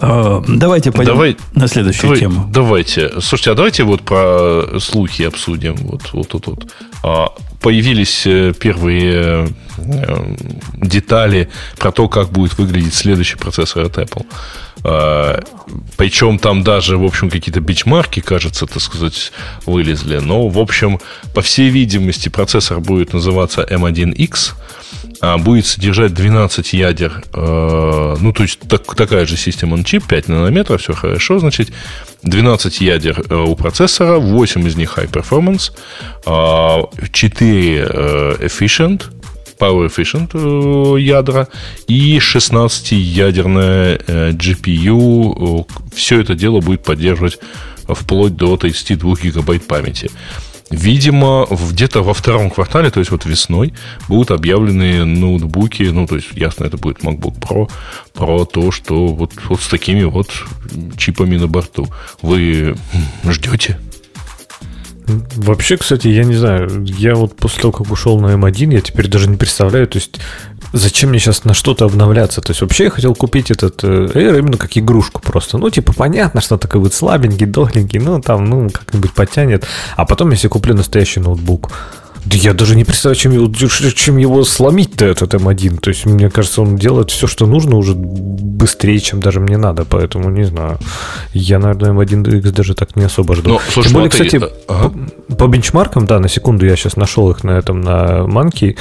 [0.00, 2.48] А, давайте пойдем Давай, на следующую давай, тему.
[2.52, 3.20] Давайте.
[3.20, 5.74] Слушайте, а давайте вот про слухи обсудим.
[5.74, 6.66] Вот, вот, вот, вот.
[7.02, 9.48] А, появились э, первые
[9.78, 10.34] э,
[10.74, 14.26] детали про то, как будет выглядеть следующий процессор от Apple.
[14.84, 15.42] А,
[15.96, 19.32] причем там даже, в общем, какие-то бичмарки, кажется, так сказать,
[19.66, 20.18] вылезли.
[20.18, 21.00] Но, в общем,
[21.34, 24.52] по всей видимости, процессор будет называться M1X,
[25.20, 30.06] а будет содержать 12 ядер, э, ну, то есть так, такая же система on чип,
[30.06, 31.70] 5 нанометров, все хорошо, значит,
[32.22, 35.72] 12 ядер э, у процессора, 8 из них high performance,
[37.12, 39.04] 4 э, efficient,
[39.58, 41.48] Power Efficient э, ядра
[41.86, 45.66] и 16-ядерная э, GPU.
[45.94, 47.38] Все это дело будет поддерживать
[47.88, 50.10] вплоть до 32 гигабайт памяти.
[50.70, 53.72] Видимо, где-то во втором квартале, то есть вот весной,
[54.08, 57.70] будут объявлены ноутбуки, ну, то есть, ясно, это будет MacBook Pro,
[58.12, 60.30] про то, что вот, вот с такими вот
[60.98, 61.88] чипами на борту.
[62.20, 62.76] Вы
[63.24, 63.78] ждете?
[65.36, 69.08] Вообще, кстати, я не знаю, я вот после того, как ушел на M1, я теперь
[69.08, 70.20] даже не представляю, то есть
[70.72, 72.40] зачем мне сейчас на что-то обновляться?
[72.40, 75.58] То есть вообще я хотел купить этот э, Air именно как игрушку просто.
[75.58, 79.66] Ну, типа, понятно, что такой вот слабенький, дохленький, ну, там, ну, как-нибудь потянет.
[79.96, 81.70] А потом, если куплю настоящий ноутбук,
[82.24, 83.52] да я даже не представляю, чем его,
[83.94, 85.78] чем его сломить-то, этот М1.
[85.80, 89.84] То есть, мне кажется, он делает все, что нужно уже быстрее, чем даже мне надо.
[89.84, 90.78] Поэтому, не знаю.
[91.32, 93.50] Я, наверное, М1X даже так не особо жду.
[93.50, 94.92] Ну, слушай, Тем более, ну, кстати, ага.
[95.28, 98.76] по, по бенчмаркам, да, на секунду я сейчас нашел их на этом, на Monkey,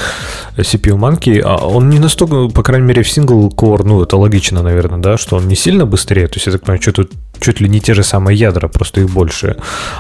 [0.58, 5.00] CPU Monkey, а он не настолько, по крайней мере, в core, ну, это логично, наверное,
[5.00, 6.28] да, что он не сильно быстрее.
[6.28, 7.08] То есть, я так понимаю, что-то
[7.40, 9.58] чуть ли не те же самые ядра, просто их больше.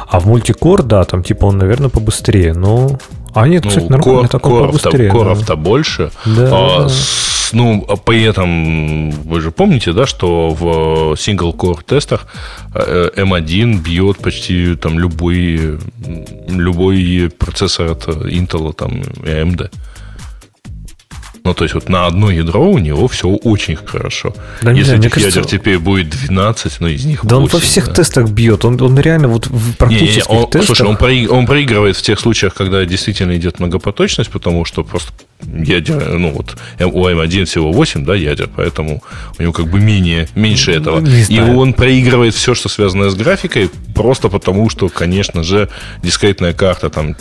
[0.08, 2.98] А в мультикор, да, там типа он, наверное, побыстрее, но...
[3.34, 5.12] А нет, ну, кстати, нормально, кор, такой коров побыстрее.
[5.12, 5.56] Коров-то да.
[5.56, 6.12] больше.
[6.26, 6.94] Да, а, да.
[7.54, 12.26] ну, при этом, вы же помните, да, что в single-core тестах
[12.74, 15.80] M1 бьет почти там любой,
[16.48, 19.70] любой процессор от Intel там, и AMD.
[21.48, 24.36] Ну, то есть вот на одно ядро у него все очень хорошо.
[24.62, 27.48] Да, Если знаю, этих кажется, ядер теперь будет 12, но из них Да 8, он
[27.48, 27.94] во всех да.
[27.94, 28.66] тестах бьет.
[28.66, 30.66] Он, он реально вот в практических не, не, он, тестах...
[30.66, 35.14] Слушай, он, проиг, он проигрывает в тех случаях, когда действительно идет многопоточность, потому что просто
[35.42, 39.04] ядер, ну вот у М1 всего 8, да, ядер, поэтому
[39.38, 41.08] у него как бы менее, меньше ну, этого.
[41.30, 45.70] И он проигрывает все, что связано с графикой, просто потому что, конечно же,
[46.04, 47.16] дискретная карта там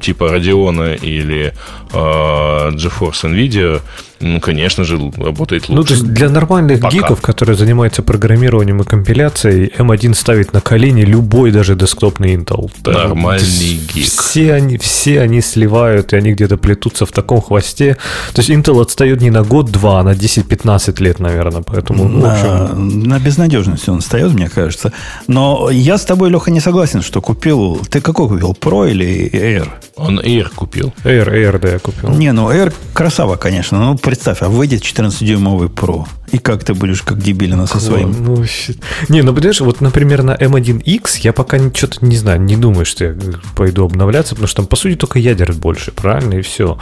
[0.00, 1.54] типа Radeon или
[1.92, 3.80] э, GeForce NVIDIA
[4.20, 5.72] ну, конечно же, работает лучше.
[5.72, 6.94] Ну, то есть для нормальных Пока.
[6.94, 12.70] гиков, которые занимаются программированием и компиляцией, M1 ставит на колени любой даже десктопный Intel.
[12.84, 14.06] Нормальный гик.
[14.06, 17.96] Все они, все они сливают, и они где-то плетутся в таком хвосте.
[18.34, 21.62] То есть Intel отстает не на год-два, а на 10-15 лет, наверное.
[21.62, 23.00] Поэтому, на, общем...
[23.00, 24.92] на безнадежности он встает, мне кажется.
[25.26, 27.80] Но я с тобой, Леха, не согласен, что купил...
[27.90, 29.68] Ты какой купил, Pro или Air?
[29.96, 30.92] Он Air купил.
[31.04, 32.10] Air, Air, да, я купил.
[32.10, 33.78] Не, ну Air красава, конечно.
[33.78, 36.06] Ну, представь, а выйдет 14-дюймовый Pro.
[36.30, 38.14] И как ты будешь как дебилина со своим?
[38.24, 38.44] Ну,
[39.08, 43.04] не, ну, понимаешь, вот, например, на M1X я пока что-то не знаю, не думаю, что
[43.04, 43.16] я
[43.56, 46.78] пойду обновляться, потому что там, по сути, только ядер больше, правильно, и все.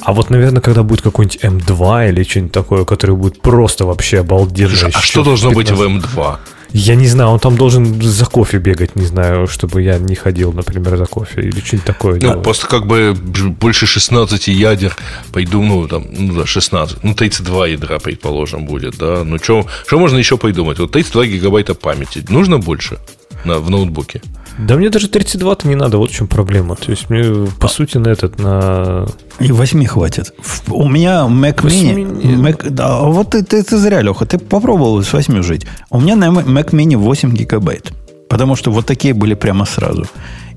[0.00, 4.90] А вот, наверное, когда будет какой-нибудь M2 или что-нибудь такое, которое будет просто вообще обалденно.
[4.92, 5.56] А что должно 15...
[5.56, 6.38] быть в M2?
[6.72, 10.52] Я не знаю, он там должен за кофе бегать, не знаю, чтобы я не ходил,
[10.52, 12.14] например, за кофе или что-нибудь такое.
[12.14, 12.42] Ну, делать.
[12.42, 13.14] просто как бы
[13.60, 14.96] больше 16 ядер,
[15.32, 19.24] пойду, ну, там, ну, да, 16, ну, 32 ядра, предположим, будет, да.
[19.24, 20.78] Ну, что можно еще придумать?
[20.78, 22.98] Вот 32 гигабайта памяти, нужно больше
[23.44, 24.20] на, в ноутбуке?
[24.58, 26.74] Да мне даже 32-то не надо, вот в чем проблема.
[26.74, 29.06] То есть мне, по сути, на этот, на...
[29.38, 30.34] И 8 хватит.
[30.66, 31.94] У меня Mac Mini...
[32.36, 35.66] Mac, да, вот ты, ты, ты зря, Леха, ты попробовал с 8 жить.
[35.90, 37.92] У меня на Mac Mini 8 гигабайт.
[38.28, 40.06] Потому что вот такие были прямо сразу.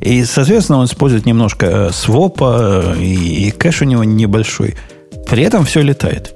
[0.01, 4.75] И, соответственно, он использует немножко э, свопа, э, и, и кэш у него небольшой.
[5.29, 6.33] При этом все летает.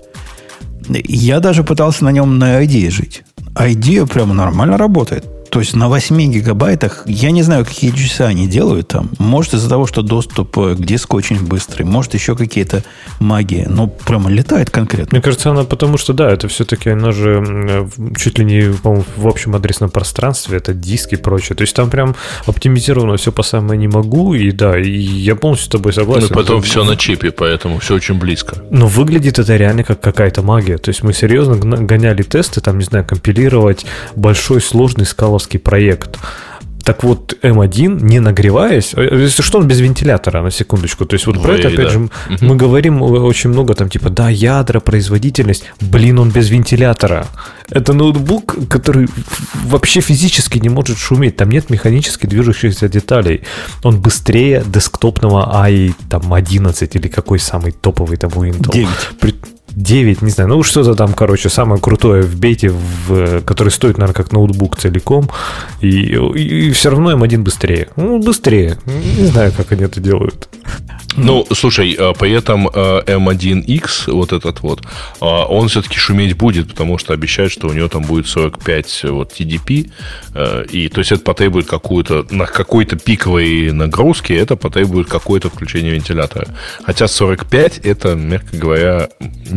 [0.87, 3.23] Я даже пытался на нем на ID жить.
[3.55, 5.25] ID прямо нормально работает.
[5.55, 9.09] То есть на 8 гигабайтах, я не знаю, какие часа они делают там.
[9.19, 11.83] Может, из-за того, что доступ э, к диску очень быстрый.
[11.83, 12.83] Может, еще какие-то
[13.21, 13.65] магии.
[13.69, 15.15] Но прямо летает конкретно.
[15.15, 17.87] Мне кажется, она потому что, да, это все-таки, она же
[18.17, 21.55] чуть ли не, по-моему, в общем адресном пространстве, это диски и прочее.
[21.55, 24.33] То есть там прям оптимизировано все по самое не могу.
[24.33, 26.27] И да, и я полностью с тобой согласен.
[26.31, 28.57] Ну, потом все на чипе, поэтому все очень близко.
[28.71, 30.77] Но выглядит это реально как какая-то магия.
[30.77, 33.85] То есть мы серьезно гоняли тесты, там, не знаю, компилировать
[34.17, 36.17] большой сложный скалов московский проект.
[36.85, 41.05] Так вот, М1, не нагреваясь, э, если что, он без вентилятора, на секундочку.
[41.05, 41.89] То есть вот Вы, про это, опять да.
[41.89, 42.09] же,
[42.41, 45.63] мы говорим очень много, там, типа, да, ядра, производительность.
[45.81, 47.25] Блин, он без вентилятора.
[47.71, 49.07] Это ноутбук, который
[49.69, 51.37] вообще физически не может шуметь.
[51.37, 53.41] Там нет механически движущихся деталей.
[53.83, 58.71] Он быстрее десктопного i там, 11 или какой самый топовый там у Intel.
[58.71, 58.87] 9.
[59.19, 59.33] При
[59.75, 64.15] 9, не знаю, ну что-то там, короче, самое крутое в бете, в, который стоит, наверное,
[64.15, 65.29] как ноутбук целиком,
[65.81, 67.89] и, и, и все равно М1 быстрее.
[67.95, 68.77] Ну, быстрее.
[68.85, 70.49] Не знаю, как они это делают.
[71.17, 74.81] Ну, слушай, а при этом M1X, вот этот вот,
[75.21, 79.33] а, он все-таки шуметь будет, потому что обещают, что у него там будет 45 вот
[79.33, 79.91] TDP,
[80.71, 86.47] и то есть это потребует какую-то, на какой-то пиковой нагрузке, это потребует какое-то включение вентилятора.
[86.83, 89.09] Хотя 45 это, мягко говоря,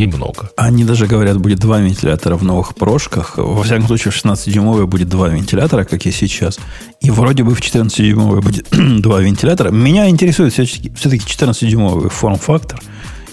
[0.08, 0.50] немного.
[0.56, 3.34] Они даже говорят, будет два вентилятора в новых прошках.
[3.36, 6.58] Во всяком случае, в 16-дюймовой будет два вентилятора, как и сейчас.
[7.00, 8.66] И вроде бы в 14-дюймовой будет
[9.02, 9.70] два вентилятора.
[9.70, 12.80] Меня интересует все-таки, все-таки 14-дюймовый форм-фактор.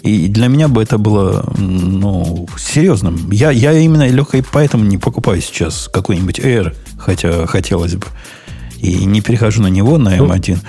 [0.03, 3.31] И для меня бы это было ну, серьезным.
[3.31, 8.05] Я, я именно легкой поэтому не покупаю сейчас какой-нибудь Air, хотя хотелось бы.
[8.77, 10.59] И не перехожу на него, на M1.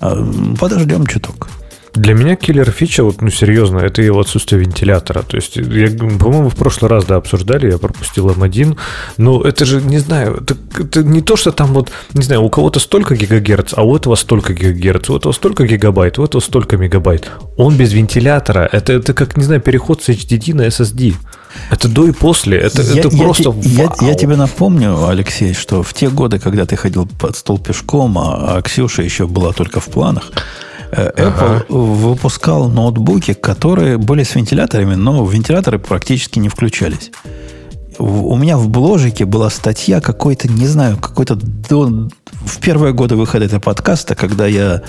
[0.00, 1.48] А, подождем чуток.
[1.94, 5.22] Для меня киллер фича, вот, ну, серьезно, это его отсутствие вентилятора.
[5.22, 8.76] То есть, я, по-моему, в прошлый раз, да, обсуждали, я пропустил М1.
[9.16, 12.50] Но это же, не знаю, это, это не то, что там вот, не знаю, у
[12.50, 16.76] кого-то столько гигагерц, а у этого столько гигагерц, у этого столько гигабайт, у этого столько
[16.76, 17.30] мегабайт.
[17.56, 18.68] Он без вентилятора.
[18.70, 21.14] Это, это как, не знаю, переход с HDD на SSD.
[21.70, 22.58] Это до и после.
[22.58, 26.38] Это, я, это я, просто я, я, я тебе напомню, Алексей, что в те годы,
[26.38, 30.30] когда ты ходил под стол пешком, а, а Ксюша еще была только в планах,
[30.92, 31.64] Apple ага.
[31.68, 37.10] выпускал ноутбуки, которые были с вентиляторами, но вентиляторы практически не включались.
[37.98, 43.44] У меня в бложике была статья какой-то, не знаю, какой-то до, в первые годы выхода
[43.44, 44.82] этого подкаста, когда я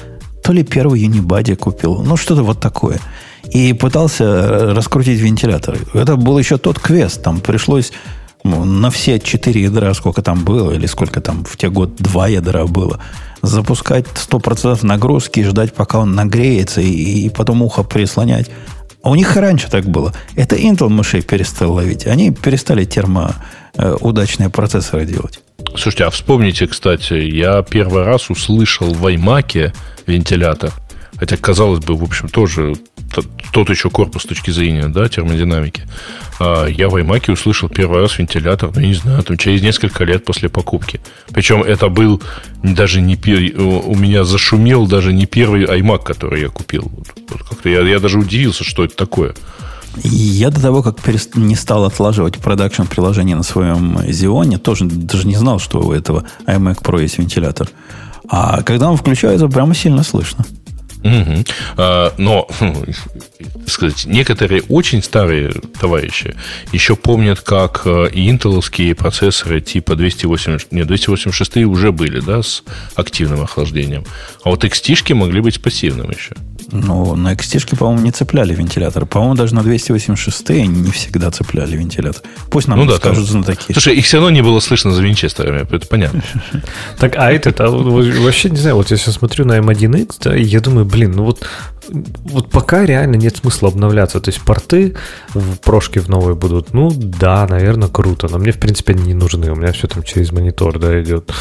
[0.44, 3.00] то ли первый Unibody купил, ну что-то вот такое.
[3.50, 5.78] и пытался раскрутить вентилятор.
[5.94, 7.22] Это был еще тот квест.
[7.22, 7.92] Там пришлось
[8.44, 12.66] на все четыре ядра, сколько там было, или сколько там в те год два ядра
[12.66, 13.00] было,
[13.42, 18.50] запускать 100% нагрузки и ждать, пока он нагреется, и, и потом ухо прислонять.
[19.04, 20.14] А у них раньше так было.
[20.36, 22.06] Это Intel мышей перестал ловить.
[22.06, 23.36] Они перестали термо
[23.76, 23.96] э,
[24.54, 25.40] процессоры делать.
[25.70, 29.74] Слушайте, а вспомните, кстати, я первый раз услышал в iMac
[30.06, 30.72] вентилятор.
[31.18, 32.76] Хотя, казалось бы, в общем, тоже
[33.52, 35.84] тот еще корпус с точки зрения да, термодинамики.
[36.40, 40.26] А я в iMac услышал первый раз вентилятор, ну, не знаю, там, через несколько лет
[40.26, 41.00] после покупки.
[41.32, 42.22] Причем это был
[42.64, 46.92] даже не первый, у меня зашумел даже не первый iMac, который я купил.
[46.96, 49.34] Вот, вот как-то я, я даже удивился, что это такое.
[50.04, 51.36] Я до того, как перест...
[51.36, 56.26] не стал отлаживать продакшн приложение на своем Xeon, тоже даже не знал, что у этого
[56.46, 57.70] iMac Pro есть вентилятор.
[58.30, 60.46] А когда он включается, прямо сильно слышно.
[61.04, 61.44] Угу.
[62.18, 62.48] Но,
[63.68, 66.36] сказать, некоторые очень старые товарищи
[66.72, 72.64] еще помнят, как э, и интеловские процессоры типа 280, нет, 286 уже были, да, с
[72.96, 74.06] активным охлаждением.
[74.44, 76.36] А вот XT могли быть пассивным еще.
[76.72, 79.06] Ну, на XT, по-моему, не цепляли вентилятор.
[79.06, 82.22] По-моему, даже на 286 не всегда цепляли вентилятор.
[82.50, 83.44] Пусть нам ну, да, скажут там...
[83.44, 83.74] знатоки.
[83.74, 86.24] Слушай, их все равно не было слышно за винчестерами, это понятно.
[86.98, 90.44] Так, а этот, а вообще не знаю, вот я сейчас смотрю на M1X, да, и
[90.44, 91.46] я думаю, блин, ну вот
[91.90, 94.20] вот пока реально нет смысла обновляться.
[94.20, 94.96] То есть порты
[95.34, 96.74] в прошке в новые будут.
[96.74, 98.28] Ну да, наверное, круто.
[98.30, 99.52] Но мне, в принципе, они не нужны.
[99.52, 101.32] У меня все там через монитор, да, идет.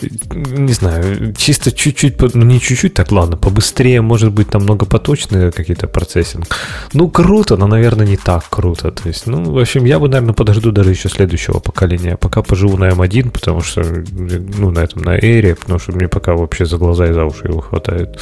[0.00, 5.86] Не знаю, чисто чуть-чуть, ну не чуть-чуть, так ладно, побыстрее, может быть, там многопоточные какие-то
[5.88, 6.46] процессинг.
[6.92, 8.90] Ну, круто, но, наверное, не так круто.
[8.90, 12.16] То есть, ну, в общем, я бы, наверное, подожду даже еще следующего поколения.
[12.16, 16.34] Пока поживу на M1, потому что, ну, на этом, на Air, потому что мне пока
[16.34, 18.18] вообще за глаза и за уши его хватает.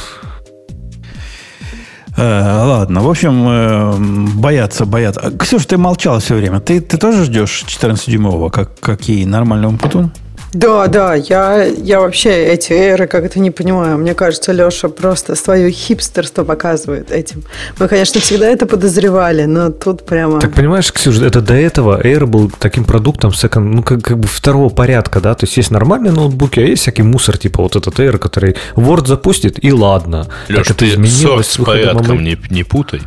[2.17, 5.33] Э, ладно, в общем, э, боятся, боятся.
[5.39, 6.61] Ксюша, ты молчал все время.
[6.61, 10.11] Ты, ты тоже ждешь 14-дюймового, как, как и нормального Путун?
[10.53, 13.99] Да, да, я, я вообще эти эры как это не понимаю.
[13.99, 17.45] Мне кажется, Леша просто свое хипстерство показывает этим.
[17.79, 20.41] Мы, конечно, всегда это подозревали, но тут прямо...
[20.41, 24.27] Так понимаешь, Ксюша, это до этого Air был таким продуктом, second, ну, как, как бы
[24.27, 25.35] второго порядка, да?
[25.35, 29.07] То есть есть нормальные ноутбуки, а есть всякий мусор, типа вот этот Air, который Word
[29.07, 30.27] запустит, и ладно.
[30.49, 33.03] Леша, ты сорт с порядком не, не путай.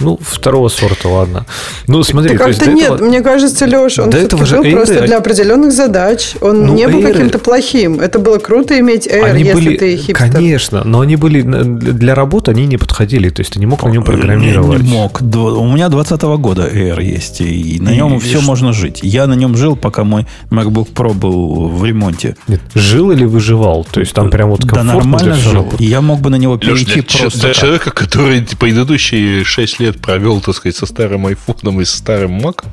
[0.00, 1.46] Ну, второго сорта, ладно.
[1.86, 3.08] Ну, смотри, да как-то нет, этого...
[3.08, 4.72] мне кажется, Леша, он до этого же был Air...
[4.72, 6.34] просто для определенных задач.
[6.40, 7.12] Он ну, не был Air...
[7.12, 8.00] каким-то плохим.
[8.00, 9.76] Это было круто иметь Air, они если были...
[9.76, 10.32] ты хипстер.
[10.32, 13.28] Конечно, но они были для работы, они не подходили.
[13.28, 14.82] То есть ты не мог на нем программировать.
[14.82, 15.20] Не мог.
[15.20, 19.00] У меня 20 года Air есть, и на нем и, все и можно жить.
[19.02, 22.36] Я на нем жил, пока мой MacBook Pro был в ремонте.
[22.48, 23.86] Нет, жил или выживал?
[23.90, 25.66] То есть там прям вот Да нормально жил.
[25.78, 30.00] Я мог бы на него перейти Леш, просто для человека, который предыдущие 6 лет лет
[30.00, 32.70] провел, так сказать, со старым айфоном и с старым маком,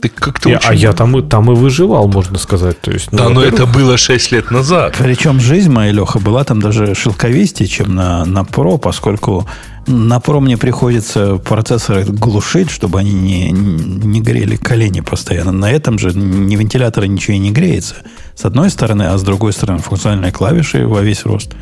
[0.00, 0.68] ты как-то очень...
[0.68, 2.80] А я там и, там и выживал, можно сказать.
[2.80, 4.94] То есть, ну, да, но это было 6 лет назад.
[4.98, 9.46] Причем жизнь моя, Леха, была там даже шелковистее, чем на, на Pro, поскольку
[9.86, 15.52] на Pro мне приходится процессоры глушить, чтобы они не, не грели колени постоянно.
[15.52, 17.96] На этом же ни вентилятора ничего и не греется.
[18.34, 21.52] С одной стороны, а с другой стороны функциональные клавиши во весь рост.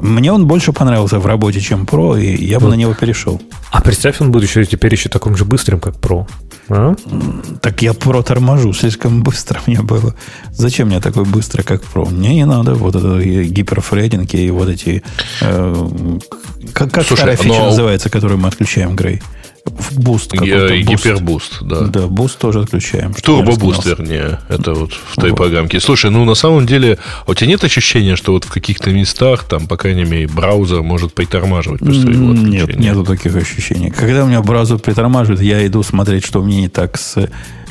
[0.00, 2.70] Мне он больше понравился в работе, чем Pro, и я бы вот.
[2.70, 3.40] на него перешел.
[3.70, 6.26] А представь, он будет еще теперь еще таким же быстрым, как Pro.
[6.68, 6.94] А?
[7.60, 10.14] Так я Pro торможу, слишком быстро мне было.
[10.50, 12.10] Зачем мне такой быстрый, как Pro?
[12.10, 15.02] Мне не надо вот это hyper-threading и вот эти...
[15.40, 15.88] Э,
[16.72, 17.66] как как Слушай, старая фича но...
[17.66, 19.22] называется, которую мы отключаем, Грей?
[19.68, 20.32] В boost.
[20.32, 21.80] Hyper boost, да.
[21.82, 23.14] Да, boost тоже отключаем.
[23.14, 24.40] Turbo Boost, вернее.
[24.48, 25.36] Это вот в той вот.
[25.36, 25.80] программке.
[25.80, 29.44] Слушай, ну на самом деле, а у тебя нет ощущения, что вот в каких-то местах,
[29.44, 33.90] там, по крайней мере, браузер может притормаживать после его Нет, нету таких ощущений.
[33.90, 37.16] Когда у меня браузер притормаживает, я иду смотреть, что меня не так с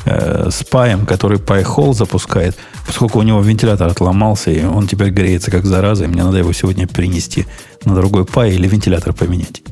[0.04, 2.56] э, с паем, который PyHole запускает,
[2.86, 6.52] поскольку у него вентилятор отломался, и он теперь греется как зараза, и мне надо его
[6.52, 7.46] сегодня принести
[7.84, 9.62] на другой пай или вентилятор поменять.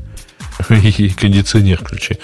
[0.71, 2.19] И кондиционер включи.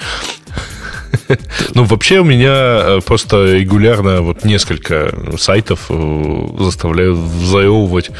[1.74, 8.10] Ну, вообще у меня э, просто регулярно вот несколько сайтов э, заставляют взаевывать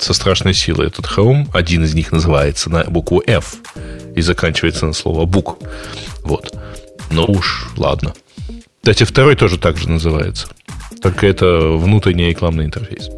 [0.00, 1.48] со страшной силой этот Chrome.
[1.52, 3.56] Один из них называется на букву F
[4.16, 5.58] и заканчивается на слово бук.
[6.22, 6.52] Вот.
[7.10, 8.14] Ну уж, ладно.
[8.82, 10.48] Кстати, второй тоже так же называется.
[11.02, 11.46] Только это
[11.76, 13.10] внутренний рекламный интерфейс.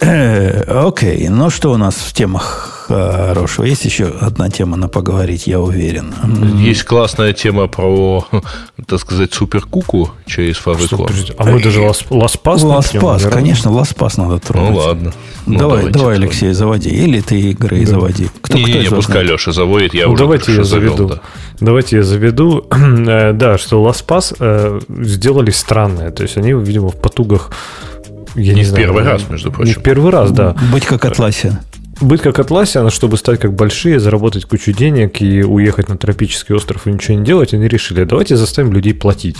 [0.66, 3.64] Окей, ну что у нас в темах хорошего.
[3.64, 6.14] Есть еще одна тема на поговорить, я уверен.
[6.58, 8.26] Есть классная тема про,
[8.86, 11.08] так сказать, суперкуку через фабрику.
[11.38, 14.70] А мы даже Ласпас Ласпас, конечно, Ласпас надо трогать.
[14.70, 15.12] Ну ладно.
[15.46, 16.90] Ну, давай, давай, Алексей, заводи.
[16.90, 17.92] Или ты игры да.
[17.92, 18.28] заводи.
[18.42, 20.96] Кто, не, кто не, пускай Леша заводит, я ну, уже давайте я заведу.
[20.96, 21.20] Завел, да.
[21.60, 22.66] Давайте я заведу.
[23.06, 26.10] Э, да, что Ласпас э, сделали странное.
[26.10, 27.50] То есть они, видимо, в потугах
[28.36, 29.68] я не, не в знаю, первый раз, между прочим.
[29.68, 30.54] Не в первый раз, да.
[30.72, 31.60] Быть как Атласия
[32.00, 36.86] быть как Атласия, чтобы стать как большие, заработать кучу денег и уехать на тропический остров
[36.86, 39.36] и ничего не делать, они решили, давайте заставим людей платить.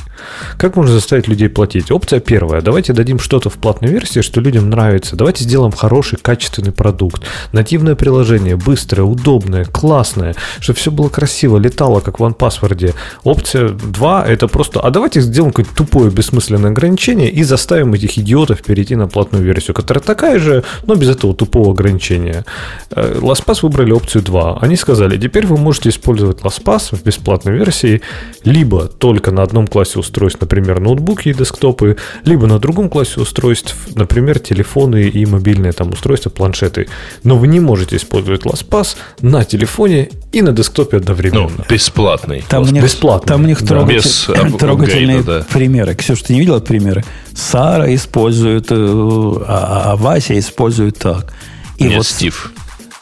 [0.56, 1.90] Как можно заставить людей платить?
[1.90, 5.16] Опция первая, давайте дадим что-то в платной версии, что людям нравится.
[5.16, 7.22] Давайте сделаем хороший, качественный продукт.
[7.52, 12.94] Нативное приложение, быстрое, удобное, классное, чтобы все было красиво, летало, как в OnePassword.
[13.24, 18.62] Опция 2 это просто, а давайте сделаем какое-то тупое, бессмысленное ограничение и заставим этих идиотов
[18.62, 22.45] перейти на платную версию, которая такая же, но без этого тупого ограничения.
[22.90, 24.59] Э, LastPass выбрали опцию 2.
[24.60, 28.02] Они сказали, теперь вы можете использовать LastPass в бесплатной версии
[28.44, 33.77] либо только на одном классе устройств, например, ноутбуки и десктопы, либо на другом классе устройств,
[33.94, 36.89] например, телефоны и мобильные там устройства, планшеты.
[37.24, 41.51] Но вы не можете использовать LastPass на телефоне и на десктопе одновременно.
[41.59, 42.44] Ну, бесплатный.
[42.48, 43.28] Там у них, бесплатный.
[43.28, 43.82] Там у них да.
[43.85, 45.47] Без трогательные да.
[45.52, 45.94] примеры.
[45.94, 47.05] Ксюша, ты не видела примеры?
[47.35, 51.32] Сара использует, э, а, а Вася использует так.
[51.78, 52.53] И Нет, вот, Стив.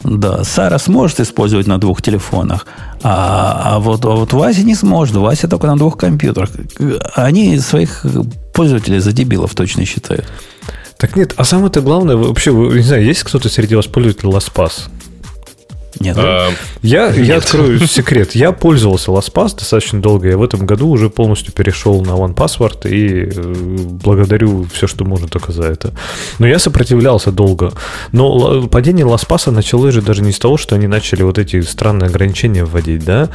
[0.02, 2.66] Да, Сара сможет использовать на двух телефонах,
[3.02, 5.16] а, а, вот, а вот Вася не сможет.
[5.16, 6.50] Вася только на двух компьютерах.
[7.14, 8.04] Они своих
[8.52, 10.26] пользователей за дебилов точно считают.
[10.98, 14.88] Так нет, а самое-то главное, вообще, не знаю, есть кто-то среди вас пользователей LastPass?
[16.00, 16.16] Нет.
[16.18, 16.50] А,
[16.82, 17.26] я, нет.
[17.26, 18.34] я открою секрет.
[18.34, 20.28] Я пользовался LastPass достаточно долго.
[20.28, 23.54] Я в этом году уже полностью перешел на OnePassword и э,
[24.02, 25.92] благодарю все, что можно только за это.
[26.38, 27.72] Но я сопротивлялся долго.
[28.12, 32.08] Но падение LastPass началось же даже не с того, что они начали вот эти странные
[32.08, 33.30] ограничения вводить, да?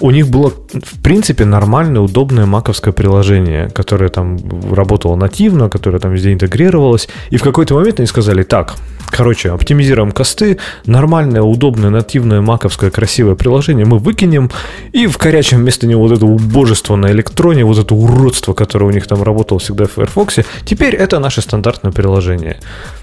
[0.00, 4.38] у них было, в принципе, нормальное, удобное маковское приложение, которое там
[4.72, 7.08] работало нативно, которое там везде интегрировалось.
[7.30, 8.76] И в какой-то момент они сказали, так,
[9.10, 14.50] короче, оптимизируем косты, нормальное, удобное, нативное маковское красивое приложение мы выкинем
[14.92, 19.06] и вкорячим вместо него вот это убожество на электроне, вот это уродство, которое у них
[19.06, 20.36] там работало всегда в Firefox.
[20.64, 22.58] Теперь это наше стандартное приложение.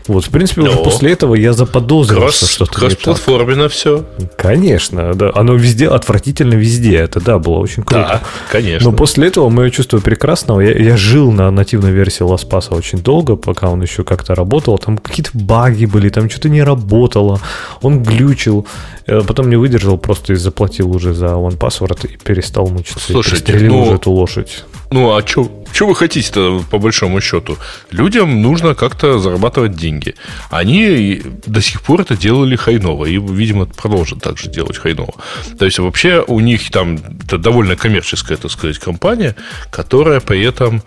[0.07, 4.05] Вот, в принципе, уже после этого я заподозрил, Кросс, что что-то Кросс-платформенно все.
[4.37, 5.31] Конечно, да.
[5.33, 6.97] Оно везде, отвратительно везде.
[6.97, 8.21] Это, да, было очень круто.
[8.21, 8.21] Да,
[8.51, 8.91] конечно.
[8.91, 10.61] Но после этого мое чувство прекрасного.
[10.61, 14.77] Я, я жил на нативной версии LastPass очень долго, пока он еще как-то работал.
[14.77, 17.39] Там какие-то баги были, там что-то не работало.
[17.81, 18.67] Он глючил.
[19.07, 23.13] Я потом не выдержал, просто и заплатил уже за OnePassword и перестал мучиться.
[23.13, 24.65] Слушайте, ну, уже эту лошадь.
[24.91, 27.57] Ну, а что вы хотите-то, по большому счету?
[27.91, 30.15] Людям нужно как-то зарабатывать деньги.
[30.49, 33.05] Они до сих пор это делали хайново.
[33.05, 35.13] И, видимо, продолжат также делать хайново.
[35.57, 39.35] То есть, вообще, у них там это довольно коммерческая, так сказать, компания,
[39.71, 40.81] которая при этом э,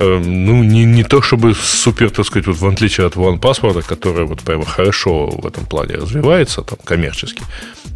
[0.00, 4.40] ну, не, не то чтобы супер, так сказать, вот в отличие от OnePassword, которая вот
[4.40, 7.42] прямо хорошо в этом плане развивается, там, коммерчески,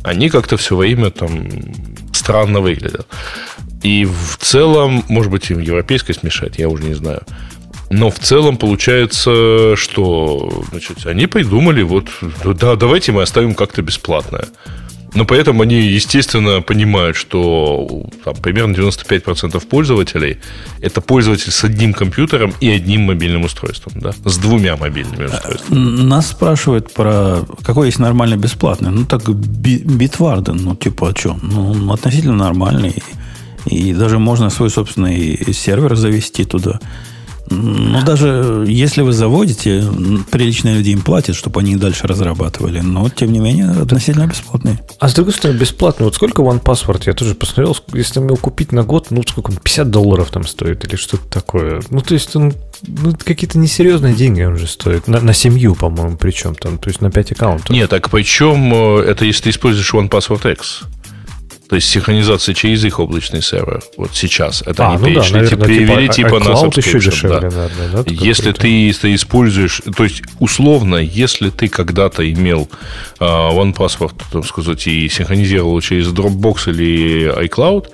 [0.02, 1.48] они как-то все время там
[2.12, 3.06] странно выглядят.
[3.82, 7.22] И в целом, может быть, им европейское смешать, я уже не знаю.
[7.90, 12.08] Но в целом получается, что значит, они придумали, вот,
[12.44, 14.46] да, давайте мы оставим как-то бесплатное.
[15.14, 20.38] Но поэтому они, естественно, понимают, что там, примерно 95% пользователей
[20.80, 26.02] это пользователь с одним компьютером и одним мобильным устройством, да, с двумя мобильными устройствами.
[26.02, 28.90] Нас спрашивают про какой есть нормально бесплатный.
[28.90, 31.38] Ну, так Bitwarden, ну, типа, а что?
[31.42, 32.94] Ну, относительно нормальный.
[33.66, 36.80] И даже можно свой собственный сервер завести туда.
[37.50, 39.84] Ну, даже если вы заводите,
[40.30, 42.80] приличные люди им платят, чтобы они дальше разрабатывали.
[42.80, 44.80] Но, тем не менее, относительно бесплатные.
[44.98, 46.06] А с другой стороны, бесплатно.
[46.06, 47.02] Вот сколько One Password?
[47.06, 50.96] Я тоже посмотрел, если его купить на год, ну, сколько 50 долларов там стоит или
[50.96, 51.82] что-то такое.
[51.90, 52.54] Ну, то есть, он
[52.86, 55.08] ну, какие-то несерьезные деньги он же стоит.
[55.08, 57.70] На, на семью, по-моему, причем там, то есть на 5 аккаунтов.
[57.70, 60.82] Нет, так причем э, это если ты используешь One Password X.
[61.68, 63.82] То есть синхронизация через их облачный сервер.
[63.96, 64.62] Вот сейчас.
[64.62, 67.48] Это а, они ну перешли, да, наверное, перевели типа, типа на еще дешевле, да.
[67.48, 68.04] наверное, да?
[68.06, 72.68] Если ты, ты используешь, то есть условно, если ты когда-то имел
[73.18, 77.86] uh, OnePassword, так сказать, и синхронизировал через Dropbox или iCloud,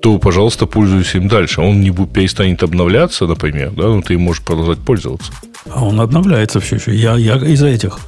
[0.00, 1.60] то, пожалуйста, пользуйся им дальше.
[1.60, 5.32] Он не перестанет обновляться, например, да, но ты можешь продолжать пользоваться.
[5.70, 6.94] А он обновляется все еще.
[6.94, 7.98] Я, я из этих,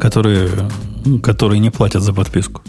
[0.00, 0.48] которые,
[1.22, 2.62] которые не платят за подписку.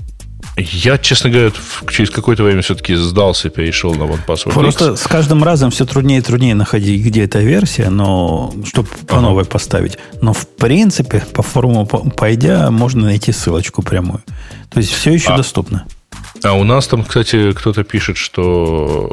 [0.58, 1.52] Я, честно говоря,
[1.90, 5.02] через какое-то время все-таки сдался и перешел на OnePassword Просто X.
[5.02, 9.44] с каждым разом все труднее и труднее находить, где эта версия, но чтобы по новой
[9.44, 9.98] поставить.
[10.22, 14.24] Но в принципе, по форуму пойдя, можно найти ссылочку прямую.
[14.70, 15.86] То есть все еще а, доступно.
[16.44, 19.10] А у нас там, кстати, кто-то пишет, что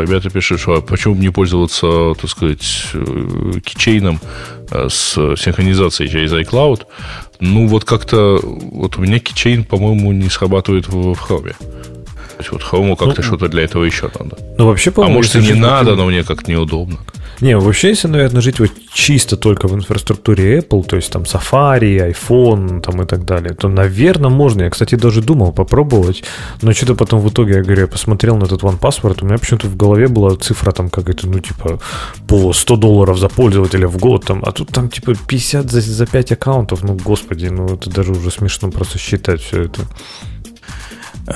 [0.00, 4.20] э, ребята пишут, что а почему бы не пользоваться, так сказать, э, кичейном
[4.70, 6.82] э, с синхронизацией через iCloud.
[7.40, 11.54] Ну, вот как-то, вот у меня кичейн, по-моему, не срабатывает в, в Chrome.
[11.58, 14.38] То есть вот Chrome как-то ну, что-то для этого еще надо.
[14.56, 16.98] Ну, вообще, по-моему, а может, и не надо, но мне как-то неудобно.
[17.40, 22.12] Не, вообще, если, наверное, жить вот чисто только в инфраструктуре Apple, то есть там Safari,
[22.12, 24.62] iPhone там и так далее, то, наверное, можно.
[24.62, 26.22] Я, кстати, даже думал попробовать,
[26.62, 29.68] но что-то потом в итоге, я говорю, я посмотрел на этот OnePassword, у меня почему-то
[29.68, 31.80] в голове была цифра там какая-то, ну, типа,
[32.26, 36.06] по 100 долларов за пользователя в год, там, а тут там, типа, 50 за, за
[36.06, 39.80] 5 аккаунтов, ну, господи, ну, это даже уже смешно просто считать все это.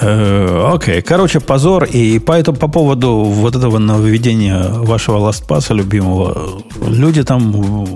[0.00, 1.02] Э, окей, okay.
[1.02, 1.84] короче, позор.
[1.84, 7.86] И поэтому по поводу вот этого нововведения вашего LastPass любимого, люди там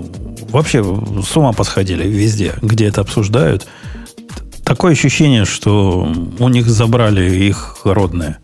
[0.51, 3.67] вообще с ума посходили везде, где это обсуждают.
[4.63, 8.37] Такое ощущение, что у них забрали их родное.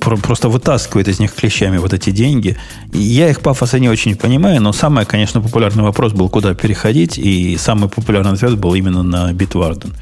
[0.00, 2.56] Просто вытаскивают из них клещами вот эти деньги.
[2.92, 7.56] Я их пафоса не очень понимаю, но самый, конечно, популярный вопрос был, куда переходить, и
[7.58, 9.92] самый популярный ответ был именно на Bitwarden.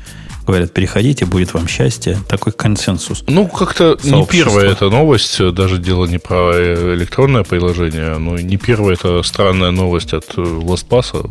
[0.46, 2.18] Говорят, переходите, будет вам счастье.
[2.28, 3.22] Такой консенсус.
[3.26, 6.52] Ну, как-то не первая эта новость, даже дело не про
[6.94, 11.30] электронное приложение, но не первая это странная новость от LastPass.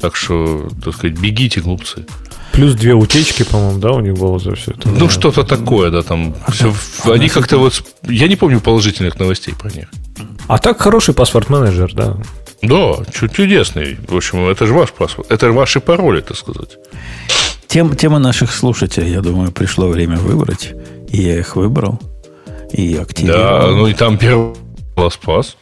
[0.00, 2.04] Так что, так сказать, бегите, глупцы.
[2.52, 4.88] Плюс две утечки, по-моему, да, у них было за все это.
[4.88, 6.36] Ну, что-то такое, да, там.
[6.48, 6.72] Все,
[7.04, 7.82] они как-то вот...
[8.02, 9.88] Я не помню положительных новостей про них.
[10.46, 12.16] А так хороший паспорт-менеджер, да.
[12.62, 13.98] Да, чудесный.
[14.06, 15.30] В общем, это же ваш паспорт.
[15.32, 16.76] Это ваши пароли, так сказать.
[17.74, 20.74] Тем, тема наших слушателей, я думаю, пришло время выбрать.
[21.08, 22.00] И я их выбрал.
[22.70, 23.42] И активировал.
[23.42, 24.54] Да, ну и там первый
[24.94, 25.56] LastPass.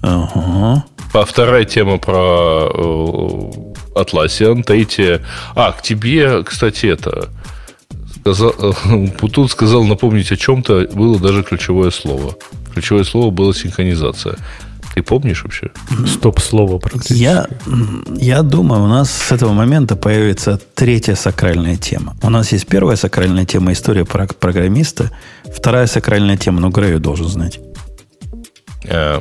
[0.00, 0.84] Ага.
[1.12, 3.50] А вторая тема про э,
[3.96, 4.62] Atlassian.
[4.62, 5.20] Третья...
[5.56, 7.30] А, к тебе, кстати, это...
[8.20, 8.52] Сказал,
[9.18, 10.86] Путун сказал напомнить о чем-то.
[10.92, 12.36] Было даже ключевое слово.
[12.72, 14.36] Ключевое слово было синхронизация.
[14.98, 15.70] Ты помнишь вообще?
[16.08, 17.12] Стоп-слово практически.
[17.12, 17.46] Я,
[18.16, 22.16] я думаю, у нас с этого момента появится третья сакральная тема.
[22.20, 25.12] У нас есть первая сакральная тема история про программиста.
[25.54, 27.60] Вторая сакральная тема, ну, Грею должен знать.
[28.86, 29.20] Э,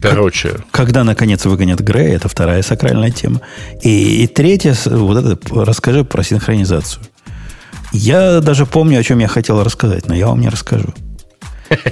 [0.00, 0.56] короче.
[0.70, 3.42] Когда, наконец, выгонят Грея, это вторая сакральная тема.
[3.82, 7.02] И, и третья, вот это, расскажи про синхронизацию.
[7.92, 10.94] Я даже помню, о чем я хотел рассказать, но я вам не расскажу.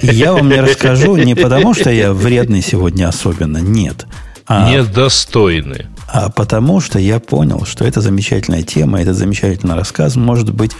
[0.01, 4.05] Я вам не расскажу не потому, что я вредный сегодня особенно, нет.
[4.47, 5.85] А, Недостойный.
[6.07, 10.71] А потому, что я понял, что эта замечательная тема, этот замечательный рассказ может быть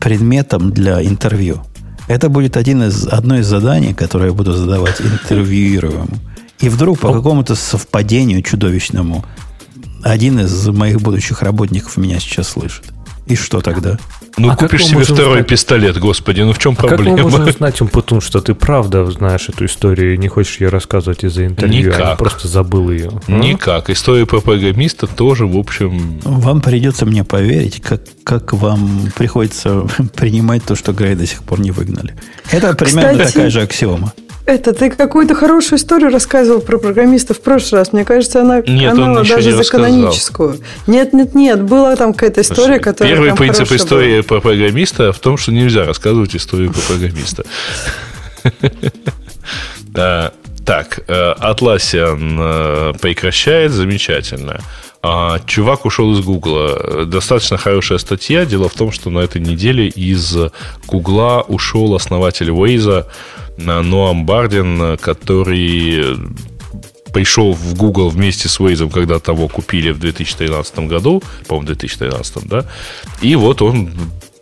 [0.00, 1.62] предметом для интервью.
[2.08, 6.18] Это будет один из, одно из заданий, которое я буду задавать интервьюируемому.
[6.60, 9.24] И вдруг по какому-то совпадению чудовищному
[10.02, 12.84] один из моих будущих работников меня сейчас слышит.
[13.26, 13.98] И что тогда?
[14.36, 15.46] Ну, а купишь себе второй знать?
[15.46, 17.16] пистолет, господи, ну в чем а проблема?
[17.16, 20.68] Как мы можем знать, Умпутун, что ты правда знаешь эту историю и не хочешь ее
[20.68, 22.00] рассказывать из-за интервью, Никак.
[22.00, 23.10] а просто забыл ее?
[23.28, 23.30] А?
[23.30, 23.90] Никак.
[23.90, 26.20] История ППГ-миста тоже, в общем...
[26.24, 29.86] Вам придется мне поверить, как, как вам приходится
[30.16, 32.16] принимать то, что Грей до сих пор не выгнали.
[32.50, 34.12] Это примерно Кстати, такая же аксиома.
[34.44, 37.92] Это ты какую-то хорошую историю рассказывал про программистов в прошлый раз.
[37.92, 40.58] Мне кажется, она нет, канала даже за каноническую.
[40.88, 41.62] Нет, нет, нет.
[41.62, 43.14] Была там какая-то история, которая.
[43.14, 44.22] Первый принцип истории была.
[44.24, 47.44] про программиста в том, что нельзя рассказывать историю про программиста.
[50.64, 54.60] Так, э, Atlassian э, прекращает, замечательно.
[55.02, 57.04] А, чувак ушел из Гугла.
[57.04, 58.44] Достаточно хорошая статья.
[58.44, 60.36] Дело в том, что на этой неделе из
[60.86, 63.06] Гугла ушел основатель Waze
[63.56, 66.16] Ноам Бардин, который
[67.12, 72.64] пришел в Google вместе с Waze, когда того купили в 2013 году, по-моему, 2013, да,
[73.20, 73.90] и вот он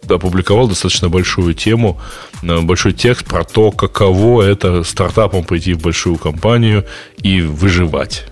[0.08, 2.00] опубликовал достаточно большую тему,
[2.42, 6.86] э, большой текст про то, каково это стартапом пойти в большую компанию
[7.22, 8.30] и выживать.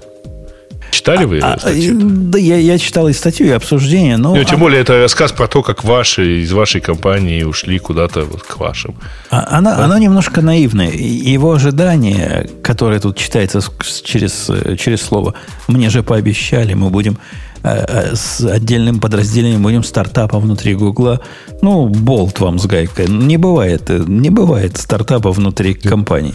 [0.99, 1.97] Читали вы а, статью?
[2.01, 4.16] Да, я, я читал и статью, и обсуждение.
[4.16, 4.59] Но, ну, тем а...
[4.59, 8.97] более, это рассказ про то, как ваши из вашей компании ушли куда-то вот к вашим.
[9.31, 9.85] А, она, да?
[9.85, 10.91] она немножко наивная.
[10.91, 13.61] Его ожидание, которое тут читается
[14.03, 15.35] через, через слово,
[15.69, 17.16] мне же пообещали, мы будем
[17.62, 21.20] э, э, с отдельным подразделением будем стартапом внутри Гугла.
[21.62, 23.07] Ну, болт вам с гайкой.
[23.07, 26.35] Не бывает, не бывает стартапа внутри компании.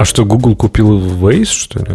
[0.00, 1.94] А что, Google купил Waze, что ли?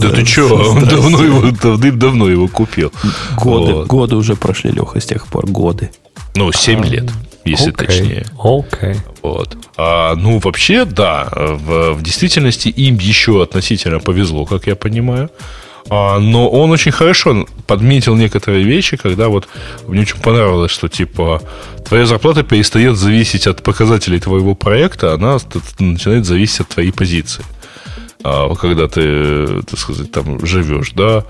[0.00, 2.92] Да ты что, давно его, давным-давно его купил.
[3.40, 5.92] Годы, годы уже прошли, Леха, с тех пор, годы.
[6.34, 7.08] Ну, 7 лет.
[7.44, 7.86] если okay.
[7.86, 8.26] точнее.
[8.42, 8.96] Окей.
[9.22, 9.56] Вот.
[9.76, 15.30] А, ну, вообще, да, в, в действительности им еще относительно повезло, как я понимаю.
[15.88, 19.48] А, но он очень хорошо подметил некоторые вещи, когда вот
[19.86, 21.42] мне очень понравилось, что типа
[21.86, 25.38] твоя зарплата перестает зависеть от показателей твоего проекта, она
[25.78, 27.44] начинает зависеть от твоей позиции.
[28.24, 31.24] А, когда ты, так сказать, там живешь, да,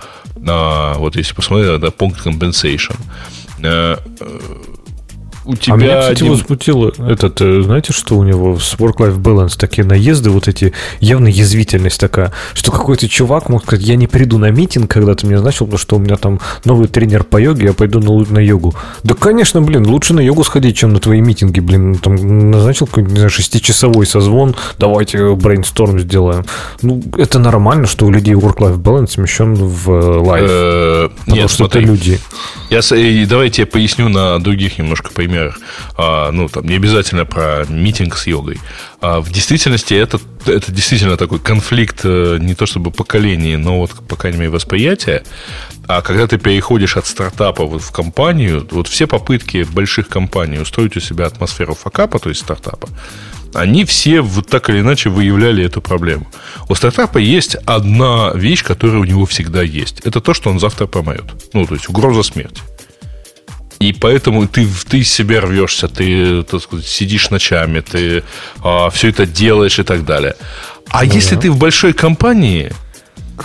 [0.49, 2.97] а, вот если посмотреть на пункт compensation,
[3.63, 3.97] э,
[5.47, 5.75] у тебя...
[5.75, 6.33] А меня, кстати, один...
[6.33, 11.29] возмутило этот, э, знаете, что у него с work-life balance такие наезды, вот эти, явно
[11.29, 15.37] язвительность такая, что какой-то чувак мог сказать, я не приду на митинг, когда ты мне
[15.37, 18.75] назначил, потому что у меня там новый тренер по йоге, я пойду на, на йогу.
[19.03, 23.11] Да, конечно, блин, лучше на йогу сходить, чем на твои митинги, блин, там назначил какой-то,
[23.11, 26.45] не знаю, шестичасовой созвон, давайте брейнсторм сделаем.
[26.83, 30.49] Ну, это нормально, что у людей work-life balance смещен в лайф.
[30.51, 32.19] Э, потому что это люди.
[32.71, 32.81] Я,
[33.27, 35.59] давайте я поясню на других немножко примерах например,
[35.97, 38.59] а, ну, там, не обязательно про митинг с йогой.
[39.01, 43.91] А в действительности это, это действительно такой конфликт э, не то чтобы поколений, но вот,
[44.09, 45.23] по крайней мере, восприятия.
[45.89, 50.97] А когда ты переходишь от стартапа вот в компанию, вот все попытки больших компаний устроить
[50.97, 52.89] у себя атмосферу факапа, то есть стартапа,
[53.55, 56.27] они все вот так или иначе выявляли эту проблему.
[56.69, 60.01] У стартапа есть одна вещь, которая у него всегда есть.
[60.01, 61.25] Это то, что он завтра помоет.
[61.53, 62.63] Ну, то есть угроза смерти.
[63.79, 68.23] И поэтому ты, ты себя рвешься, ты так сказать, сидишь ночами, ты
[68.63, 70.35] а, все это делаешь и так далее.
[70.89, 71.43] А ну, если да.
[71.43, 72.73] ты в большой компании,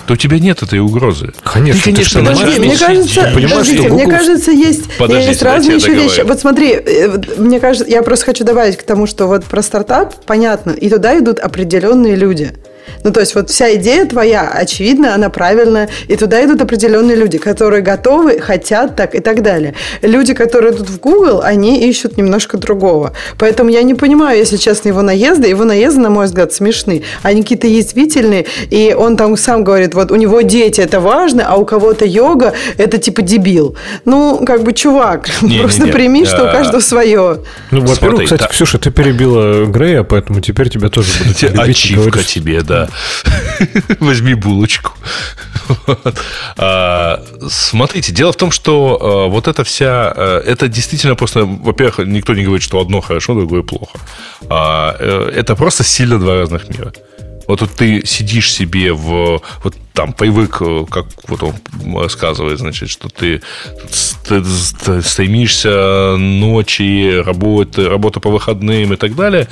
[0.08, 1.34] то у тебя нет этой угрозы.
[1.44, 3.95] Конечно, ты, конечно, подожди, мне кажется, ты подождите, Google...
[3.95, 6.22] мне кажется, есть, Подождите, есть разные еще вещи.
[6.22, 10.14] Вот смотри, э, мне кажется, я просто хочу добавить к тому, что вот про стартап
[10.26, 12.53] понятно, и туда идут определенные люди.
[13.03, 17.38] Ну, то есть вот вся идея твоя, очевидно, она правильная, и туда идут определенные люди,
[17.38, 19.73] которые готовы, хотят так и так далее.
[20.01, 23.13] Люди, которые идут в Google, они ищут немножко другого.
[23.38, 25.47] Поэтому я не понимаю, если честно, его наезды.
[25.47, 27.03] Его наезды, на мой взгляд, смешны.
[27.23, 31.55] Они какие-то язвительные, и он там сам говорит, вот у него дети, это важно, а
[31.55, 33.76] у кого-то йога, это типа дебил.
[34.05, 35.91] Ну, как бы, чувак, не, просто не, не.
[35.91, 37.39] прими, что у каждого свое.
[37.72, 38.47] Ну, во-первых, кстати.
[38.49, 41.59] Ксюша, ты перебила Грея, поэтому теперь тебя тоже будут.
[41.59, 42.81] Ачивка тебе, да.
[43.99, 44.94] Возьми булочку.
[46.58, 50.14] А, смотрите, дело в том, что а, вот эта вся...
[50.16, 51.45] А, это действительно просто...
[51.45, 53.99] Во-первых, никто не говорит, что одно хорошо, другое плохо.
[54.49, 56.94] Э, это просто сильно два разных мира.
[57.48, 59.41] Вот тут ты сидишь себе в...
[59.64, 61.56] Вот там привык, э, как вот он
[61.98, 63.41] рассказывает, значит, что ты
[65.02, 69.48] стремишься ночи, работы, работа по выходным и так далее.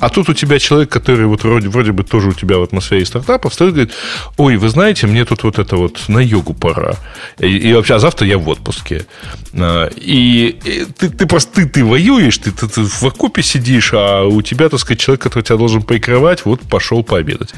[0.00, 3.04] А тут у тебя человек, который вот вроде, вроде бы тоже у тебя в атмосфере
[3.04, 3.94] стартапа, встает и говорит,
[4.36, 6.94] ой, вы знаете, мне тут вот это вот на йогу пора.
[7.38, 9.06] И, и вообще, а завтра я в отпуске.
[9.54, 13.92] А, и, и ты, ты просто ты, ты воюешь, ты, ты, ты в окопе сидишь,
[13.92, 17.50] а у тебя, так сказать, человек, который тебя должен прикрывать, вот пошел пообедать.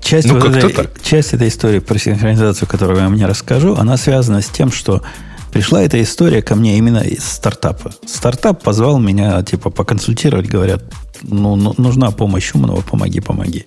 [0.00, 4.40] Часть, ну, вот этой, часть этой истории про синхронизацию, которую я мне расскажу, она связана
[4.40, 5.02] с тем, что
[5.54, 7.92] пришла эта история ко мне именно из стартапа.
[8.06, 10.82] Стартап позвал меня, типа, поконсультировать, говорят,
[11.22, 13.64] ну, ну, нужна помощь умного, помоги, помоги.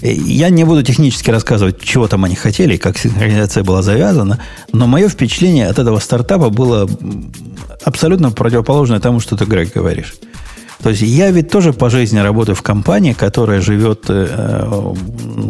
[0.00, 4.38] Я не буду технически рассказывать, чего там они хотели, как синхронизация была завязана,
[4.72, 6.88] но мое впечатление от этого стартапа было
[7.84, 10.14] абсолютно противоположное тому, что ты, Грег, говоришь.
[10.82, 14.94] То есть я ведь тоже по жизни работаю в компании, которая живет э,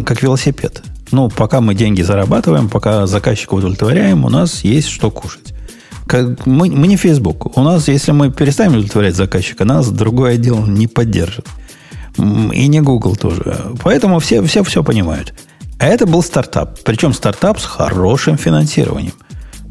[0.05, 0.83] как велосипед.
[1.13, 5.55] Ну, пока мы деньги зарабатываем, пока заказчика удовлетворяем, у нас есть что кушать.
[6.07, 7.57] Как, мы, мы не Facebook.
[7.57, 11.47] У нас, если мы перестанем удовлетворять заказчика, нас другой отдел не поддержит.
[12.19, 13.59] И не Google тоже.
[13.83, 15.35] Поэтому все, все все понимают.
[15.79, 16.79] А это был стартап.
[16.85, 19.15] Причем стартап с хорошим финансированием.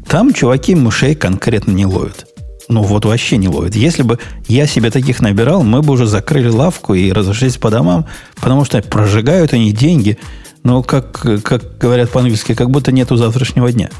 [0.06, 2.26] Там чуваки мышей конкретно не ловят.
[2.68, 3.74] Ну, вот вообще не ловят.
[3.74, 8.06] Если бы я себе таких набирал, мы бы уже закрыли лавку и разошлись по домам,
[8.36, 10.18] потому что прожигают они деньги,
[10.64, 13.90] ну, как, как говорят по-английски, как будто нету завтрашнего дня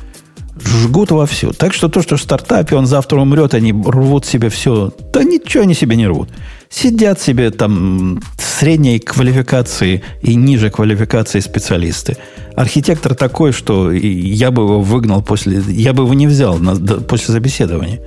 [0.65, 1.53] жгут вовсю.
[1.53, 4.93] Так что то, что в стартапе он завтра умрет, они рвут себе все.
[5.13, 6.29] Да ничего они себе не рвут.
[6.69, 12.17] Сидят себе там средней квалификации и ниже квалификации специалисты.
[12.55, 15.63] Архитектор такой, что я бы его выгнал после...
[15.69, 18.01] Я бы его не взял на, после собеседования.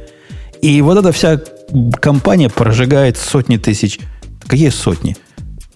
[0.62, 1.40] И вот эта вся
[2.00, 4.00] компания прожигает сотни тысяч...
[4.48, 5.18] Какие сотни?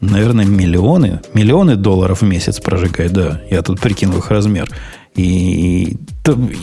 [0.02, 1.22] Наверное, миллионы.
[1.34, 3.42] Миллионы долларов в месяц прожигает, да.
[3.50, 4.70] Я тут прикинул их размер.
[5.16, 5.98] И,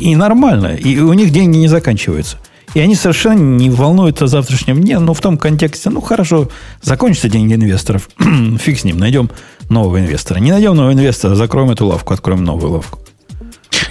[0.01, 0.75] и нормально.
[0.75, 2.39] И у них деньги не заканчиваются.
[2.75, 6.51] И они совершенно не волнуются о завтрашнем дне, но в том контексте, ну хорошо,
[6.83, 8.11] закончатся деньги инвесторов,
[8.59, 9.31] фиг с ним, найдем
[9.69, 10.39] нового инвестора.
[10.41, 12.99] Не найдем нового инвестора, закроем эту лавку, откроем новую лавку.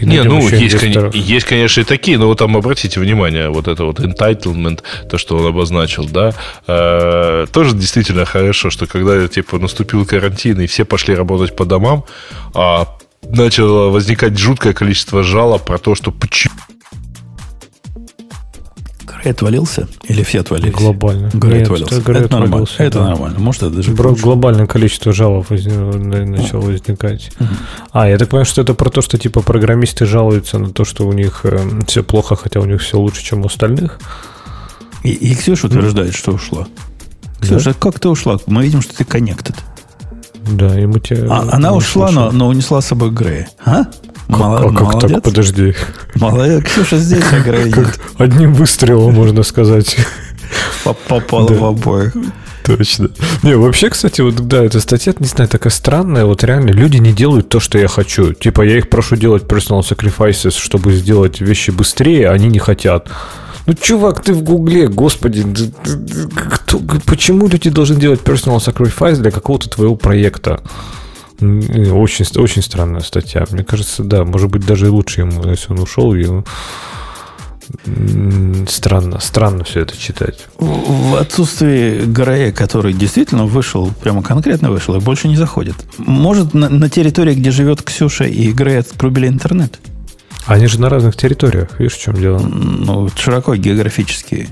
[0.01, 3.85] Не, ну, есть, кон- есть, конечно, и такие, но вот там обратите внимание, вот это
[3.85, 6.33] вот entitlement, то, что он обозначил, да,
[6.67, 12.05] э, тоже действительно хорошо, что когда, типа, наступил карантин, и все пошли работать по домам,
[12.53, 12.87] а
[13.23, 16.55] начало возникать жуткое количество жалоб про то, что почему
[19.31, 19.87] отвалился?
[20.07, 20.73] Или все отвалились?
[20.73, 21.29] Глобально.
[21.33, 21.95] Грей Нет, отвалился.
[21.95, 22.67] Это, это нормально.
[22.77, 22.83] Да.
[22.83, 23.39] Это нормально.
[23.39, 25.65] Может, это даже Бро, Глобальное количество жалоб воз...
[25.65, 27.31] начало возникать.
[27.91, 31.07] А, я так понимаю, что это про то, что типа программисты жалуются на то, что
[31.07, 31.57] у них э,
[31.87, 33.99] все плохо, хотя у них все лучше, чем у остальных.
[35.03, 36.67] И, и Ксюша утверждает, что ушла.
[37.41, 37.75] Ксюша, да?
[37.79, 38.39] как ты ушла?
[38.47, 39.55] Мы видим, что ты connected.
[40.47, 41.27] Да, мы тебе...
[41.29, 43.49] А, она ушла, но, но унесла с собой Грея.
[43.65, 43.83] А?
[44.27, 45.11] Мало, а как молодец.
[45.11, 45.23] так?
[45.23, 45.75] Подожди.
[46.15, 46.63] Молодец.
[46.63, 47.99] Ксюша здесь играет.
[48.17, 49.97] Одним выстрелом, можно сказать.
[51.07, 52.13] Попало в обоих.
[52.63, 53.09] Точно.
[53.43, 56.25] Не, вообще, кстати, вот да, эта статья, не знаю, такая странная.
[56.25, 58.33] Вот реально люди не делают то, что я хочу.
[58.33, 63.09] Типа, я их прошу делать personal sacrifices, чтобы сделать вещи быстрее, а они не хотят.
[63.65, 65.43] Ну, чувак, ты в Гугле, господи,
[66.35, 70.61] кто, почему люди должны делать personal sacrifice для какого-то твоего проекта?
[71.39, 73.45] Очень, очень странная статья.
[73.49, 76.27] Мне кажется, да, может быть, даже лучше ему, если он ушел, и
[78.67, 80.45] странно, странно все это читать.
[80.59, 85.75] В отсутствии Грея, который действительно вышел, прямо конкретно вышел, и больше не заходит.
[85.97, 89.79] Может, на, на территории, где живет Ксюша и Грей, отрубили интернет?
[90.47, 92.39] Они же на разных территориях, видишь, в чем дело?
[92.39, 94.47] Ну, широко географически.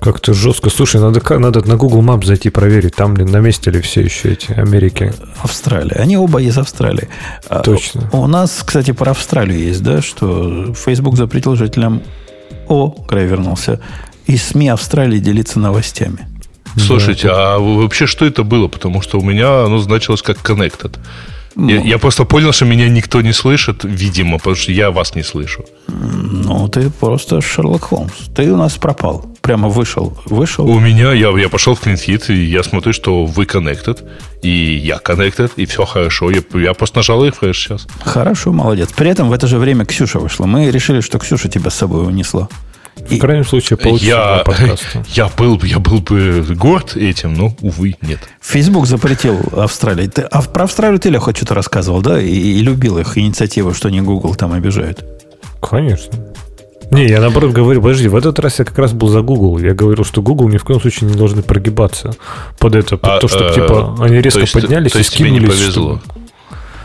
[0.00, 0.70] Как-то жестко.
[0.70, 4.32] Слушай, надо, надо на Google Maps зайти проверить, там ли на месте ли все еще
[4.32, 5.12] эти Америки.
[5.42, 5.96] Австралия.
[5.96, 7.08] Они оба из Австралии.
[7.48, 8.10] А, Точно.
[8.12, 12.02] У нас, кстати, про Австралию есть, да, что Facebook запретил жителям...
[12.68, 13.80] О, Край вернулся.
[14.26, 16.28] И СМИ Австралии делиться новостями.
[16.76, 17.54] Слушайте, да.
[17.54, 18.68] а вообще что это было?
[18.68, 20.98] Потому что у меня оно значилось как connected.
[21.56, 25.14] Ну, я, я просто понял, что меня никто не слышит, видимо, потому что я вас
[25.14, 25.64] не слышу.
[25.86, 28.12] Ну, ты просто Шерлок Холмс.
[28.34, 29.24] Ты у нас пропал.
[29.40, 30.18] Прямо вышел.
[30.24, 30.66] Вышел.
[30.66, 34.02] У меня, я, я пошел в CleanFit, и я смотрю, что вы connected,
[34.42, 36.30] и я connected, и все хорошо.
[36.30, 37.86] Я, я просто нажал их сейчас.
[38.00, 38.90] Хорошо, молодец.
[38.96, 40.46] При этом в это же время Ксюша вышла.
[40.46, 42.48] Мы решили, что Ксюша тебя с собой унесла.
[42.96, 44.44] В крайнем случае, я,
[45.08, 48.20] я, был, я был бы горд этим, но, увы, нет.
[48.40, 50.06] Facebook запретил Австралии.
[50.06, 52.20] Ты, а про Австралию ты, Леха, что-то рассказывал, да?
[52.20, 55.04] И, и любил их инициативу, что не Google там обижают.
[55.60, 56.18] Конечно.
[56.90, 59.58] Не, я наоборот говорю, подожди, в этот раз я как раз был за Google.
[59.58, 62.14] Я говорил, что Google ни в коем случае не должны прогибаться
[62.58, 65.10] под это, под а, то, что, э, типа, они резко то есть, поднялись то есть
[65.10, 65.38] и скинулись.
[65.38, 66.00] Тебе не повезло.
[66.04, 66.23] Что...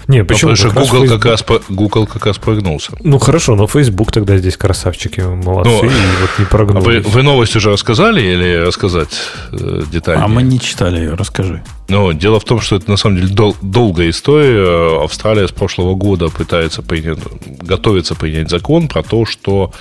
[0.10, 0.56] Не, почему?
[0.56, 1.22] Потому что Google, Facebook...
[1.22, 2.94] как раз, Google как раз прогнулся.
[3.04, 6.84] Ну хорошо, но Facebook тогда здесь красавчики, молодцы, ну, и вот не прогнулись.
[6.84, 9.10] А вы, вы новость уже рассказали или рассказать
[9.52, 10.26] э, детально?
[10.26, 11.62] А мы не читали ее, расскажи.
[11.90, 15.04] Ну, дело в том, что это на самом деле дол- долгая история.
[15.04, 17.20] Австралия с прошлого года пытается принять,
[17.62, 19.74] готовится принять закон про то, что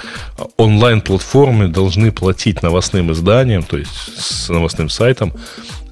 [0.58, 5.32] онлайн-платформы должны платить новостным изданиям, то есть с новостным сайтом,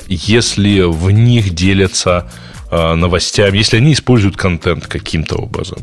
[0.09, 2.31] если в них делятся
[2.69, 5.79] Э, новостями, если они используют контент каким-то образом.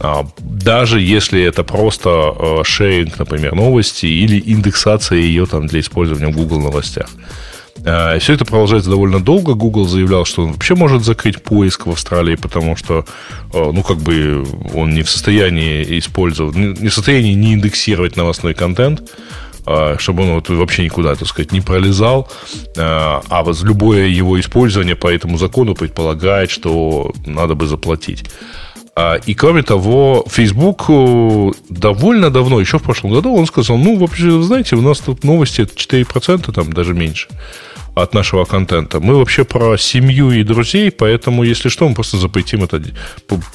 [0.00, 6.32] А, даже если это просто э, шеринг, например, новости или индексация ее там для использования
[6.32, 7.06] в Google новостях.
[7.84, 9.54] Э, Все это продолжается довольно долго.
[9.54, 13.04] Google заявлял, что он вообще может закрыть поиск в Австралии, потому что,
[13.52, 14.44] ну, как бы
[14.74, 19.08] он не в состоянии использовать, не в состоянии не индексировать новостной контент.
[19.66, 22.28] А, чтобы он вот вообще никуда, так сказать, не пролезал.
[22.76, 28.24] А, а вот любое его использование по этому закону предполагает, что надо бы заплатить.
[28.96, 33.98] А, и кроме того, Facebook э, довольно давно, еще в прошлом году, он сказал, ну,
[33.98, 37.28] вообще, знаете, у нас тут новости 4%, там даже меньше
[37.96, 39.00] от нашего контента.
[39.00, 42.82] Мы вообще про семью и друзей, поэтому, если что, мы просто запретим это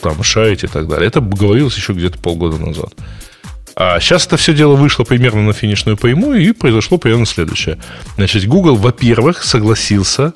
[0.01, 1.07] там, шарить и так далее.
[1.07, 2.93] Это говорилось еще где-то полгода назад.
[3.79, 7.79] А сейчас это все дело вышло примерно на финишную прямую, и произошло примерно следующее.
[8.17, 10.33] Значит, Google, во-первых, согласился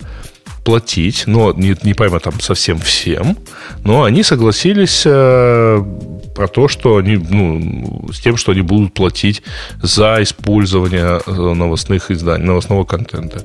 [0.64, 3.38] платить, но не, не пойма там совсем всем,
[3.84, 5.84] но они согласились э,
[6.34, 9.44] про то, что они, ну, с тем, что они будут платить
[9.82, 13.44] за использование э, новостных изданий, новостного контента.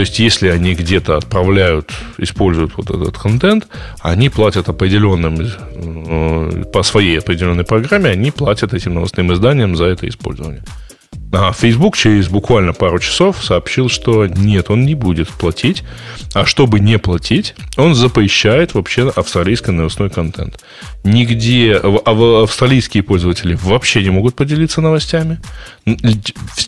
[0.00, 3.68] То есть, если они где-то отправляют, используют вот этот контент,
[4.00, 10.08] они платят определенным, э, по своей определенной программе, они платят этим новостным изданиям за это
[10.08, 10.62] использование.
[11.32, 15.84] А Facebook через буквально пару часов сообщил, что нет, он не будет платить.
[16.34, 20.58] А чтобы не платить, он запрещает вообще австралийский новостной контент.
[21.04, 25.38] Нигде а австралийские пользователи вообще не могут поделиться новостями,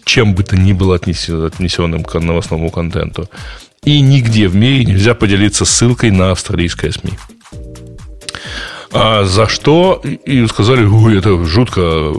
[0.05, 3.29] чем бы то ни было отнесенным к новостному контенту.
[3.85, 7.13] И нигде в мире нельзя поделиться ссылкой на австралийское СМИ.
[8.95, 10.03] А за что?
[10.05, 12.13] И сказали, ой, это жутко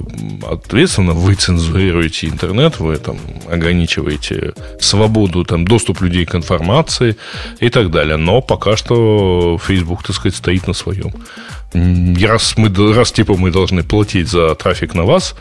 [0.50, 3.18] ответственно, вы цензурируете интернет, вы там
[3.50, 7.16] ограничиваете свободу, там, доступ людей к информации
[7.60, 8.18] и так далее.
[8.18, 11.12] Но пока что Facebook, так сказать, стоит на своем.
[11.74, 15.36] Раз, мы, раз типа мы должны платить за трафик на вас,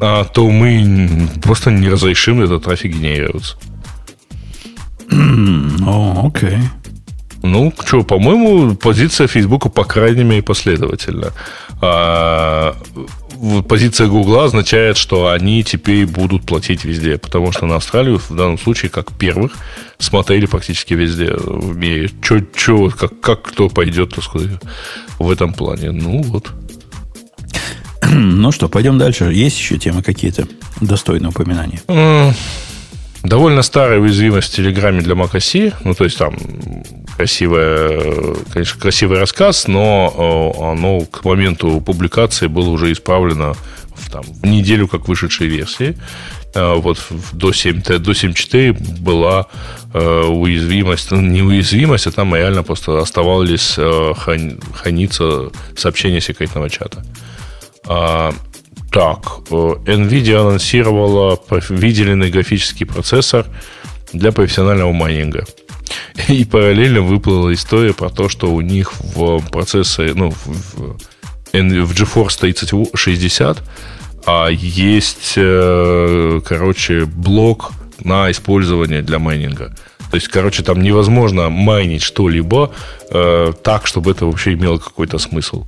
[0.00, 3.56] а, то мы просто не разрешим этот трафик генерироваться.
[5.10, 6.58] О, окей.
[7.42, 11.32] Ну, что, по-моему, позиция Фейсбука, по крайней мере, последовательна.
[11.80, 12.76] А,
[13.68, 18.58] позиция Гугла означает, что они теперь будут платить везде, потому что на Австралию в данном
[18.58, 19.52] случае, как первых,
[19.98, 22.10] смотрели практически везде в мире.
[22.22, 24.50] Че, че, как, как кто пойдет, так сказать,
[25.18, 25.92] в этом плане.
[25.92, 26.50] Ну, вот.
[28.10, 29.24] Ну что, пойдем дальше.
[29.24, 30.48] Есть еще темы какие-то
[30.80, 31.80] достойные упоминания?
[33.22, 35.74] Довольно старая уязвимость в Телеграме для macOS.
[35.84, 36.36] Ну, то есть там
[37.16, 43.54] красивая, конечно, красивый рассказ, но э, оно к моменту публикации было уже исправлено
[43.94, 45.98] в, там, в неделю как вышедшей версии.
[46.54, 49.48] Э, вот до 7, до 7.4 была
[49.92, 53.74] э, уязвимость, ну, не уязвимость, а там реально просто оставались
[54.76, 57.04] храниться сообщения секретного чата.
[58.90, 61.38] Так, NVIDIA анонсировала
[61.68, 63.46] выделенный графический процессор
[64.12, 65.44] для профессионального майнинга.
[66.28, 70.96] И параллельно выплыла история про то, что у них в процессоре, ну, в,
[71.52, 73.62] в GeForce 3060
[74.30, 77.72] а есть, э, короче, блок
[78.04, 79.74] на использование для майнинга.
[80.10, 82.72] То есть, короче, там невозможно майнить что-либо
[83.10, 85.66] э, так, чтобы это вообще имело какой-то смысл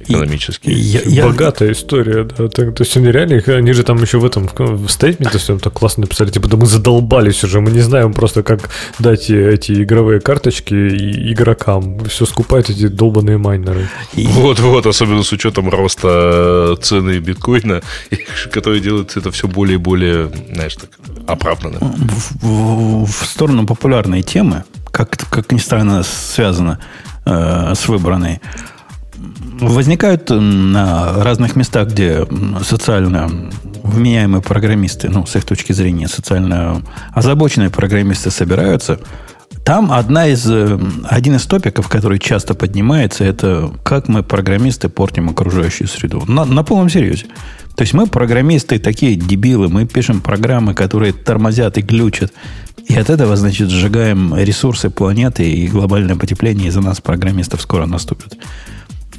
[0.00, 0.72] экономический.
[0.72, 1.26] Я, я...
[1.26, 2.48] Богатая история, да.
[2.48, 5.72] Так, то есть они реально, они же там еще в этом в стейтменте все так
[5.72, 10.20] классно написали, типа, да мы задолбались уже, мы не знаем просто, как дать эти игровые
[10.20, 10.74] карточки
[11.32, 12.04] игрокам.
[12.04, 13.88] Все скупают эти долбанные майнеры.
[14.14, 17.82] Вот-вот, особенно с учетом роста цены биткоина,
[18.52, 20.90] который делает это все более и более, знаешь, так
[21.26, 21.78] оправданно.
[21.80, 26.78] В, в, в сторону популярной темы, как, как ни странно связано
[27.24, 28.40] э, с выбранной,
[29.60, 32.26] возникают на разных местах, где
[32.62, 33.30] социально
[33.82, 36.82] вменяемые программисты, ну, с их точки зрения, социально
[37.12, 39.00] озабоченные программисты собираются,
[39.64, 45.28] там одна из, э, один из топиков, который часто поднимается, это как мы, программисты, портим
[45.28, 46.24] окружающую среду.
[46.26, 47.26] На, на полном серьезе.
[47.76, 52.32] То есть мы, программисты, такие дебилы, мы пишем программы, которые тормозят и глючат.
[52.88, 58.36] И от этого, значит, сжигаем ресурсы планеты, и глобальное потепление из-за нас, программистов, скоро наступит.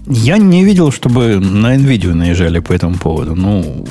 [0.07, 3.35] Я не видел, чтобы на NVIDIA наезжали по этому поводу.
[3.35, 3.85] Ну,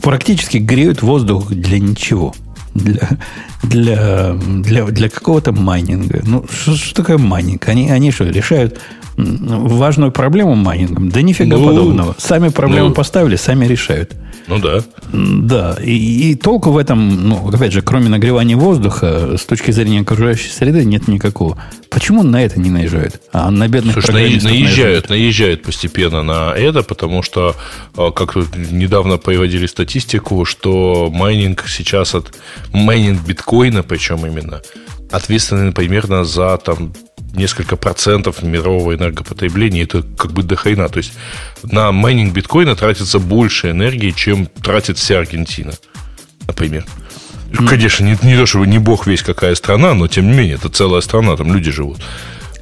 [0.00, 2.34] практически греют воздух для ничего.
[2.74, 3.18] Для,
[3.62, 6.22] для, для, для какого-то майнинга.
[6.24, 7.68] Ну, что, что такое майнинг?
[7.68, 8.80] Они, они что, решают
[9.16, 11.10] важную проблему майнингом?
[11.10, 12.16] Да нифига ну, подобного.
[12.18, 14.14] Сами проблему ну, поставили, сами решают.
[14.48, 14.82] Ну да.
[15.12, 15.76] Да.
[15.82, 20.50] И, и толку в этом, ну, опять же, кроме нагревания воздуха, с точки зрения окружающей
[20.50, 21.62] среды, нет никакого.
[21.90, 23.20] Почему на это не наезжают?
[23.32, 27.54] А на бедных Слушай, наезжают, наезжают, наезжают постепенно на это, потому что,
[27.96, 28.34] а, как
[28.70, 32.34] недавно приводили статистику, что майнинг сейчас от
[32.72, 34.62] майнинг биткоина, причем именно,
[35.10, 36.92] ответственны примерно за там
[37.34, 39.84] несколько процентов мирового энергопотребления.
[39.84, 40.88] Это как бы до хрена.
[40.88, 41.12] То есть
[41.62, 45.72] на майнинг биткоина тратится больше энергии, чем тратит вся Аргентина,
[46.46, 46.84] например.
[47.50, 47.68] Мм.
[47.68, 50.68] Конечно, не, не то, чтобы не бог весь какая страна, но тем не менее, это
[50.68, 51.98] целая страна, там люди живут.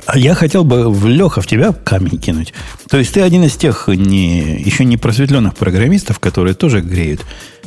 [0.06, 2.52] А я хотел бы, в Леха, в тебя камень кинуть.
[2.88, 7.20] То есть ты один из тех не, еще не просветленных программистов, которые тоже греют.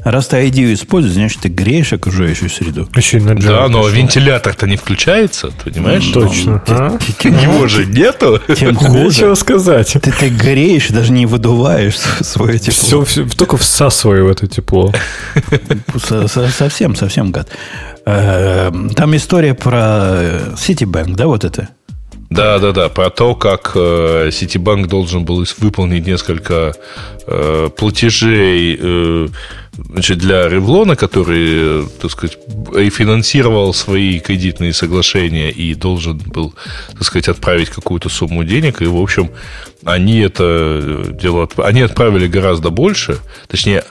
[0.04, 2.88] Раз ты идею используешь, значит, ты греешь окружающую среду.
[2.96, 6.06] Еще на да, но вентилятор-то не включается, понимаешь?
[6.08, 6.62] Точно.
[6.68, 6.98] А?
[7.24, 8.42] Его же нету.
[8.56, 9.06] Тем хуже.
[9.06, 9.94] Нечего сказать.
[9.94, 12.74] Ты, ты греешь, даже не выдуваешь свое тепло.
[12.74, 14.94] Все, все только всасываю в это тепло.
[15.98, 17.50] Совсем, совсем гад.
[18.06, 21.70] Э, там история про Citibank, да, вот это?
[22.34, 22.90] Да, да, да.
[22.90, 26.74] Про то, как э, Ситибанк должен был выполнить несколько
[27.28, 29.28] э, платежей э,
[29.90, 32.38] значит, для Ревлона, который, так сказать,
[32.92, 36.54] финансировал свои кредитные соглашения и должен был,
[36.94, 38.82] так сказать, отправить какую-то сумму денег.
[38.82, 39.32] И, в общем,
[39.84, 41.50] они это дело...
[41.58, 43.20] Они отправили гораздо больше.
[43.48, 43.84] Точнее,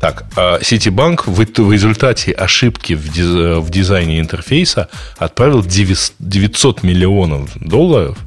[0.00, 7.50] так, а Citibank в, в результате ошибки в, диз, в дизайне интерфейса отправил 900 миллионов
[7.56, 8.18] долларов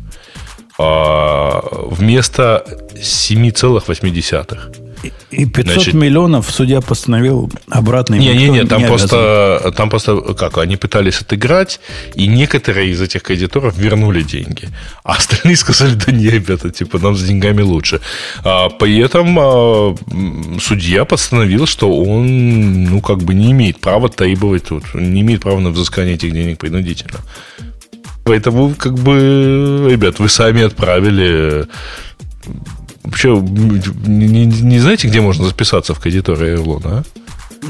[1.89, 2.63] вместо
[2.95, 4.81] 7,8.
[5.31, 8.15] И 500 Значит, миллионов судья постановил обратно.
[8.15, 11.79] Не, не, не, там не просто, там просто, как, они пытались отыграть,
[12.15, 14.69] и некоторые из этих кредиторов вернули деньги.
[15.03, 17.99] А остальные сказали, да не, ребята, типа, нам с деньгами лучше.
[18.43, 19.95] А, при этом а,
[20.59, 25.59] судья постановил, что он, ну, как бы не имеет права требовать, тут, не имеет права
[25.59, 27.21] на взыскание этих денег принудительно.
[28.31, 31.67] Поэтому, как бы, ребят, вы сами отправили
[33.03, 37.03] Вообще, не, не, не знаете, где можно записаться в кредиторы Airlone, а?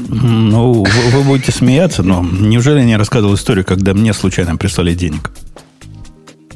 [0.08, 4.94] Ну, вы, вы будете смеяться, но неужели я не рассказывал историю, когда мне случайно прислали
[4.94, 5.32] денег?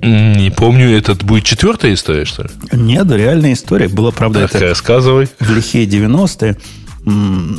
[0.02, 2.50] Не помню, это будет четвертая история, что ли?
[2.70, 3.88] Нет, реальная история.
[3.88, 5.28] Была, правда, так, это рассказывай.
[5.40, 6.56] в лихие 90-е.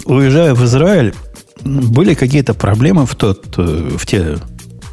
[0.06, 1.14] Уезжая в Израиль,
[1.66, 4.38] были какие-то проблемы в, тот, э, в те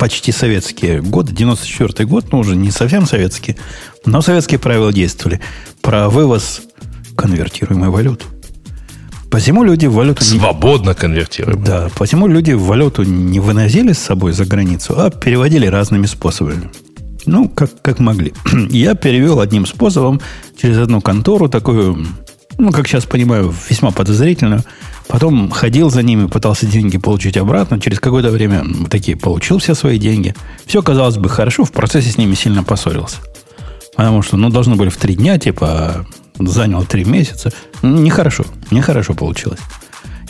[0.04, 3.56] почти советские годы, 94 год, ну, уже не совсем советские,
[4.04, 5.40] но советские правила действовали.
[5.80, 6.60] Про вывоз
[7.16, 8.26] конвертируемой валюты.
[9.30, 10.22] Посему люди валюту...
[10.22, 10.94] Свободно не...
[10.94, 11.64] конвертируемую.
[11.64, 16.68] Да, посему люди валюту не выносили с собой за границу, а переводили разными способами.
[17.24, 18.34] Ну, как, как могли.
[18.68, 20.20] Я перевел одним способом
[20.60, 22.06] через одну контору, такую,
[22.58, 24.64] ну, как сейчас понимаю, весьма подозрительную.
[25.08, 27.80] Потом ходил за ними, пытался деньги получить обратно.
[27.80, 30.34] Через какое-то время такие получил все свои деньги.
[30.66, 33.18] Все казалось бы хорошо, в процессе с ними сильно поссорился.
[33.96, 36.06] Потому что, ну, должны были в три дня, типа,
[36.38, 37.52] заняло три месяца.
[37.82, 39.60] Нехорошо, нехорошо получилось.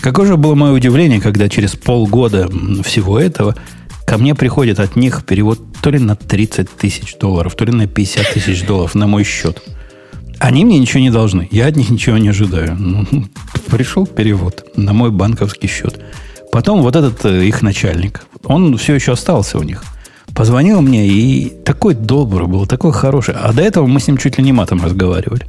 [0.01, 2.49] Какое же было мое удивление, когда через полгода
[2.83, 3.57] всего этого
[4.07, 7.87] ко мне приходит от них перевод то ли на 30 тысяч долларов, то ли на
[7.87, 9.63] 50 тысяч долларов на мой счет.
[10.45, 11.49] Они мне ничего не должны.
[11.51, 12.77] Я от них ничего не ожидаю.
[12.79, 13.07] Ну,
[13.69, 15.99] пришел перевод на мой банковский счет.
[16.53, 19.83] Потом вот этот э, их начальник, он все еще остался у них.
[20.35, 23.35] Позвонил мне и такой добрый был, такой хороший.
[23.41, 25.47] А до этого мы с ним чуть ли не матом разговаривали.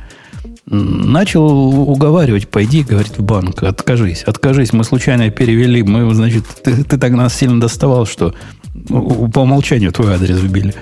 [0.65, 6.97] Начал уговаривать, пойди, говорит, в банк, откажись, откажись, мы случайно перевели, мы, значит, ты, ты
[6.97, 8.33] так нас сильно доставал, что
[8.87, 10.73] по умолчанию твой адрес вбили.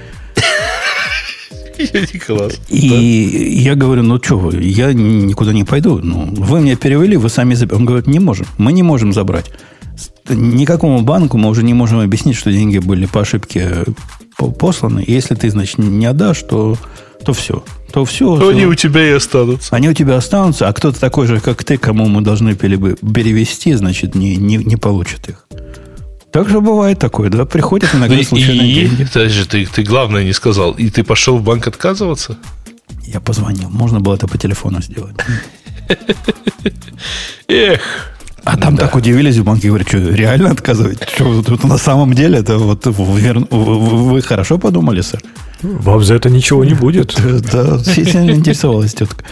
[2.25, 2.59] Класс.
[2.69, 5.99] И я говорю, ну что вы, я никуда не пойду.
[5.99, 7.77] Ну, вы меня перевели, вы сами заберете.
[7.77, 9.51] Он говорит, не можем, мы не можем забрать.
[10.29, 13.85] Никакому банку мы уже не можем объяснить, что деньги были по ошибке
[14.37, 15.03] посланы.
[15.03, 16.77] И если ты, значит, не отдашь, то,
[17.23, 17.63] то все.
[17.91, 18.37] То все.
[18.39, 19.75] То они у тебя и останутся.
[19.75, 24.15] Они у тебя останутся, а кто-то такой же, как ты, кому мы должны перевести, значит,
[24.15, 25.45] не, не, не получит их.
[26.33, 27.45] Так же бывает такое, да?
[27.45, 29.03] Приходят иногда ну, случайные и, деньги.
[29.05, 30.71] Подожди, ты, ты главное не сказал.
[30.71, 32.37] И ты пошел в банк отказываться?
[33.05, 33.69] Я позвонил.
[33.69, 35.15] Можно было это по телефону сделать.
[37.47, 37.81] Эх.
[38.43, 38.85] А там да.
[38.85, 41.07] так удивились в банке, говорят, что реально отказывать?
[41.07, 45.21] Что тут на самом деле это вот вы, вы хорошо подумали, сэр?
[45.61, 47.15] Вам за это ничего не будет.
[47.53, 49.23] Да, сильно интересовалась тетка.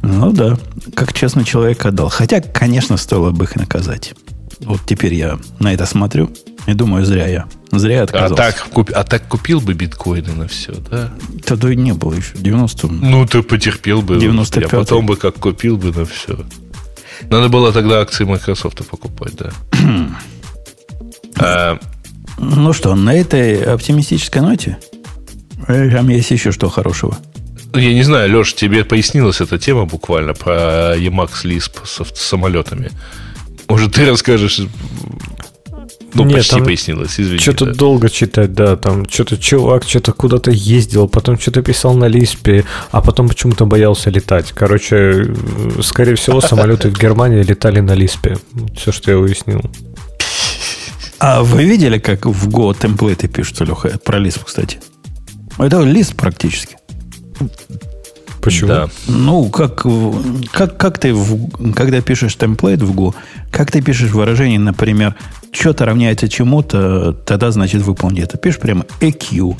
[0.00, 0.56] Ну да,
[0.94, 2.08] как честно человек отдал.
[2.08, 4.14] Хотя, конечно, стоило бы их наказать.
[4.60, 6.30] Вот теперь я на это смотрю
[6.66, 7.46] и думаю, зря я.
[7.72, 8.34] Зря я отказался.
[8.34, 11.12] А так, куп, а так купил бы биткоины на все, да?
[11.44, 12.32] Тогда и не было еще.
[12.36, 14.18] 90 Ну, ты потерпел бы.
[14.18, 16.38] 95 А потом бы как купил бы на все.
[17.30, 19.50] Надо было тогда акции Microsoft покупать, да.
[21.36, 21.78] а...
[22.38, 24.78] Ну что, на этой оптимистической ноте
[25.66, 27.18] там есть еще что хорошего.
[27.74, 32.90] Я не знаю, Леш, тебе пояснилась эта тема буквально про Emacs Lisp с самолетами.
[33.68, 34.60] Может, ты расскажешь
[36.14, 37.38] ну, Нет, почти пояснилось, извини.
[37.38, 37.72] Что-то да.
[37.74, 38.76] долго читать, да.
[38.76, 44.10] Там что-то чувак что-то куда-то ездил, потом что-то писал на Лиспе, а потом почему-то боялся
[44.10, 44.52] летать.
[44.52, 45.34] Короче,
[45.82, 48.38] скорее всего, самолеты в Германии летали на Лиспе.
[48.74, 49.62] Все, что я уяснил.
[51.20, 53.98] А вы видели, как в Go темплейты пишутся, Леха?
[54.04, 54.78] Про Lisp, кстати.
[55.58, 56.76] Это лист практически.
[58.48, 58.68] Почему?
[58.68, 58.88] Да.
[59.06, 59.84] Ну, как,
[60.52, 63.14] как, как ты, в, когда пишешь темплейт в Go,
[63.50, 65.14] как ты пишешь выражение, например,
[65.52, 68.38] что-то равняется чему-то, тогда, значит, выполни это.
[68.38, 69.56] Пишешь прямо EQ,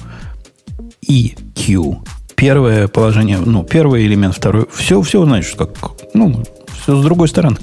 [1.07, 1.97] EQ.
[2.35, 4.67] Первое положение, ну, первый элемент, второй.
[4.73, 5.71] Все, все, знаешь, как,
[6.15, 6.45] ну,
[6.83, 7.57] все с другой стороны.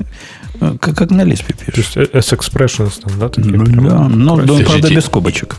[0.59, 1.93] Как, как на Лиспе пишешь.
[1.93, 3.29] То есть S-expressions там, да?
[3.29, 5.55] Такие ну, да, но, правда, без скобочек.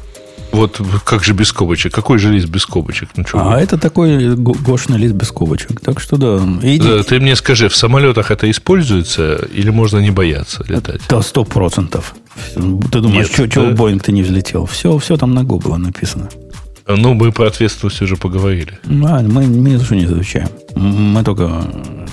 [0.56, 1.92] Вот как же без скобочек?
[1.92, 3.10] Какой же лист без скобочек?
[3.16, 3.60] Ну, а вы?
[3.60, 5.80] это такой гошный лист без скобочек.
[5.80, 7.02] Так что да, да.
[7.02, 11.02] Ты мне скажи, в самолетах это используется или можно не бояться летать?
[11.10, 12.14] Да, сто процентов.
[12.54, 13.70] Ты думаешь, что да?
[13.72, 14.64] Боинг ты не взлетел?
[14.64, 16.28] Все, все там на Go было написано.
[16.88, 18.78] Ну, мы про ответственность уже поговорили.
[18.86, 20.48] А, мы, мы ни за что не изучаем.
[20.74, 21.62] Мы только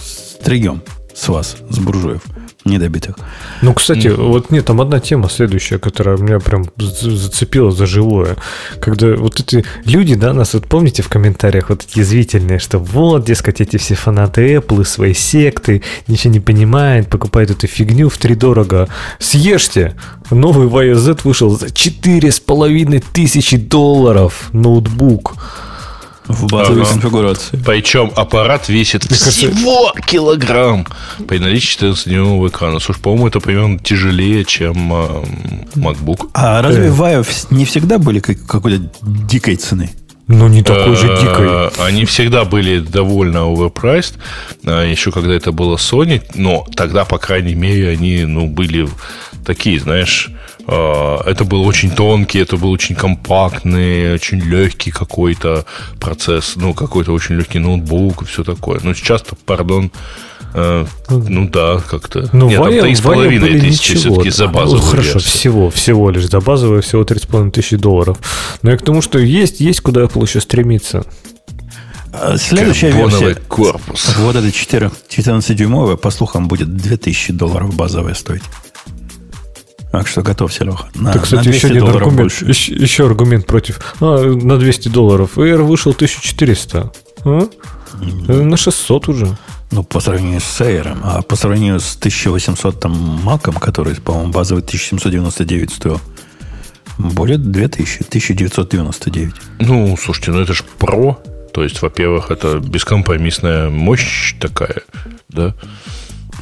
[0.02, 0.82] стригем
[1.16, 2.22] с вас, с буржуев.
[2.66, 3.16] Недобитых.
[3.62, 4.16] Ну, кстати, mm.
[4.16, 8.38] вот нет, там одна тема следующая, которая меня прям зацепила за живое.
[8.80, 13.26] Когда вот эти люди, да, нас вот помните в комментариях вот эти язвительные, что вот,
[13.26, 18.36] дескать, эти все фанаты Apple, свои секты, ничего не понимают, покупают эту фигню в три
[18.36, 18.88] дорого.
[19.20, 19.96] Съешьте!
[20.32, 25.36] Новый iOS Z вышел за четыре с половиной тысячи долларов ноутбук.
[26.28, 26.92] В базовой ага.
[26.92, 27.62] конфигурации.
[27.66, 30.88] Причем аппарат весит всего килограмм
[31.28, 32.80] при наличии 14-дюймового экрана.
[32.80, 35.24] Слушай, по-моему, это примерно тяжелее, чем э,
[35.76, 36.30] MacBook.
[36.34, 39.92] А разве в iOS не всегда были какой-то дикой цены?
[40.28, 41.68] Ну, не такой же дикой.
[41.86, 44.14] Они всегда были довольно overpriced,
[44.66, 48.88] а, еще когда это было Sony, но тогда, по крайней мере, они ну, были
[49.44, 50.32] такие, знаешь,
[50.68, 55.66] а, это был очень тонкий, это был очень компактный, очень легкий какой-то
[56.00, 58.80] процесс, ну, какой-то очень легкий ноутбук и все такое.
[58.84, 59.92] Но сейчас-то, пардон,
[60.54, 62.30] э, ну да, как-то.
[62.32, 65.32] Ну, Нет, Вая, там 3,5 тысячи все-таки за ну, базовую ну, Хорошо, версию.
[65.32, 68.18] всего, всего лишь за базовую всего 3,5 тысячи долларов.
[68.62, 71.06] Но я к тому, что есть, есть куда Apple еще стремиться.
[72.14, 74.16] А следующая версия, корпус.
[74.20, 78.44] вот эта 14-дюймовая, по слухам, будет 2000 долларов базовая стоить.
[79.94, 80.88] Так что готовься, Леха.
[80.96, 83.80] На, так, кстати, на еще один аргумент, еще, еще аргумент против.
[84.02, 85.38] А, на 200 долларов.
[85.38, 86.92] Air вышел 1400.
[87.26, 87.48] А?
[88.00, 88.44] Mm.
[88.44, 89.38] На 600 уже.
[89.70, 92.92] Ну, по сравнению с Air, а по сравнению с 1800 там
[93.24, 96.02] Маком, который, по-моему, базовый 1799 стоил,
[96.98, 99.34] более 2000, 1999.
[99.60, 101.18] Ну, слушайте, ну это же Pro.
[101.54, 104.82] То есть, во-первых, это бескомпромиссная мощь такая,
[105.30, 105.54] да?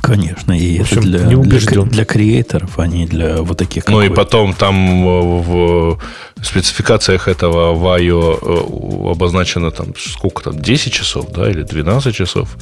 [0.02, 3.88] Конечно, и общем, это для, для, для креаторов, а не для вот таких.
[3.88, 5.06] Ну и потом там
[5.44, 6.00] в,
[6.36, 12.58] в спецификациях этого Вайо э, обозначено там сколько там, 10 часов, да, или 12 часов.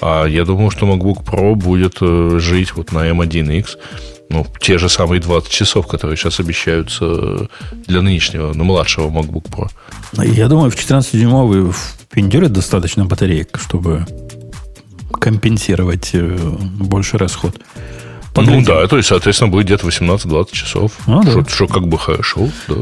[0.00, 3.76] А я думаю, что MacBook Pro будет э, жить вот на M1X
[4.30, 7.48] ну, те же самые 20 часов, которые сейчас обещаются
[7.86, 9.68] для нынешнего, ну, младшего MacBook Pro.
[10.24, 14.06] Я думаю, в 14-дюймовый впендюрит достаточно батареек, чтобы
[15.18, 16.36] компенсировать э,
[16.78, 17.60] больше расход.
[18.34, 18.60] Поглядим.
[18.60, 20.92] Ну да, то есть, соответственно, будет где-то 18-20 часов.
[21.06, 21.48] Ну, что, да.
[21.48, 22.76] что как бы хорошо, да.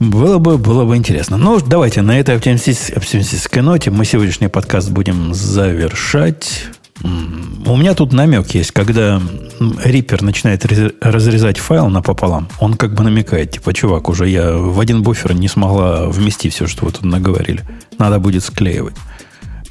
[0.00, 1.38] Было бы, было бы интересно.
[1.38, 6.66] Ну, давайте на этой оптимистической ноте мы сегодняшний подкаст будем завершать.
[7.02, 9.20] У меня тут намек есть, когда
[9.60, 10.64] Reaper начинает
[11.00, 15.48] разрезать файл напополам, он как бы намекает, типа, чувак, уже я в один буфер не
[15.48, 17.64] смогла вместить все, что вы тут наговорили.
[17.98, 18.94] Надо будет склеивать.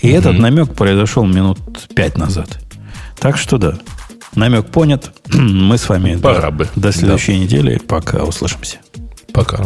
[0.02, 1.60] И mm этот намек произошел минут
[1.95, 2.60] пять назад.
[3.19, 3.78] Так что да,
[4.36, 5.11] намек понят.
[5.34, 6.69] Мы с вами Пора до, бы.
[6.76, 7.40] до следующей да.
[7.40, 7.78] недели.
[7.78, 8.78] Пока услышимся.
[9.34, 9.65] Пока.